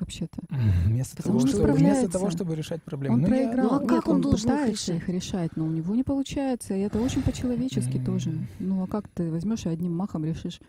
вообще-то. 0.00 0.38
Вместо 0.86 1.16
Потому 1.16 1.38
того, 1.40 1.48
что 1.48 1.56
чтобы, 1.58 1.72
вместо 1.78 2.10
того, 2.10 2.30
чтобы 2.30 2.54
решать 2.56 2.82
проблемы. 2.82 3.16
Он 3.16 3.20
Ну, 3.22 3.28
я- 3.28 3.48
проиграл. 3.48 3.70
Ну, 3.70 3.76
а 3.76 3.80
Нет, 3.82 3.88
как 3.88 4.08
он 4.08 4.20
должен 4.20 4.50
их 4.50 4.56
пытается 4.56 4.92
решать? 4.92 5.02
их 5.02 5.08
решать, 5.08 5.56
но 5.56 5.64
у 5.66 5.70
него 5.70 5.94
не 5.94 6.02
получается. 6.02 6.74
И 6.74 6.80
это 6.80 7.00
очень 7.00 7.22
по-человечески 7.22 7.98
тоже. 7.98 8.32
Ну, 8.58 8.82
а 8.82 8.86
как 8.86 9.08
ты 9.08 9.30
возьмешь 9.30 9.66
и 9.66 9.68
одним 9.68 9.96
махом 9.96 10.24
решишь 10.24 10.60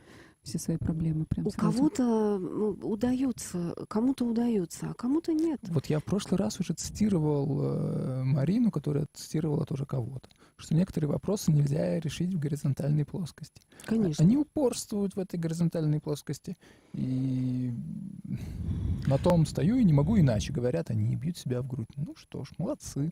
все 0.41 0.57
свои 0.57 0.77
проблемы 0.77 1.25
прям 1.25 1.47
У 1.47 1.51
сразу? 1.51 1.77
кого-то 1.77 2.37
ну, 2.39 2.69
удается, 2.87 3.75
кому-то 3.89 4.25
удается, 4.25 4.87
а 4.89 4.93
кому-то 4.93 5.33
нет. 5.33 5.59
Вот 5.63 5.87
я 5.87 5.99
в 5.99 6.03
прошлый 6.05 6.37
раз 6.37 6.59
уже 6.61 6.73
цитировал 6.73 7.59
э, 7.61 8.23
Марину, 8.23 8.71
которая 8.71 9.05
цитировала 9.13 9.65
тоже 9.65 9.85
кого-то, 9.85 10.29
что 10.59 10.75
некоторые 10.75 11.09
вопросы 11.09 11.51
нельзя 11.51 11.99
решить 11.99 12.33
в 12.33 12.39
горизонтальной 12.39 13.05
плоскости. 13.05 13.61
Конечно. 13.85 14.23
Они 14.23 14.37
упорствуют 14.37 15.15
в 15.15 15.19
этой 15.19 15.39
горизонтальной 15.39 15.99
плоскости. 15.99 16.57
И 16.93 17.73
на 19.07 19.17
том 19.17 19.45
стою 19.45 19.77
и 19.77 19.83
не 19.83 19.93
могу 19.93 20.19
иначе, 20.19 20.53
говорят 20.53 20.89
они, 20.89 21.15
бьют 21.15 21.37
себя 21.37 21.61
в 21.61 21.67
грудь. 21.67 21.87
Ну 21.95 22.13
что 22.15 22.43
ж, 22.43 22.49
молодцы. 22.57 23.11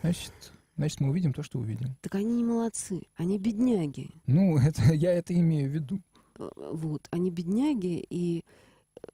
Значит, 0.00 0.32
значит 0.76 1.00
мы 1.00 1.10
увидим 1.10 1.32
то, 1.32 1.42
что 1.42 1.58
увидим. 1.58 1.96
Так 2.00 2.14
они 2.14 2.34
не 2.34 2.44
молодцы, 2.44 3.02
они 3.16 3.38
бедняги. 3.38 4.10
Ну, 4.26 4.56
это, 4.58 4.92
я 4.94 5.12
это 5.12 5.34
имею 5.34 5.70
в 5.70 5.74
виду. 5.74 6.00
Э, 6.38 6.48
Вот, 6.72 7.06
они 7.10 7.30
бедняги, 7.30 8.04
и, 8.08 8.44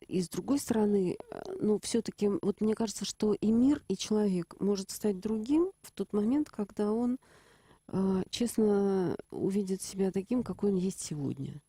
и 0.06 0.22
с 0.22 0.28
другой 0.28 0.58
стороны, 0.58 1.16
э, 1.16 1.42
ну, 1.60 1.80
все-таки, 1.82 2.28
вот 2.40 2.60
мне 2.60 2.74
кажется, 2.74 3.04
что 3.04 3.34
и 3.34 3.50
мир, 3.50 3.82
и 3.88 3.96
человек 3.96 4.54
может 4.60 4.90
стать 4.90 5.18
другим 5.20 5.72
в 5.82 5.90
тот 5.92 6.12
момент, 6.12 6.48
когда 6.50 6.92
он 6.92 7.14
э, 7.14 7.18
честно 8.30 9.16
увидит 9.30 9.82
себя 9.82 10.10
таким, 10.10 10.42
какой 10.42 10.70
он 10.70 10.76
есть 10.76 11.00
сегодня. 11.00 11.60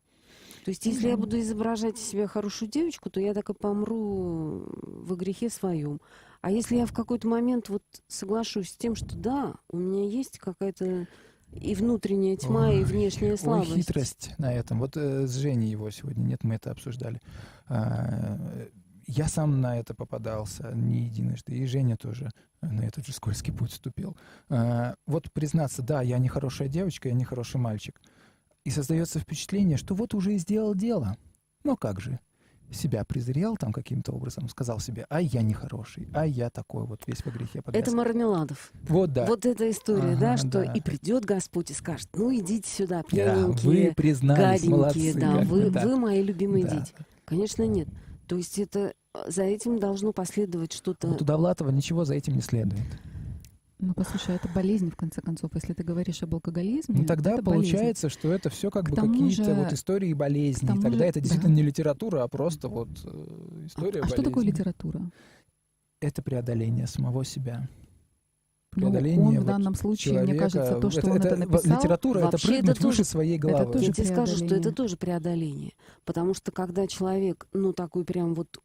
То 0.64 0.70
есть, 0.70 0.86
если 0.86 1.08
я 1.08 1.18
буду 1.18 1.38
изображать 1.40 1.98
из 1.98 2.04
себя 2.04 2.26
хорошую 2.26 2.70
девочку, 2.70 3.10
то 3.10 3.20
я 3.20 3.34
так 3.34 3.50
и 3.50 3.54
помру 3.54 4.64
во 4.82 5.14
грехе 5.14 5.50
своем. 5.50 6.00
А 6.40 6.50
если 6.50 6.76
я 6.76 6.86
в 6.86 6.92
какой-то 6.92 7.28
момент 7.28 7.68
вот 7.68 7.82
соглашусь 8.08 8.70
с 8.70 8.76
тем, 8.76 8.94
что 8.94 9.16
да, 9.16 9.54
у 9.70 9.76
меня 9.76 10.08
есть 10.08 10.38
какая-то 10.38 11.06
и 11.52 11.74
внутренняя 11.74 12.36
тьма, 12.36 12.72
и 12.72 12.78
Ой, 12.78 12.84
внешняя 12.84 13.32
Ой, 13.32 13.38
слабость. 13.38 13.74
хитрость 13.74 14.34
на 14.38 14.52
этом. 14.52 14.80
Вот 14.80 14.96
э, 14.96 15.26
с 15.26 15.34
Женей 15.36 15.70
его 15.70 15.90
сегодня 15.90 16.22
нет, 16.22 16.42
мы 16.42 16.56
это 16.56 16.70
обсуждали. 16.70 17.20
А, 17.68 18.38
я 19.06 19.28
сам 19.28 19.60
на 19.60 19.78
это 19.78 19.94
попадался 19.94 20.72
не 20.72 21.04
единожды, 21.04 21.54
и 21.56 21.66
Женя 21.66 21.96
тоже 21.96 22.30
на 22.60 22.82
этот 22.82 23.06
же 23.06 23.12
скользкий 23.12 23.52
путь 23.52 23.72
вступил. 23.72 24.16
А, 24.48 24.94
вот 25.06 25.32
признаться, 25.32 25.82
да, 25.82 26.02
я 26.02 26.18
не 26.18 26.28
хорошая 26.28 26.68
девочка, 26.68 27.08
я 27.08 27.14
не 27.14 27.24
хороший 27.24 27.58
мальчик. 27.60 28.00
И 28.64 28.70
создается 28.70 29.18
впечатление, 29.20 29.76
что 29.76 29.94
вот 29.94 30.14
уже 30.14 30.34
и 30.34 30.38
сделал 30.38 30.74
дело. 30.74 31.16
Но 31.64 31.76
как 31.76 32.00
же? 32.00 32.18
Себя 32.72 33.04
презрел 33.04 33.56
там 33.56 33.72
каким-то 33.72 34.12
образом, 34.12 34.48
сказал 34.48 34.80
себе, 34.80 35.06
ай, 35.10 35.26
я 35.26 35.42
нехороший, 35.42 36.08
ай, 36.14 36.30
я 36.30 36.48
такой 36.48 36.84
вот 36.86 37.02
весь 37.06 37.24
во 37.24 37.30
грехе 37.30 37.60
погряз. 37.60 37.82
Это 37.82 37.94
Мармеладов. 37.94 38.72
Вот 38.88 39.12
да. 39.12 39.26
Вот 39.26 39.44
эта 39.44 39.70
история, 39.70 40.16
да, 40.16 40.32
Ага, 40.32 40.36
что 40.38 40.64
да. 40.64 40.72
и 40.72 40.80
придет 40.80 41.24
Господь 41.26 41.70
и 41.70 41.74
скажет, 41.74 42.08
ну 42.14 42.34
идите 42.34 42.68
сюда, 42.68 43.02
Да, 43.02 43.02
пьяненькие, 43.02 43.88
вы 43.90 43.94
признались, 43.94 44.62
гаденькие, 44.62 44.70
молодцы. 44.70 45.14
да, 45.20 45.38
вы, 45.42 45.70
да. 45.70 45.86
вы 45.86 45.96
мои 45.98 46.22
любимые 46.22 46.64
Да. 46.64 46.70
дети. 46.80 46.92
Конечно, 47.26 47.64
нет. 47.66 47.88
То 48.26 48.36
есть 48.36 48.58
это 48.58 48.94
э, 49.14 49.30
за 49.30 49.42
этим 49.42 49.78
должно 49.78 50.12
последовать 50.12 50.72
что-то. 50.72 51.08
Вот 51.08 51.22
у 51.22 51.24
Довлатова 51.24 51.70
ничего 51.70 52.04
за 52.04 52.14
этим 52.14 52.34
не 52.34 52.40
следует. 52.40 52.82
Ну, 53.80 53.92
послушай, 53.92 54.36
это 54.36 54.48
болезнь, 54.48 54.90
в 54.90 54.96
конце 54.96 55.20
концов. 55.20 55.50
Если 55.54 55.74
ты 55.74 55.82
говоришь 55.82 56.22
об 56.22 56.34
алкоголизме, 56.34 57.00
Ну 57.00 57.04
тогда 57.04 57.32
это 57.32 57.42
болезнь. 57.42 57.72
получается, 57.72 58.08
что 58.08 58.32
это 58.32 58.48
все 58.48 58.70
как 58.70 58.86
К 58.86 58.90
бы 58.90 58.96
какие-то 58.96 59.44
же- 59.44 59.54
вот 59.54 59.72
истории 59.72 60.14
тому 60.66 60.80
Тогда 60.80 60.98
же- 60.98 61.04
это 61.04 61.20
действительно 61.20 61.54
да. 61.54 61.56
не 61.60 61.62
литература, 61.66 62.22
а 62.22 62.28
просто 62.28 62.68
вот 62.68 62.88
э, 63.04 63.08
А, 63.10 63.66
история 63.66 64.00
а 64.00 64.06
что 64.06 64.16
такое 64.22 64.32
болезни. 64.44 64.50
литература? 64.52 65.10
Это 66.00 66.22
преодоление 66.22 66.86
самого 66.86 67.24
себя. 67.24 67.68
Ну, 68.76 68.90
Преодоление 68.90 69.24
он 69.28 69.34
в 69.34 69.38
вот 69.38 69.46
данном 69.46 69.74
случае, 69.74 70.14
мне 70.14 70.22
человека. 70.22 70.44
кажется, 70.50 70.80
то, 70.80 70.90
что 70.90 71.00
это, 71.00 71.10
он 71.10 71.16
это 71.18 71.28
это- 71.28 71.36
написал, 71.36 71.76
Литература— 71.78 72.18
это 72.20 72.26
вообще 72.32 72.48
прыгнуть 72.48 72.76
это 72.76 72.86
выше 72.86 72.98
тоже- 72.98 73.08
своей 73.08 73.38
головы. 73.38 73.72
тоже 73.72 73.84
Я 73.86 73.92
тебе 73.92 74.06
скажу, 74.06 74.36
что 74.36 74.54
это 74.54 74.72
тоже 74.72 74.96
преодоление. 74.96 75.72
Потому 76.04 76.34
что 76.34 76.50
когда 76.52 76.86
человек, 76.86 77.46
ну, 77.52 77.72
такой 77.72 78.04
прям 78.04 78.34
вот, 78.34 78.58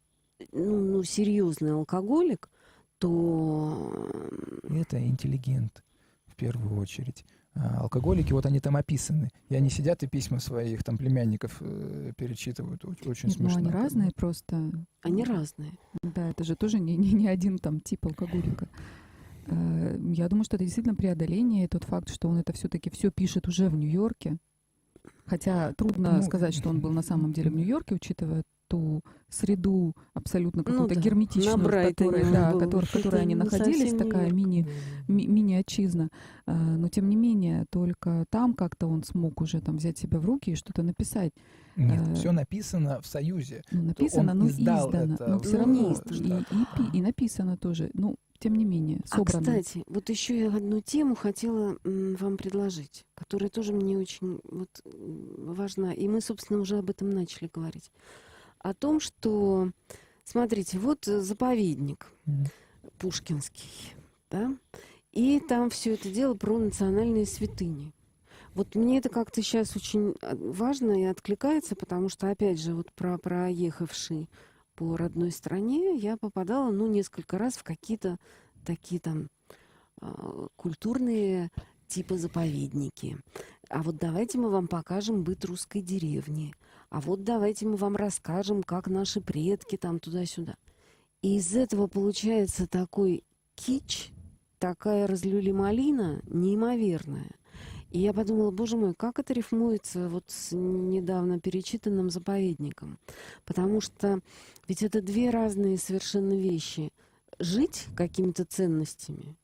ну, 0.52 0.80
ну 0.80 1.02
серьезный 1.04 1.72
алкоголик, 1.74 2.48
то 2.98 3.92
Это 4.68 5.04
интеллигент 5.04 5.82
в 6.26 6.36
первую 6.36 6.78
очередь. 6.80 7.24
А 7.54 7.80
алкоголики, 7.80 8.32
вот 8.32 8.46
они 8.46 8.60
там 8.60 8.76
описаны. 8.76 9.28
И 9.48 9.56
они 9.56 9.70
сидят 9.70 10.02
и 10.04 10.06
письма 10.06 10.38
своих 10.38 10.84
там 10.84 10.96
племянников 10.98 11.56
э, 11.60 12.12
перечитывают. 12.16 12.84
Оч- 12.84 13.08
Очень 13.10 13.30
Нет, 13.30 13.38
ну 13.40 13.48
смешно. 13.50 13.58
они 13.58 13.66
как 13.70 13.76
бы. 13.76 13.82
разные 13.82 14.10
просто. 14.14 14.70
они 15.02 15.24
разные. 15.24 15.72
Да, 16.02 16.30
это 16.30 16.44
же 16.44 16.54
тоже 16.54 16.78
не, 16.78 16.96
не, 16.96 17.12
не 17.12 17.26
один 17.28 17.58
там 17.58 17.80
тип 17.80 18.06
алкоголика. 18.06 18.68
Э, 19.46 19.98
Я 20.12 20.28
думаю, 20.28 20.44
что 20.44 20.56
это 20.56 20.64
действительно 20.64 20.94
преодоление, 20.94 21.64
и 21.64 21.68
тот 21.68 21.84
факт, 21.84 22.08
что 22.10 22.28
он 22.28 22.38
это 22.38 22.52
все-таки 22.52 22.90
все 22.90 23.10
пишет 23.10 23.48
уже 23.48 23.68
в 23.68 23.76
Нью-Йорке. 23.76 24.38
Хотя 25.24 25.72
трудно 25.74 26.16
Ну, 26.16 26.22
сказать, 26.22 26.54
что 26.54 26.68
он 26.70 26.80
был 26.80 26.90
на 26.90 27.02
самом 27.02 27.32
деле 27.32 27.50
в 27.50 27.54
Нью-Йорке, 27.54 27.94
учитывая 27.94 28.42
ту 28.68 29.02
среду 29.28 29.96
абсолютно 30.14 30.58
Ну 30.60 30.64
какую-то 30.64 30.94
да, 30.94 31.00
герметичную, 31.00 31.56
в 31.58 31.62
которой, 31.62 32.30
да, 32.30 32.52
был. 32.52 32.60
котор- 32.60 32.84
в 32.86 32.92
которой 32.92 33.22
они 33.22 33.34
находились, 33.34 33.92
такая 33.94 34.30
мини, 34.30 34.64
ми- 35.08 35.26
мини-отчизна. 35.26 36.08
А, 36.46 36.76
Но 36.76 36.88
тем 36.88 37.08
не 37.08 37.16
менее, 37.16 37.64
только 37.70 38.26
там 38.30 38.54
как-то 38.54 38.86
он 38.86 39.02
смог 39.02 39.40
уже 39.40 39.60
там 39.60 39.78
взять 39.78 39.98
себя 39.98 40.20
в 40.20 40.24
руки 40.24 40.50
и 40.52 40.54
что-то 40.54 40.82
написать. 40.84 41.32
Нет, 41.76 42.08
э, 42.08 42.14
все 42.14 42.30
написано 42.30 43.00
в 43.00 43.06
Союзе. 43.06 43.62
Ну, 43.72 43.82
написано, 43.82 44.34
ну, 44.34 44.46
издал 44.46 44.88
издано. 44.90 45.14
это 45.14 45.26
Но 45.30 45.38
все 45.40 45.52
Ну, 45.52 45.58
равно 45.58 45.74
не 45.74 45.88
и, 45.90 45.92
издано. 45.92 46.44
и, 46.92 46.98
и 46.98 47.02
написано 47.02 47.56
тоже. 47.56 47.90
Ну, 47.94 48.16
тем 48.40 48.54
не 48.54 48.64
менее, 48.64 49.00
А, 49.10 49.18
собрано. 49.18 49.44
кстати, 49.44 49.84
вот 49.86 50.08
еще 50.08 50.38
я 50.38 50.48
одну 50.48 50.80
тему 50.80 51.14
хотела 51.14 51.76
вам 51.84 52.36
предложить, 52.38 53.04
которая 53.14 53.50
тоже 53.50 53.72
мне 53.72 53.98
очень 53.98 54.40
вот, 54.44 54.68
важна. 54.84 55.92
И 55.92 56.08
мы, 56.08 56.22
собственно, 56.22 56.58
уже 56.58 56.78
об 56.78 56.88
этом 56.88 57.10
начали 57.10 57.50
говорить. 57.52 57.92
О 58.58 58.74
том, 58.74 58.98
что, 58.98 59.70
смотрите, 60.24 60.78
вот 60.78 61.06
э, 61.06 61.20
заповедник 61.20 62.06
Мгм. 62.24 62.46
Пушкинский, 62.98 63.94
да, 64.30 64.56
и 65.12 65.40
там 65.40 65.70
все 65.70 65.94
это 65.94 66.10
дело 66.10 66.34
про 66.34 66.58
национальные 66.58 67.26
святыни. 67.26 67.92
Вот 68.54 68.74
мне 68.74 68.98
это 68.98 69.10
как-то 69.10 69.42
сейчас 69.42 69.76
очень 69.76 70.14
а, 70.22 70.34
важно 70.34 70.92
и 71.00 71.04
откликается, 71.04 71.76
потому 71.76 72.08
что, 72.08 72.30
опять 72.30 72.60
же, 72.60 72.74
вот 72.74 72.92
про 72.92 73.16
проехавший 73.18 74.28
по 74.80 74.96
родной 74.96 75.30
стране 75.30 75.94
я 75.94 76.16
попадала, 76.16 76.70
ну, 76.70 76.86
несколько 76.86 77.36
раз 77.36 77.58
в 77.58 77.62
какие-то 77.62 78.16
такие 78.64 78.98
там 78.98 79.28
а, 80.00 80.46
культурные 80.56 81.50
типа 81.86 82.16
заповедники. 82.16 83.18
А 83.68 83.82
вот 83.82 83.98
давайте 83.98 84.38
мы 84.38 84.48
вам 84.48 84.68
покажем 84.68 85.22
быт 85.22 85.44
русской 85.44 85.82
деревни. 85.82 86.54
А 86.88 87.02
вот 87.02 87.24
давайте 87.24 87.66
мы 87.66 87.76
вам 87.76 87.94
расскажем, 87.94 88.62
как 88.62 88.86
наши 88.86 89.20
предки 89.20 89.76
там 89.76 90.00
туда-сюда. 90.00 90.54
И 91.20 91.36
из 91.36 91.54
этого 91.54 91.86
получается 91.86 92.66
такой 92.66 93.22
кич, 93.56 94.12
такая 94.58 95.06
разлюли-малина 95.06 96.22
неимоверная. 96.24 97.32
И 97.90 97.98
я 97.98 98.12
подумала, 98.12 98.50
боже 98.50 98.76
мой, 98.76 98.94
как 98.94 99.18
это 99.18 99.32
рифмуется 99.32 100.08
вот 100.08 100.24
с 100.28 100.52
недавно 100.52 101.40
перечитанным 101.40 102.10
заповедником. 102.10 102.98
Потому 103.44 103.80
что 103.80 104.20
ведь 104.68 104.82
это 104.82 105.02
две 105.02 105.30
разные 105.30 105.76
совершенно 105.78 106.34
вещи. 106.34 106.90
Жить 107.38 107.86
какими-то 107.96 108.44
ценностями 108.44 109.34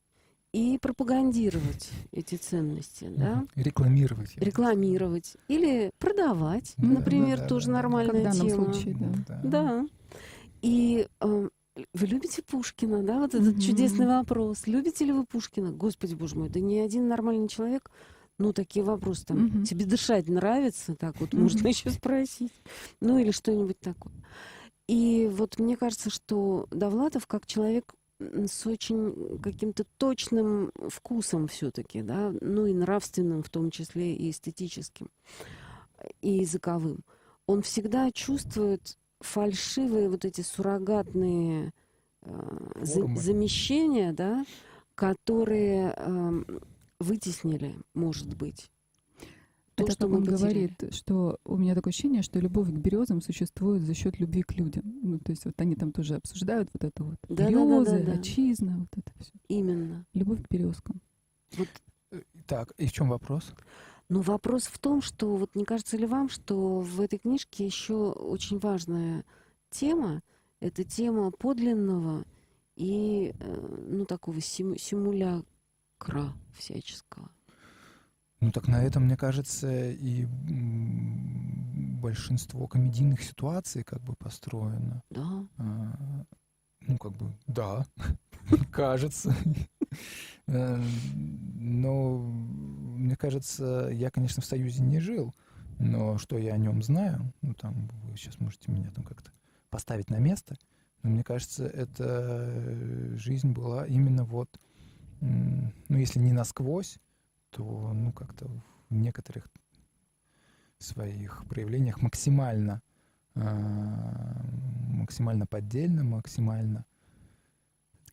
и 0.53 0.79
пропагандировать 0.79 1.91
эти 2.13 2.37
ценности, 2.37 3.11
да? 3.15 3.45
Рекламировать. 3.57 4.37
Рекламировать 4.37 5.37
или 5.49 5.91
продавать, 5.99 6.75
Да, 6.79 6.87
например, 6.87 7.37
да, 7.39 7.43
да, 7.43 7.49
тоже 7.49 7.67
да, 7.67 7.73
да. 7.73 7.79
Как 7.83 7.91
в 7.91 7.93
нормальная 7.93 8.25
данном 8.25 8.49
тема. 8.49 8.65
случае, 8.73 8.95
да. 8.95 9.13
сказал. 9.23 9.41
Да. 9.51 9.87
И 10.63 11.07
э, 11.21 11.49
вы 11.93 12.07
любите 12.07 12.43
Пушкина, 12.43 13.03
да? 13.03 13.19
Вот 13.21 13.35
этот 13.35 13.55
Мгм. 13.55 13.61
чудесный 13.61 14.07
вопрос. 14.07 14.67
Любите 14.67 15.05
ли 15.05 15.13
вы 15.13 15.25
Пушкина? 15.27 15.73
Господи, 15.73 16.15
боже 16.15 16.37
мой, 16.37 16.49
да 16.49 16.61
ни 16.61 16.77
один 16.79 17.09
нормальный 17.09 17.49
человек, 17.49 17.91
ну, 18.39 18.53
такие 18.53 18.85
вопросы 18.85 19.25
там, 19.25 19.39
Мгм. 19.47 19.65
тебе 19.65 19.85
дышать 19.87 20.29
нравится? 20.29 20.95
Так 20.95 21.21
вот 21.21 21.33
можно 21.33 21.67
еще 21.69 21.91
спросить. 21.91 22.53
Ну, 23.01 23.19
или 23.19 23.31
что-нибудь 23.31 23.79
такое. 23.81 24.13
И 24.89 25.29
вот 25.33 25.59
мне 25.59 25.77
кажется, 25.77 26.11
что 26.11 26.67
Довлатов 26.71 27.27
как 27.27 27.47
человек 27.47 27.95
с 28.19 28.67
очень 28.67 29.39
каким-то 29.43 29.85
точным 29.99 30.71
вкусом 30.89 31.49
все-таки, 31.49 32.03
да, 32.03 32.33
ну 32.41 32.67
и 32.67 32.73
нравственным 32.73 33.43
в 33.43 33.51
том 33.51 33.71
числе, 33.71 34.15
и 34.15 34.31
эстетическим, 34.31 35.11
и 36.23 36.31
языковым. 36.39 37.01
Он 37.47 37.63
всегда 37.63 38.11
чувствует 38.13 38.97
фальшивые 39.21 40.09
вот 40.09 40.25
эти 40.25 40.41
суррогатные 40.41 41.73
э, 42.23 42.71
за- 42.83 43.09
замещения, 43.17 44.13
да, 44.13 44.47
которые 44.95 45.93
эм, 45.97 46.47
вытеснили, 46.99 47.77
может 47.95 48.37
быть, 48.37 48.71
то, 49.75 49.85
Это 49.85 49.93
что 49.93 50.07
как 50.09 50.17
он 50.17 50.25
потеряли. 50.25 50.41
говорит, 50.41 50.95
что 50.95 51.39
у 51.45 51.57
меня 51.59 51.75
такое 51.75 51.91
ощущение, 51.91 52.23
что 52.23 52.41
любовь 52.41 52.69
к 52.69 52.73
березам 52.79 53.21
существует 53.21 53.83
за 53.83 53.93
счет 53.93 54.19
любви 54.19 54.43
к 54.43 54.55
людям. 54.55 54.83
Ну, 55.03 55.19
то 55.19 55.33
есть 55.33 55.45
вот 55.45 55.55
они 55.61 55.75
там 55.77 55.93
тоже 55.93 56.15
обсуждают 56.15 56.71
вот 56.73 56.85
это 56.85 57.05
вот. 57.05 57.17
Да-да-да-да-да. 57.29 57.99
Березы, 57.99 58.19
отчизна, 58.19 58.79
вот 58.79 58.89
это 58.97 59.13
все. 59.21 59.33
Именно. 59.49 60.07
Любовь 60.15 60.43
к 60.43 60.47
березкам. 60.51 61.01
Так, 62.47 62.73
и 62.79 62.87
в 62.87 62.93
чем 62.93 63.11
вопрос? 63.11 63.53
Но 64.09 64.21
вопрос 64.23 64.65
в 64.65 64.79
том, 64.79 65.03
что 65.03 65.37
вот 65.37 65.55
не 65.55 65.65
кажется 65.65 65.97
ли 65.97 66.07
вам, 66.07 66.29
что 66.31 66.81
в 66.81 67.01
этой 67.01 67.19
книжке 67.19 67.67
еще 67.67 68.13
очень 68.13 68.59
важная 68.59 69.25
тема, 69.71 70.23
это 70.61 70.85
тема 70.85 71.31
подлинного 71.33 72.25
и 72.77 73.35
э, 73.39 73.85
ну 73.91 74.05
такого 74.07 74.41
симу- 74.41 74.77
симулякра 75.97 76.33
всяческого. 76.55 77.31
Ну 78.41 78.53
так 78.53 78.69
на 78.69 78.83
этом, 78.83 79.05
мне 79.05 79.17
кажется, 79.17 79.91
и 79.91 80.27
большинство 82.01 82.67
комедийных 82.67 83.23
ситуаций 83.23 83.83
как 83.83 84.03
бы 84.03 84.15
построено. 84.15 85.03
Да. 85.11 85.47
А, 85.59 86.25
Ну, 86.87 86.99
как 86.99 87.13
бы, 87.13 87.33
да, 87.47 87.87
кажется. 88.71 89.35
Э, 90.49 90.81
Но, 91.55 92.19
мне 92.19 93.17
кажется, 93.17 93.89
я, 93.93 94.11
конечно, 94.11 94.43
в 94.43 94.47
Союзе 94.47 94.83
не 94.83 95.01
жил, 95.01 95.35
но 95.79 96.19
что 96.19 96.39
я 96.39 96.55
о 96.55 96.59
нем 96.59 96.83
знаю, 96.83 97.33
ну, 97.43 97.55
там, 97.55 97.89
вы 98.05 98.17
сейчас 98.17 98.39
можете 98.39 98.71
меня 98.71 98.91
там 98.93 99.03
как-то 99.05 99.33
поставить 99.71 100.11
на 100.11 100.19
место, 100.19 100.57
но 101.03 101.11
мне 101.11 101.25
кажется, 101.25 101.67
эта 101.67 103.17
жизнь 103.17 103.53
была 103.53 103.87
именно 103.87 104.25
вот, 104.25 104.61
ну, 105.21 105.99
если 105.99 106.19
не 106.19 106.33
насквозь, 106.33 106.99
то, 107.51 107.93
ну, 107.93 108.13
как-то 108.13 108.49
в 108.89 108.95
некоторых 108.95 109.49
своих 110.79 111.45
проявлениях 111.49 112.03
максимально 112.03 112.83
а, 113.35 114.45
максимально 114.91 115.47
поддельно, 115.47 116.05
максимально 116.05 116.85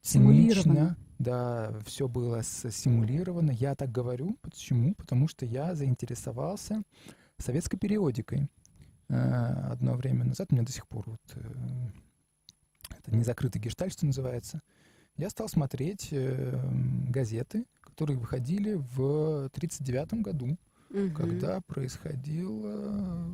Симулировано. 0.04 0.98
Да, 1.18 1.74
все 1.86 2.10
было 2.10 2.44
симулировано. 2.44 3.52
Я 3.52 3.74
так 3.74 3.90
говорю. 3.90 4.38
Почему? 4.42 4.94
Потому 4.96 5.30
что 5.30 5.46
я 5.46 5.74
заинтересовался 5.76 6.84
советской 7.38 7.78
периодикой. 7.78 8.50
Э, 9.08 9.72
Одно 9.72 9.94
время 9.94 10.26
назад, 10.26 10.50
у 10.52 10.56
меня 10.56 10.66
до 10.66 10.74
сих 10.74 10.88
пор 10.88 11.06
вот, 11.08 11.22
э, 11.36 11.90
это 12.98 13.16
незакрытый 13.16 13.62
гештальт, 13.62 13.94
что 13.94 14.06
называется. 14.06 14.62
Я 15.18 15.30
стал 15.30 15.48
смотреть 15.48 16.10
э, 16.12 16.60
газеты, 17.10 17.66
которые 17.82 18.18
выходили 18.18 18.74
в 18.74 19.46
1939 19.54 20.22
году 20.24 20.58
Мгм. 20.94 21.16
когда 21.16 21.60
происходил 21.62 22.62
э, 22.66 23.34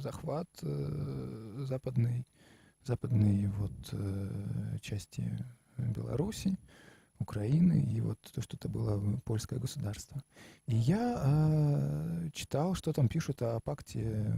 захват 0.00 0.46
э, 0.62 1.64
западной, 1.66 2.24
западной 2.84 3.48
вот 3.48 3.72
э, 3.92 4.78
части 4.80 5.28
Беларуси, 5.76 6.56
Украины, 7.18 7.80
и 7.80 8.00
вот 8.00 8.20
то, 8.32 8.40
что 8.40 8.56
это 8.56 8.68
было 8.68 9.00
польское 9.24 9.58
государство. 9.58 10.22
И 10.66 10.76
я 10.76 11.20
э, 11.24 12.30
читал, 12.32 12.74
что 12.74 12.92
там 12.92 13.08
пишут 13.08 13.42
о 13.42 13.58
пакте 13.58 14.32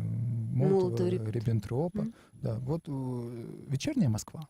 Молотова-Риббентропа. 0.54 2.00
Мгм. 2.00 2.14
Да, 2.40 2.58
вот 2.60 2.84
э, 2.86 3.64
«Вечерняя 3.68 4.08
Москва». 4.08 4.48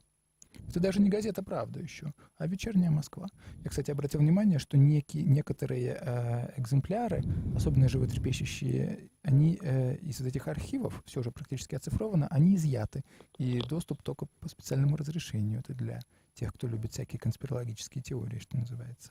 Это 0.68 0.78
даже 0.78 1.00
не 1.00 1.10
газета 1.10 1.42
«Правда» 1.42 1.80
еще, 1.80 2.12
а 2.36 2.46
«Вечерняя 2.46 2.90
Москва». 2.90 3.26
Я, 3.64 3.70
кстати, 3.70 3.90
обратил 3.90 4.20
внимание, 4.20 4.58
что 4.58 4.78
некие, 4.78 5.24
некоторые 5.24 5.98
э, 6.00 6.60
экземпляры, 6.60 7.24
особенно 7.56 7.88
животрепещущие, 7.88 9.10
они 9.22 9.58
э, 9.60 9.96
из 9.96 10.20
этих 10.20 10.46
архивов, 10.46 11.02
все 11.06 11.22
же 11.22 11.32
практически 11.32 11.74
оцифровано, 11.74 12.28
они 12.28 12.54
изъяты. 12.54 13.02
И 13.38 13.60
доступ 13.68 14.02
только 14.02 14.26
по 14.38 14.48
специальному 14.48 14.96
разрешению. 14.96 15.60
Это 15.60 15.74
для 15.74 16.00
тех, 16.34 16.52
кто 16.52 16.68
любит 16.68 16.92
всякие 16.92 17.18
конспирологические 17.18 18.02
теории, 18.02 18.38
что 18.38 18.56
называется. 18.56 19.10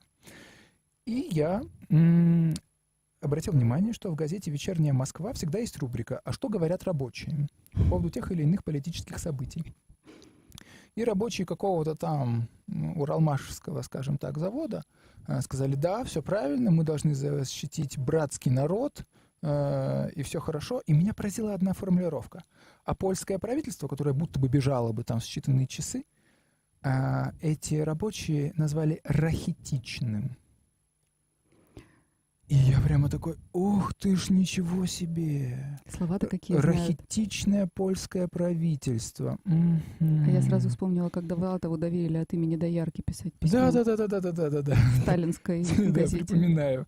И 1.05 1.27
я 1.31 1.61
м, 1.89 2.53
обратил 3.21 3.53
внимание, 3.53 3.93
что 3.93 4.11
в 4.11 4.15
газете 4.15 4.51
«Вечерняя 4.51 4.93
Москва» 4.93 5.33
всегда 5.33 5.59
есть 5.59 5.77
рубрика 5.77 6.21
«А 6.23 6.31
что 6.31 6.49
говорят 6.49 6.83
рабочие?» 6.83 7.49
по 7.73 7.83
поводу 7.83 8.09
тех 8.09 8.31
или 8.31 8.43
иных 8.43 8.63
политических 8.63 9.19
событий. 9.19 9.75
И 10.99 11.03
рабочие 11.05 11.47
какого-то 11.47 11.95
там 11.95 12.49
ну, 12.67 12.91
уралмашевского, 13.01 13.83
скажем 13.83 14.17
так, 14.17 14.37
завода 14.37 14.83
э, 15.29 15.39
сказали, 15.39 15.75
да, 15.75 16.03
все 16.03 16.21
правильно, 16.21 16.71
мы 16.71 16.83
должны 16.83 17.15
защитить 17.15 17.97
братский 17.97 18.51
народ, 18.51 19.05
э, 19.41 20.09
и 20.13 20.23
все 20.23 20.41
хорошо. 20.41 20.81
И 20.87 20.91
меня 20.91 21.13
поразила 21.13 21.53
одна 21.53 21.71
формулировка. 21.71 22.43
А 22.83 22.95
польское 22.95 23.39
правительство, 23.39 23.87
которое 23.87 24.11
будто 24.11 24.41
бы 24.41 24.49
бежало 24.49 24.91
бы 24.91 25.05
там 25.05 25.21
в 25.21 25.23
считанные 25.23 25.67
часы, 25.67 26.03
а, 26.83 27.31
эти 27.39 27.75
рабочие 27.75 28.51
назвали 28.57 28.99
рахитичным. 29.05 30.35
И 32.49 32.55
я 32.55 32.81
прямо 32.81 33.09
такой, 33.09 33.35
ух 33.53 33.93
ты 33.93 34.15
ж, 34.15 34.31
ничего 34.31 34.87
себе. 34.87 35.79
Слова-то 35.87 36.25
какие 36.25 36.57
Рахитичное 36.57 37.53
знают. 37.53 37.73
польское 37.75 38.27
правительство. 38.27 39.37
А 39.45 40.29
я 40.31 40.41
сразу 40.41 40.69
вспомнила, 40.69 41.09
когда 41.09 41.35
Валтову 41.35 41.77
доверили 41.77 42.17
от 42.17 42.33
имени 42.33 42.55
Доярки 42.55 43.03
писать 43.05 43.33
письмо. 43.35 43.71
Да-да-да-да-да-да-да-да. 43.71 44.75
Сталинской 45.03 45.61
газете. 45.91 46.23
Да, 46.23 46.25
припоминаю. 46.25 46.87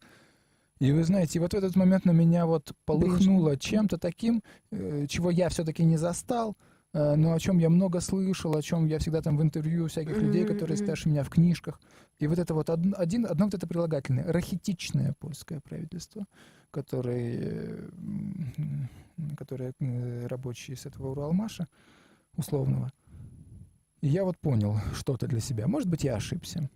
И 0.79 0.91
вы 0.91 1.03
знаете, 1.03 1.39
вот 1.39 1.53
в 1.53 1.57
этот 1.57 1.75
момент 1.75 2.05
на 2.05 2.11
меня 2.11 2.47
вот 2.47 2.73
полыхнуло 2.85 3.55
чем-то 3.55 3.99
таким, 3.99 4.41
э, 4.71 5.05
чего 5.07 5.29
я 5.29 5.49
все-таки 5.49 5.83
не 5.85 5.97
застал– 5.97 6.57
но 6.93 7.33
о 7.33 7.39
чем 7.39 7.57
я 7.59 7.69
много 7.69 8.01
слышал, 8.01 8.55
о 8.55 8.61
чем 8.61 8.85
я 8.85 8.99
всегда 8.99 9.21
там 9.21 9.37
в 9.37 9.41
интервью 9.41 9.87
всяких 9.87 10.21
людей, 10.21 10.43
которые 10.45 10.75
старше 10.77 11.09
меня 11.09 11.23
в 11.23 11.29
книжках. 11.29 11.79
И 12.19 12.27
вот 12.27 12.37
это 12.37 12.53
вот 12.53 12.69
од- 12.69 12.93
один, 12.97 13.25
одно 13.25 13.45
вот 13.45 13.53
это 13.53 13.65
прилагательное, 13.65 14.25
рахитичное 14.31 15.13
польское 15.19 15.61
правительство, 15.61 16.25
которое, 16.69 17.37
э, 17.39 17.89
которое 19.37 19.73
э, 19.79 20.27
рабочие 20.27 20.75
с 20.75 20.85
этого 20.85 21.11
Уралмаша 21.11 21.67
условного. 22.35 22.91
И 24.01 24.07
я 24.07 24.23
вот 24.23 24.37
понял 24.37 24.77
что-то 24.93 25.27
для 25.27 25.39
себя. 25.39 25.67
Может 25.67 25.89
быть, 25.89 26.03
я 26.03 26.15
ошибся. 26.15 26.69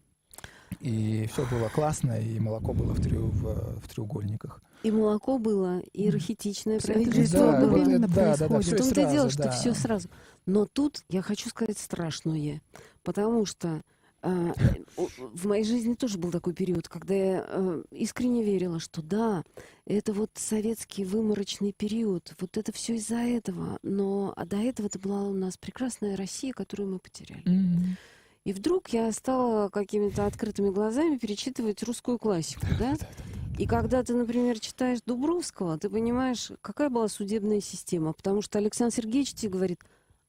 И 0.79 1.27
все 1.31 1.45
было 1.49 1.69
классно, 1.69 2.19
и 2.19 2.39
молоко 2.39 2.73
было 2.73 2.93
в, 2.93 2.99
трё- 2.99 3.29
в, 3.29 3.79
в 3.79 3.87
треугольниках. 3.87 4.61
И 4.83 4.91
молоко 4.91 5.39
было, 5.39 5.79
и 5.79 6.11
же 6.11 6.19
правительство 6.19 7.39
да, 7.53 7.61
было. 7.61 7.69
вот 7.71 7.87
это- 7.87 7.99
да, 7.99 8.07
да, 8.07 8.37
да, 8.37 8.47
происходит. 8.47 8.65
всё 8.65 8.75
В 8.91 8.95
том-то 8.95 9.01
и 9.01 9.11
дело, 9.13 9.29
сразу, 9.29 9.31
что 9.31 9.43
да. 9.43 9.51
все 9.51 9.73
сразу. 9.73 10.09
Но 10.45 10.65
тут 10.67 11.03
я 11.09 11.21
хочу 11.23 11.49
сказать 11.49 11.77
страшное, 11.79 12.61
потому 13.03 13.45
что 13.47 13.81
а, 14.21 14.53
у- 14.97 15.07
в 15.33 15.45
моей 15.45 15.63
жизни 15.63 15.93
тоже 15.93 16.17
был 16.17 16.31
такой 16.31 16.53
период, 16.53 16.87
когда 16.87 17.13
я 17.13 17.45
э, 17.47 17.83
искренне 17.91 18.43
верила, 18.43 18.79
что 18.79 19.01
да, 19.03 19.43
это 19.85 20.13
вот 20.13 20.31
советский 20.35 21.05
выморочный 21.05 21.73
период, 21.73 22.33
вот 22.39 22.57
это 22.57 22.71
все 22.71 22.95
из-за 22.95 23.17
этого. 23.17 23.77
Но 23.83 24.33
а 24.35 24.45
до 24.45 24.57
этого 24.57 24.87
это 24.87 24.97
была 24.99 25.23
у 25.23 25.33
нас 25.33 25.57
прекрасная 25.57 26.15
Россия, 26.17 26.53
которую 26.53 26.89
мы 26.91 26.99
потеряли. 26.99 27.43
И 28.45 28.53
вдруг 28.53 28.89
я 28.89 29.11
стала 29.11 29.69
какими-то 29.69 30.27
открытыми 30.27 30.69
глазами 30.69 31.17
перечитывать 31.17 31.81
русскую 31.83 32.19
классику, 32.19 32.67
да? 32.79 32.95
И 33.57 33.65
когда 33.65 34.03
ты, 34.03 34.13
например, 34.13 34.59
читаешь 34.59 34.99
Дубровского, 35.05 35.79
ты 35.79 35.89
понимаешь, 35.89 36.51
какая 36.61 36.89
была 36.89 37.07
судебная 37.07 37.59
система. 37.59 38.13
Потому 38.13 38.41
что 38.41 38.59
Александр 38.59 38.93
Сергеевич 38.95 39.33
тебе 39.33 39.51
говорит, 39.53 39.81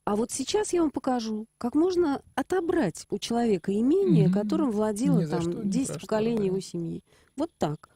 а 0.05 0.17
вот 0.17 0.31
сейчас 0.31 0.73
я 0.73 0.81
вам 0.81 0.91
покажу, 0.93 1.47
как 1.59 1.75
можно 1.75 2.23
отобрать 2.37 3.05
у 3.11 3.19
человека 3.19 3.73
имение, 3.79 4.29
Мгм. 4.29 4.33
которым 4.35 4.71
владело 4.71 5.21
Ни 5.21 5.27
что, 5.27 5.41
там 5.43 5.67
ни 5.67 5.71
10 5.71 5.87
про 5.89 5.99
что, 5.99 6.07
поколений 6.07 6.39
да. 6.39 6.45
его 6.45 6.61
семьи. 6.61 7.03
Вот 7.37 7.51
так. 7.59 7.91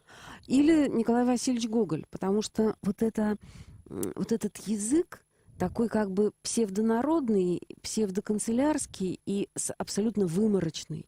Или 0.48 0.88
Николай 0.88 1.24
Васильевич 1.24 1.68
Гоголь, 1.68 2.04
потому 2.10 2.42
что 2.42 2.74
вот, 2.82 3.00
это, 3.02 3.38
вот 3.86 4.32
этот 4.32 4.56
язык, 4.66 5.22
такой 5.60 5.90
как 5.90 6.10
бы 6.10 6.32
псевдонародный, 6.42 7.60
псевдоканцелярский 7.82 9.20
и 9.26 9.50
абсолютно 9.76 10.26
выморочный. 10.26 11.06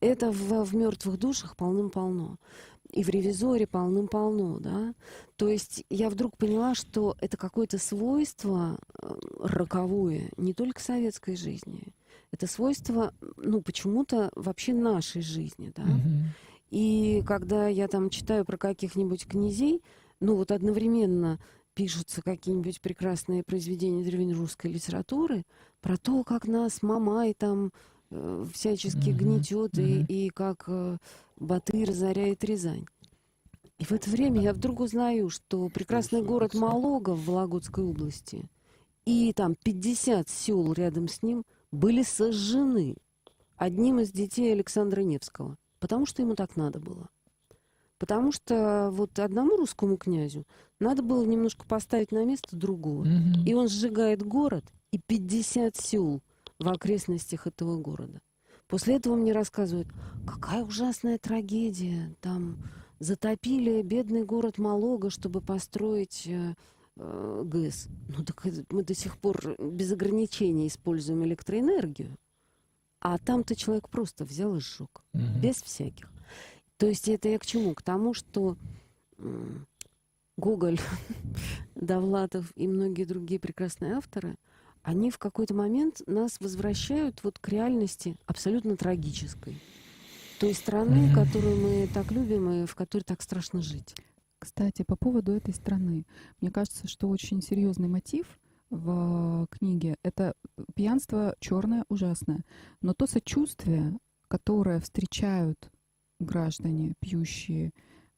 Это 0.00 0.32
в, 0.32 0.64
в 0.64 0.74
мертвых 0.74 1.16
душах 1.16 1.56
полным-полно. 1.56 2.38
И 2.90 3.04
в 3.04 3.08
ревизоре 3.08 3.68
полным-полно, 3.68 4.58
да. 4.58 4.94
То 5.36 5.48
есть 5.48 5.84
я 5.90 6.10
вдруг 6.10 6.36
поняла, 6.36 6.74
что 6.74 7.16
это 7.20 7.36
какое-то 7.36 7.78
свойство 7.78 8.80
э, 9.00 9.14
роковое 9.38 10.30
не 10.36 10.54
только 10.54 10.80
советской 10.80 11.36
жизни. 11.36 11.94
Это 12.32 12.48
свойство, 12.48 13.14
ну, 13.36 13.62
почему-то 13.62 14.32
вообще 14.34 14.74
нашей 14.74 15.22
жизни, 15.22 15.72
да. 15.74 15.84
Мгм. 15.84 16.24
И 16.70 17.22
когда 17.24 17.68
я 17.68 17.86
там 17.86 18.10
читаю 18.10 18.44
про 18.44 18.56
каких-нибудь 18.56 19.26
князей, 19.26 19.82
ну 20.18 20.34
вот 20.34 20.50
одновременно 20.50 21.38
пишутся 21.74 22.22
какие-нибудь 22.22 22.80
прекрасные 22.80 23.42
произведения 23.42 24.04
древнерусской 24.04 24.70
литературы 24.70 25.44
про 25.80 25.96
то, 25.96 26.24
как 26.24 26.46
нас 26.46 26.82
Мамай 26.82 27.34
там 27.34 27.72
э, 28.10 28.46
всячески 28.52 29.10
Мгм, 29.10 29.16
гнетет 29.18 29.78
и, 29.78 29.98
мгм. 29.98 30.06
и 30.08 30.28
как 30.30 30.64
э, 30.68 30.96
Батый 31.36 31.84
разоряет 31.84 32.44
Рязань. 32.44 32.86
И 33.78 33.84
в 33.84 33.92
это 33.92 34.08
время 34.08 34.40
я 34.40 34.52
вдруг 34.52 34.80
узнаю, 34.80 35.30
что 35.30 35.68
прекрасный 35.68 36.22
город 36.22 36.54
Малога 36.54 37.10
в 37.10 37.26
Вологодской 37.26 37.84
области 37.84 38.48
и 39.04 39.32
там 39.32 39.54
50 39.54 40.28
сел 40.28 40.72
рядом 40.72 41.08
с 41.08 41.22
ним 41.22 41.44
были 41.72 42.02
сожжены 42.02 42.96
одним 43.56 44.00
из 44.00 44.12
детей 44.12 44.52
Александра 44.52 45.02
Невского, 45.02 45.56
потому 45.80 46.06
что 46.06 46.22
ему 46.22 46.34
так 46.34 46.56
надо 46.56 46.78
было. 46.78 47.08
Потому 48.04 48.32
что 48.32 48.90
вот 48.92 49.18
одному 49.18 49.56
русскому 49.56 49.96
князю 49.96 50.44
надо 50.78 51.02
было 51.02 51.24
немножко 51.24 51.64
поставить 51.64 52.12
на 52.12 52.22
место 52.26 52.54
другого. 52.54 53.04
Мгм. 53.04 53.46
И 53.46 53.54
он 53.54 53.66
сжигает 53.66 54.22
город 54.22 54.62
и 54.92 55.00
50 55.06 55.74
сел 55.78 56.20
в 56.58 56.68
окрестностях 56.68 57.46
этого 57.46 57.78
города. 57.78 58.20
После 58.66 58.96
этого 58.96 59.16
мне 59.16 59.32
рассказывают, 59.32 59.88
какая 60.26 60.64
ужасная 60.64 61.16
трагедия. 61.16 62.14
Там 62.20 62.58
затопили 62.98 63.80
бедный 63.80 64.24
город 64.24 64.58
Малога, 64.58 65.08
чтобы 65.08 65.40
построить 65.40 66.26
э, 66.26 66.54
э, 66.98 67.42
ГЭС. 67.46 67.88
Ну 68.14 68.22
так 68.22 68.46
мы 68.70 68.82
до 68.84 68.94
сих 68.94 69.16
пор 69.16 69.56
без 69.58 69.90
ограничений 69.92 70.68
используем 70.68 71.24
электроэнергию. 71.24 72.14
А 73.00 73.16
там-то 73.16 73.56
человек 73.56 73.88
просто 73.88 74.26
взял 74.26 74.54
и 74.56 74.60
сжег 74.60 75.02
Мгм. 75.14 75.40
без 75.40 75.56
всяких. 75.62 76.10
То 76.76 76.86
есть 76.86 77.08
это 77.08 77.28
я 77.28 77.38
к 77.38 77.46
чему? 77.46 77.74
К 77.74 77.82
тому, 77.82 78.14
что 78.14 78.56
Гоголь, 80.36 80.80
Довлатов 81.74 82.52
и 82.56 82.66
многие 82.66 83.04
другие 83.04 83.38
прекрасные 83.38 83.94
авторы, 83.94 84.36
они 84.82 85.10
в 85.10 85.18
какой-то 85.18 85.54
момент 85.54 86.02
нас 86.06 86.40
возвращают 86.40 87.22
вот 87.22 87.38
к 87.38 87.48
реальности 87.48 88.16
абсолютно 88.26 88.76
трагической. 88.76 89.60
Той 90.40 90.52
страны, 90.52 91.14
которую 91.14 91.56
мы 91.56 91.88
так 91.92 92.10
любим 92.10 92.50
и 92.50 92.66
в 92.66 92.74
которой 92.74 93.02
так 93.02 93.22
страшно 93.22 93.62
жить. 93.62 93.94
Кстати, 94.38 94.82
по 94.82 94.96
поводу 94.96 95.32
этой 95.32 95.54
страны. 95.54 96.04
Мне 96.40 96.50
кажется, 96.50 96.86
что 96.86 97.08
очень 97.08 97.40
серьезный 97.40 97.88
мотив 97.88 98.26
в 98.68 99.46
книге— 99.50 99.96
это 100.02 100.34
пьянство 100.74 101.34
черное, 101.40 101.86
ужасное. 101.88 102.44
Но 102.82 102.92
то 102.92 103.06
сочувствие, 103.06 103.98
которое 104.28 104.80
встречают 104.80 105.70
граждане, 106.24 106.94
пьющие, 107.00 107.72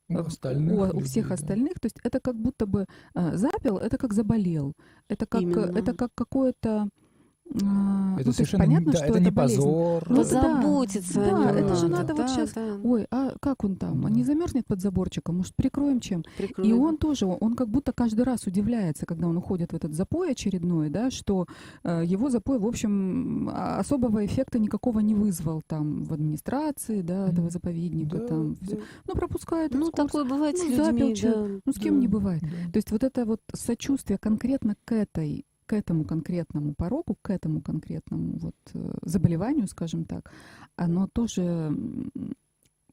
У 0.09 0.15
э, 0.15 0.21
остальных 0.21 0.79
у, 0.79 0.81
у 0.83 0.87
людей, 0.87 1.03
всех 1.03 1.29
да. 1.29 1.35
остальных, 1.35 1.81
то 1.81 1.87
есть 1.87 1.99
это 2.03 2.21
как 2.21 2.37
будто 2.37 2.67
бы 2.67 2.87
э, 3.15 3.37
запил, 3.37 3.79
это 3.79 3.99
как 3.99 4.13
заболел, 4.13 4.75
это 5.09 5.27
как, 5.27 5.43
Именно. 5.43 5.79
это 5.79 5.95
как 5.95 6.11
какое-то... 6.15 6.89
а, 7.55 7.59
ну, 7.64 8.14
Это 8.14 8.22
то 8.24 8.28
есть 8.28 8.36
совершенно 8.36 8.64
понятно, 8.64 8.92
да, 8.92 8.99
что 8.99 9.07
это 9.07 9.14
это 9.18 9.24
не 9.24 9.30
болезнь. 9.30 9.57
позор. 9.57 10.05
Ну, 10.11 10.20
это- 10.20 10.30
да. 10.30 10.40
Позаботиться 10.42 11.14
Да, 11.14 11.22
о 11.26 11.53
нем 11.55 11.64
это 11.64 11.74
же 11.76 11.88
надо. 11.88 11.97
надо 12.03 12.14
вот 12.14 12.26
Да, 12.26 12.34
щас- 12.34 12.53
да, 12.53 12.76
Ой, 12.84 13.07
а 13.11 13.32
как 13.40 13.64
он 13.64 13.76
там? 13.76 14.05
Он 14.05 14.12
не 14.12 14.24
замерзнет 14.24 14.66
под 14.66 14.80
заборчиком? 14.80 15.36
Может, 15.38 15.55
прикроем 15.57 16.01
чем? 16.01 16.20
И 16.20 16.42
прикроем. 16.47 16.80
он 16.80 16.97
тоже, 16.99 17.26
он 17.26 17.55
как 17.55 17.68
будто 17.68 17.92
каждый 17.92 18.22
раз 18.24 18.47
удивляется, 18.47 19.07
когда 19.07 19.28
он 19.28 19.36
уходит 19.36 19.72
в 19.72 19.76
этот 19.76 19.92
запой 19.94 20.32
очередной, 20.32 20.90
да, 20.90 21.11
что 21.11 21.47
э, 21.84 22.03
его 22.05 22.30
запой, 22.30 22.59
в 22.59 22.66
общем, 22.66 23.49
а- 23.53 23.78
особого 23.78 24.24
эффекта 24.26 24.59
никакого 24.59 25.01
не 25.01 25.14
вызвал 25.14 25.62
там 25.66 26.05
в 26.05 26.12
администрации, 26.12 27.03
да, 27.03 27.28
этого 27.28 27.51
заповедника, 27.51 28.18
Да, 28.18 28.26
там, 28.26 28.57
да, 28.61 28.76
ну, 29.07 29.14
пропускает 29.14 29.72
Ну, 29.72 29.88
экскурсию. 29.88 30.07
такое 30.07 30.24
бывает 30.24 30.59
с 30.59 30.62
Ну, 30.62 30.68
людьми. 30.70 30.84
запил 31.14 31.32
да, 31.32 31.61
Ну, 31.64 31.72
с 31.72 31.78
кем 31.78 32.01
не 32.01 32.07
да. 32.09 32.12
бывает. 32.12 32.42
да. 32.42 32.72
То 32.72 32.76
есть 32.76 32.90
вот 32.90 33.03
это 33.05 33.24
вот 33.24 33.40
сочувствие 33.55 34.18
конкретно 34.18 34.76
к 34.84 34.92
этой 34.92 35.44
к 35.67 35.73
этому 35.73 36.05
конкретному 36.05 36.75
порогу, 36.75 37.17
к 37.21 37.31
этому 37.31 37.61
конкретному 37.61 38.39
вот 38.39 38.57
э, 38.75 38.93
заболеванию, 39.03 39.67
скажем 39.67 40.05
так, 40.05 40.31
оно 40.77 41.09
тоже 41.09 41.73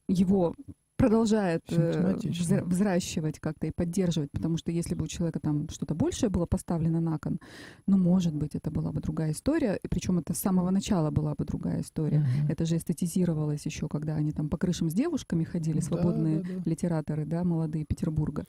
его 0.07 0.55
продолжает 1.03 1.61
э, 1.69 2.15
взращивать 2.63 3.39
как-то 3.39 3.67
и 3.67 3.71
поддерживать, 3.71 4.31
потому 4.31 4.57
что 4.57 4.71
если 4.71 4.95
бы 4.95 5.03
у 5.03 5.07
человека 5.07 5.39
там 5.39 5.67
что-то 5.69 5.95
большее 5.95 6.29
было 6.29 6.45
поставлено 6.45 7.01
на 7.01 7.19
кон, 7.19 7.39
ну, 7.87 7.97
может 7.97 8.33
быть, 8.33 8.55
это 8.55 8.71
была 8.71 8.91
бы 8.91 9.01
другая 9.01 9.31
история, 9.31 9.77
и 9.83 9.87
причем 9.89 10.19
это 10.19 10.33
с 10.33 10.39
самого 10.39 10.69
начала 10.69 11.11
была 11.11 11.35
бы 11.35 11.43
другая 11.43 11.81
история. 11.81 12.19
Мгм. 12.19 12.47
Это 12.49 12.65
же 12.65 12.77
эстетизировалось 12.77 13.65
еще, 13.65 13.89
когда 13.89 14.15
они 14.15 14.31
там 14.31 14.49
по 14.49 14.57
крышам 14.57 14.89
с 14.89 14.93
девушками 14.93 15.43
ходили, 15.43 15.79
Да, 15.79 15.85
свободные 15.85 16.39
да, 16.39 16.47
да. 16.47 16.69
литераторы, 16.69 17.25
да, 17.25 17.43
молодые 17.43 17.85
Петербурга. 17.85 18.45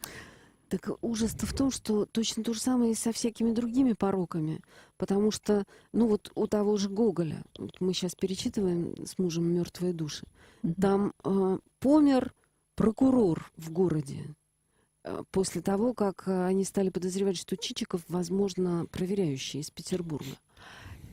Так 0.75 0.99
ужас-то 1.03 1.47
в 1.47 1.53
том, 1.53 1.71
что 1.71 2.05
точно 2.05 2.43
то 2.43 2.53
же 2.53 2.59
самое 2.61 2.93
и 2.93 2.97
со 2.97 3.13
всякими 3.13 3.53
другими 3.53 3.93
пороками. 3.93 4.61
Потому 4.97 5.31
что, 5.31 5.63
ну 5.93 6.09
вот 6.09 6.33
у 6.35 6.49
того 6.49 6.77
же 6.79 6.89
Гоголя, 6.89 7.45
вот 7.59 7.81
мы 7.81 7.95
сейчас 7.95 8.17
перечитываем 8.17 9.07
с 9.07 9.17
мужем 9.17 9.45
«Мертвые 9.45 9.93
души», 9.93 10.27
Мгм. 10.63 10.75
там 10.75 11.13
э, 11.25 11.59
помер 11.79 12.35
прокурор 12.75 13.53
в 13.57 13.71
городе 13.71 14.35
э, 15.05 15.23
после 15.31 15.61
того, 15.61 15.95
как 15.95 16.25
э, 16.27 16.45
они 16.47 16.65
стали 16.65 16.89
подозревать, 16.89 17.37
что 17.37 17.57
Чичиков, 17.57 18.03
возможно, 18.09 18.87
проверяющий 18.91 19.61
из 19.61 19.71
Петербурга. 19.71 20.27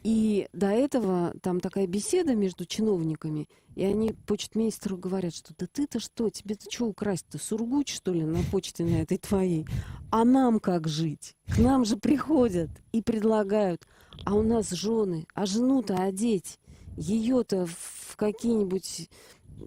И 0.03 0.47
до 0.51 0.67
этого 0.67 1.33
там 1.41 1.59
такая 1.59 1.85
беседа 1.85 2.33
между 2.33 2.65
чиновниками, 2.65 3.47
и 3.75 3.83
они 3.83 4.13
почтмейстеру 4.25 4.97
говорят, 4.97 5.35
что 5.35 5.53
да 5.57 5.67
ты-то 5.71 5.99
что, 5.99 6.29
тебе-то 6.29 6.71
что 6.71 6.85
украсть-то, 6.85 7.37
сургуч, 7.37 7.93
что 7.93 8.11
ли, 8.11 8.23
на 8.23 8.39
почте 8.51 8.83
на 8.83 9.01
этой 9.01 9.19
твоей? 9.19 9.67
А 10.09 10.25
нам 10.25 10.59
как 10.59 10.87
жить? 10.87 11.35
К 11.47 11.59
нам 11.59 11.85
же 11.85 11.97
приходят 11.97 12.69
и 12.91 13.01
предлагают, 13.01 13.85
а 14.25 14.33
у 14.33 14.41
нас 14.41 14.71
жены, 14.71 15.27
а 15.35 15.45
жену-то 15.45 15.95
одеть, 15.97 16.59
ее-то 16.97 17.67
в 17.67 18.15
какие-нибудь... 18.15 19.09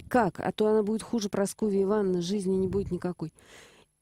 Как? 0.08 0.40
А 0.40 0.50
то 0.50 0.66
она 0.66 0.82
будет 0.82 1.02
хуже 1.02 1.28
Прасковьи 1.28 1.84
Ивановны, 1.84 2.20
жизни 2.20 2.56
не 2.56 2.66
будет 2.66 2.90
никакой. 2.90 3.32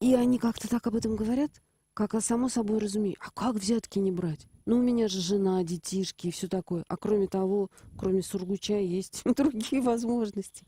И 0.01 0.15
они 0.15 0.39
как-то 0.39 0.67
так 0.67 0.87
об 0.87 0.97
этом 0.97 1.17
говорят, 1.17 1.51
как 1.95 2.15
о 2.15 2.21
само 2.21 2.49
собой 2.49 2.79
разумею. 2.79 3.17
А 3.21 3.31
как 3.31 3.57
взятки 3.57 3.99
не 3.99 4.11
брать? 4.11 4.47
Ну, 4.65 4.79
у 4.79 4.83
меня 4.83 5.09
же 5.09 5.21
жена, 5.21 5.63
детишки 5.65 6.29
и 6.29 6.31
все 6.31 6.49
такое. 6.49 6.85
А 6.89 6.97
кроме 6.97 7.27
того, 7.27 7.69
кроме 7.99 8.23
Сургуча, 8.23 8.79
есть 8.79 9.23
другие 9.37 9.83
возможности. 9.83 10.65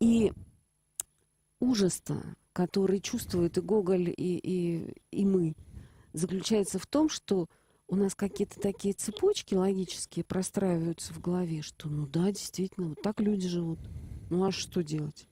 И 0.00 0.32
ужас-то, 1.60 2.22
который 2.52 3.00
чувствует 3.00 3.58
и 3.58 3.60
Гоголь, 3.60 4.10
и, 4.10 4.38
и, 4.42 4.94
и 5.10 5.26
мы, 5.26 5.54
заключается 6.12 6.78
в 6.78 6.86
том, 6.86 7.08
что 7.08 7.48
у 7.88 7.96
нас 7.96 8.14
какие-то 8.14 8.58
такие 8.58 8.94
цепочки 8.94 9.54
логические 9.54 10.24
простраиваются 10.24 11.12
в 11.12 11.20
голове, 11.20 11.62
что 11.62 11.88
ну 11.88 12.06
да, 12.06 12.32
действительно, 12.32 12.88
вот 12.88 13.02
так 13.02 13.20
люди 13.20 13.48
живут. 13.48 13.78
Ну 14.30 14.44
а 14.44 14.52
что 14.52 14.82
делать? 14.82 15.28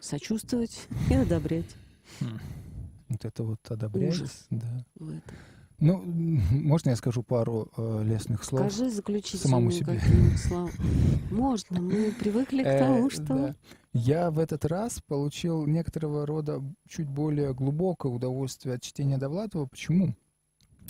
Сочувствовать 0.00 0.86
и 1.10 1.14
одобрять. 1.14 1.74
Вот 3.08 3.24
это 3.24 3.42
вот 3.44 3.60
одобрять. 3.70 4.14
Ужас. 4.14 4.46
Да. 4.50 4.84
Ну, 5.78 6.02
можно 6.50 6.90
я 6.90 6.96
скажу 6.96 7.22
пару 7.22 7.70
э, 7.76 8.02
лестных 8.02 8.44
слов? 8.44 8.72
Скажи 8.72 8.90
заключительные 8.90 9.42
самому 9.50 9.70
себе. 9.70 10.00
слова. 10.38 10.70
Можно, 11.30 11.80
мы 11.82 12.12
привыкли 12.12 12.62
к 12.62 12.66
Э, 12.66 12.78
тому, 12.78 13.10
что... 13.10 13.22
да. 13.24 13.54
Я 13.92 14.30
в 14.30 14.38
этот 14.38 14.64
раз 14.64 15.00
получил 15.06 15.66
некоторого 15.66 16.24
рода 16.26 16.62
чуть 16.88 17.08
более 17.08 17.52
глубокое 17.54 18.10
удовольствие 18.10 18.76
от 18.76 18.82
чтения 18.82 19.18
Довлатова. 19.18 19.66
Почему? 19.66 20.14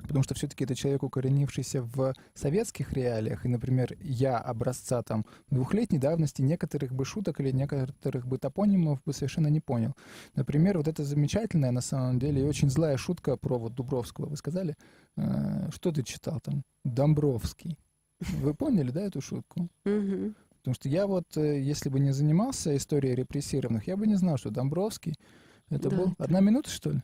Потому 0.07 0.22
что 0.22 0.34
все-таки 0.34 0.64
это 0.64 0.74
человек, 0.74 1.02
укоренившийся 1.02 1.82
в 1.82 2.14
советских 2.34 2.92
реалиях. 2.92 3.44
И, 3.44 3.48
например, 3.48 3.96
я 4.00 4.38
образца 4.38 5.02
там 5.02 5.24
двухлетней 5.50 5.98
давности 5.98 6.42
некоторых 6.42 6.92
бы 6.92 7.04
шуток 7.04 7.40
или 7.40 7.50
некоторых 7.50 8.26
бы 8.26 8.38
топонимов 8.38 9.00
бы 9.04 9.12
совершенно 9.12 9.48
не 9.48 9.61
понял. 9.61 9.94
Например, 10.34 10.78
вот 10.78 10.88
эта 10.88 11.04
замечательная, 11.04 11.70
на 11.70 11.80
самом 11.80 12.18
деле, 12.18 12.42
и 12.42 12.44
очень 12.44 12.70
злая 12.70 12.96
шутка 12.96 13.36
про 13.36 13.59
вот 13.59 13.74
Дубровского. 13.74 14.26
Вы 14.26 14.36
сказали, 14.36 14.76
э, 15.16 15.70
что 15.72 15.92
ты 15.92 16.02
читал 16.02 16.40
там? 16.40 16.62
Домбровский. 16.84 17.78
Вы 18.20 18.54
поняли, 18.54 18.90
да, 18.90 19.02
эту 19.02 19.20
шутку? 19.20 19.68
Потому 20.59 20.74
что 20.74 20.88
я 20.88 21.07
вот, 21.07 21.36
э, 21.36 21.61
если 21.61 21.88
бы 21.88 22.00
не 22.00 22.12
занимался 22.12 22.76
историей 22.76 23.14
репрессированных, 23.14 23.86
я 23.86 23.96
бы 23.96 24.07
не 24.07 24.16
знал, 24.16 24.36
что 24.36 24.50
Домбровский 24.50 25.14
это 25.68 25.90
Да, 25.90 25.96
был... 25.96 26.14
Одна 26.18 26.40
минута, 26.40 26.70
что 26.70 26.90
ли? 26.90 27.02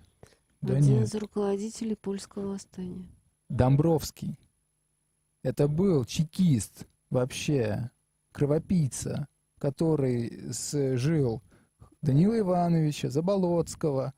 Да 0.62 0.76
Один 0.76 0.94
нет. 1.00 1.04
из 1.08 1.14
руководителей 1.16 1.96
польского 1.96 2.52
восстания. 2.52 3.06
Домбровский. 3.48 4.38
Это 5.42 5.66
был 5.68 6.04
чекист 6.04 6.86
вообще, 7.10 7.90
кровопийца, 8.30 9.26
который 9.58 10.52
с- 10.52 10.96
жил 10.96 11.42
Данила 12.00 12.38
Ивановича, 12.38 13.10
Заболоцкого. 13.10 14.14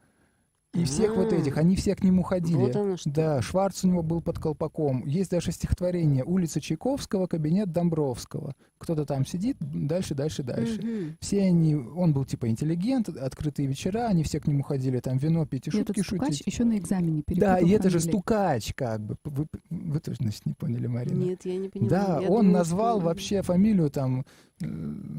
И 0.75 0.85
всех 0.85 1.15
вот 1.17 1.33
А. 1.33 1.37
этих, 1.37 1.57
они 1.57 1.77
все 1.77 1.95
к 1.95 2.03
нему 2.03 2.23
ходили. 2.23 2.57
Вот 2.57 2.75
оно 2.75 2.97
что. 2.97 3.09
Да, 3.11 3.41
Шварц 3.43 3.85
у 3.85 3.89
него 3.89 4.03
был 4.03 4.21
под 4.21 4.39
колпаком. 4.41 5.07
Есть 5.07 5.31
даже 5.31 5.53
стихотворение 5.53 6.25
«Улица 6.25 6.61
Чайковского, 6.61 7.27
кабинет 7.29 7.71
Домбровского». 7.71 8.55
Кто-то 8.79 9.07
там 9.07 9.25
сидит, 9.25 9.57
дальше, 9.61 10.15
дальше, 10.15 10.43
дальше. 10.43 10.83
Мгм. 10.83 11.17
Все 11.21 11.43
они, 11.43 11.77
он 11.77 12.13
был 12.13 12.25
типа 12.25 12.49
интеллигент, 12.51 13.09
открытые 13.09 13.67
вечера, 13.69 14.09
они 14.09 14.25
все 14.25 14.41
к 14.41 14.47
нему 14.49 14.63
ходили, 14.65 14.99
там 15.01 15.17
вино 15.17 15.47
пить 15.47 15.69
и 15.69 15.71
И 15.71 15.81
этот 15.81 15.97
шутки 15.97 16.01
стукач 16.07 16.29
шутить. 16.39 16.47
еще 16.47 16.65
на 16.65 16.77
экзамене 16.77 17.23
Да, 17.29 17.59
и 17.59 17.71
это 17.71 17.89
же 17.89 18.01
стукач, 18.01 18.75
как 18.75 19.01
бы. 19.01 19.17
Вы, 19.25 19.47
вы 19.71 20.01
тоже, 20.01 20.19
значит, 20.21 20.45
не 20.45 20.55
поняли, 20.55 20.87
Марина. 20.89 21.19
Нет, 21.23 21.45
я 21.45 21.57
не 21.57 21.69
понимаю. 21.69 21.91
Да, 21.91 22.19
Я 22.21 22.29
он 22.29 22.47
думала, 22.47 22.59
назвал 22.59 22.99
что- 22.99 23.07
вообще 23.07 23.43
фамилию 23.43 23.91
там 23.91 24.27
э, 24.61 24.67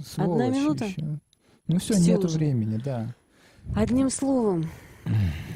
сволочь 0.05 0.53
минута? 0.53 0.85
ещё. 0.85 1.17
Ну 1.67 1.79
все, 1.79 1.93
Всё 1.95 2.11
нету 2.11 2.27
уже. 2.27 2.37
времени, 2.37 2.77
да. 2.83 3.15
Одним 3.75 4.09
словом, 4.11 4.65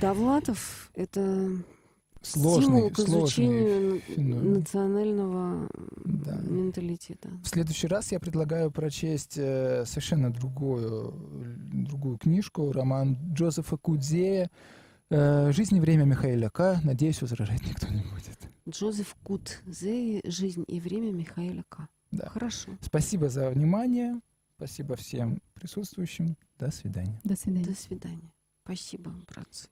Довлатов— 0.01 0.89
это 0.95 1.49
Сложный, 2.21 2.63
стимул 2.63 2.89
к 2.89 2.95
сложный 2.97 3.19
изучению 3.19 4.01
феномен. 4.01 4.53
национального 4.53 5.69
Да. 6.05 6.35
менталитета. 6.41 7.29
В 7.43 7.47
следующий 7.47 7.87
раз 7.87 8.11
я 8.11 8.19
предлагаю 8.19 8.71
прочесть 8.71 9.37
э, 9.37 9.85
совершенно 9.85 10.31
другую, 10.31 11.13
другую 11.71 12.17
книжку, 12.17 12.71
роман 12.71 13.17
Джозефа 13.33 13.77
Кудзея 13.77 14.49
э, 15.09 15.51
«Жизнь 15.53 15.77
и 15.77 15.79
время 15.79 16.03
Михаила 16.03 16.49
К». 16.49 16.81
Надеюсь, 16.83 17.21
возражать 17.21 17.65
никто 17.65 17.87
не 17.87 18.01
будет. 18.01 18.37
Джозеф 18.69 19.15
Кут, 19.23 19.61
Зеи, 19.65 20.21
«Жизнь 20.25 20.63
и 20.67 20.79
время» 20.79 21.11
Михаила 21.11 21.63
К. 21.69 21.87
Да. 22.11 22.29
Хорошо. 22.29 22.71
Спасибо 22.81 23.29
за 23.29 23.49
внимание. 23.49 24.19
Спасибо 24.57 24.95
всем 24.95 25.41
присутствующим. 25.53 26.35
До 26.59 26.69
свидания. 26.69 27.19
До 27.23 27.35
свидания. 27.37 27.65
До 27.65 27.75
свидания. 27.75 28.31
Спасибо, 28.69 29.11
братцы. 29.27 29.67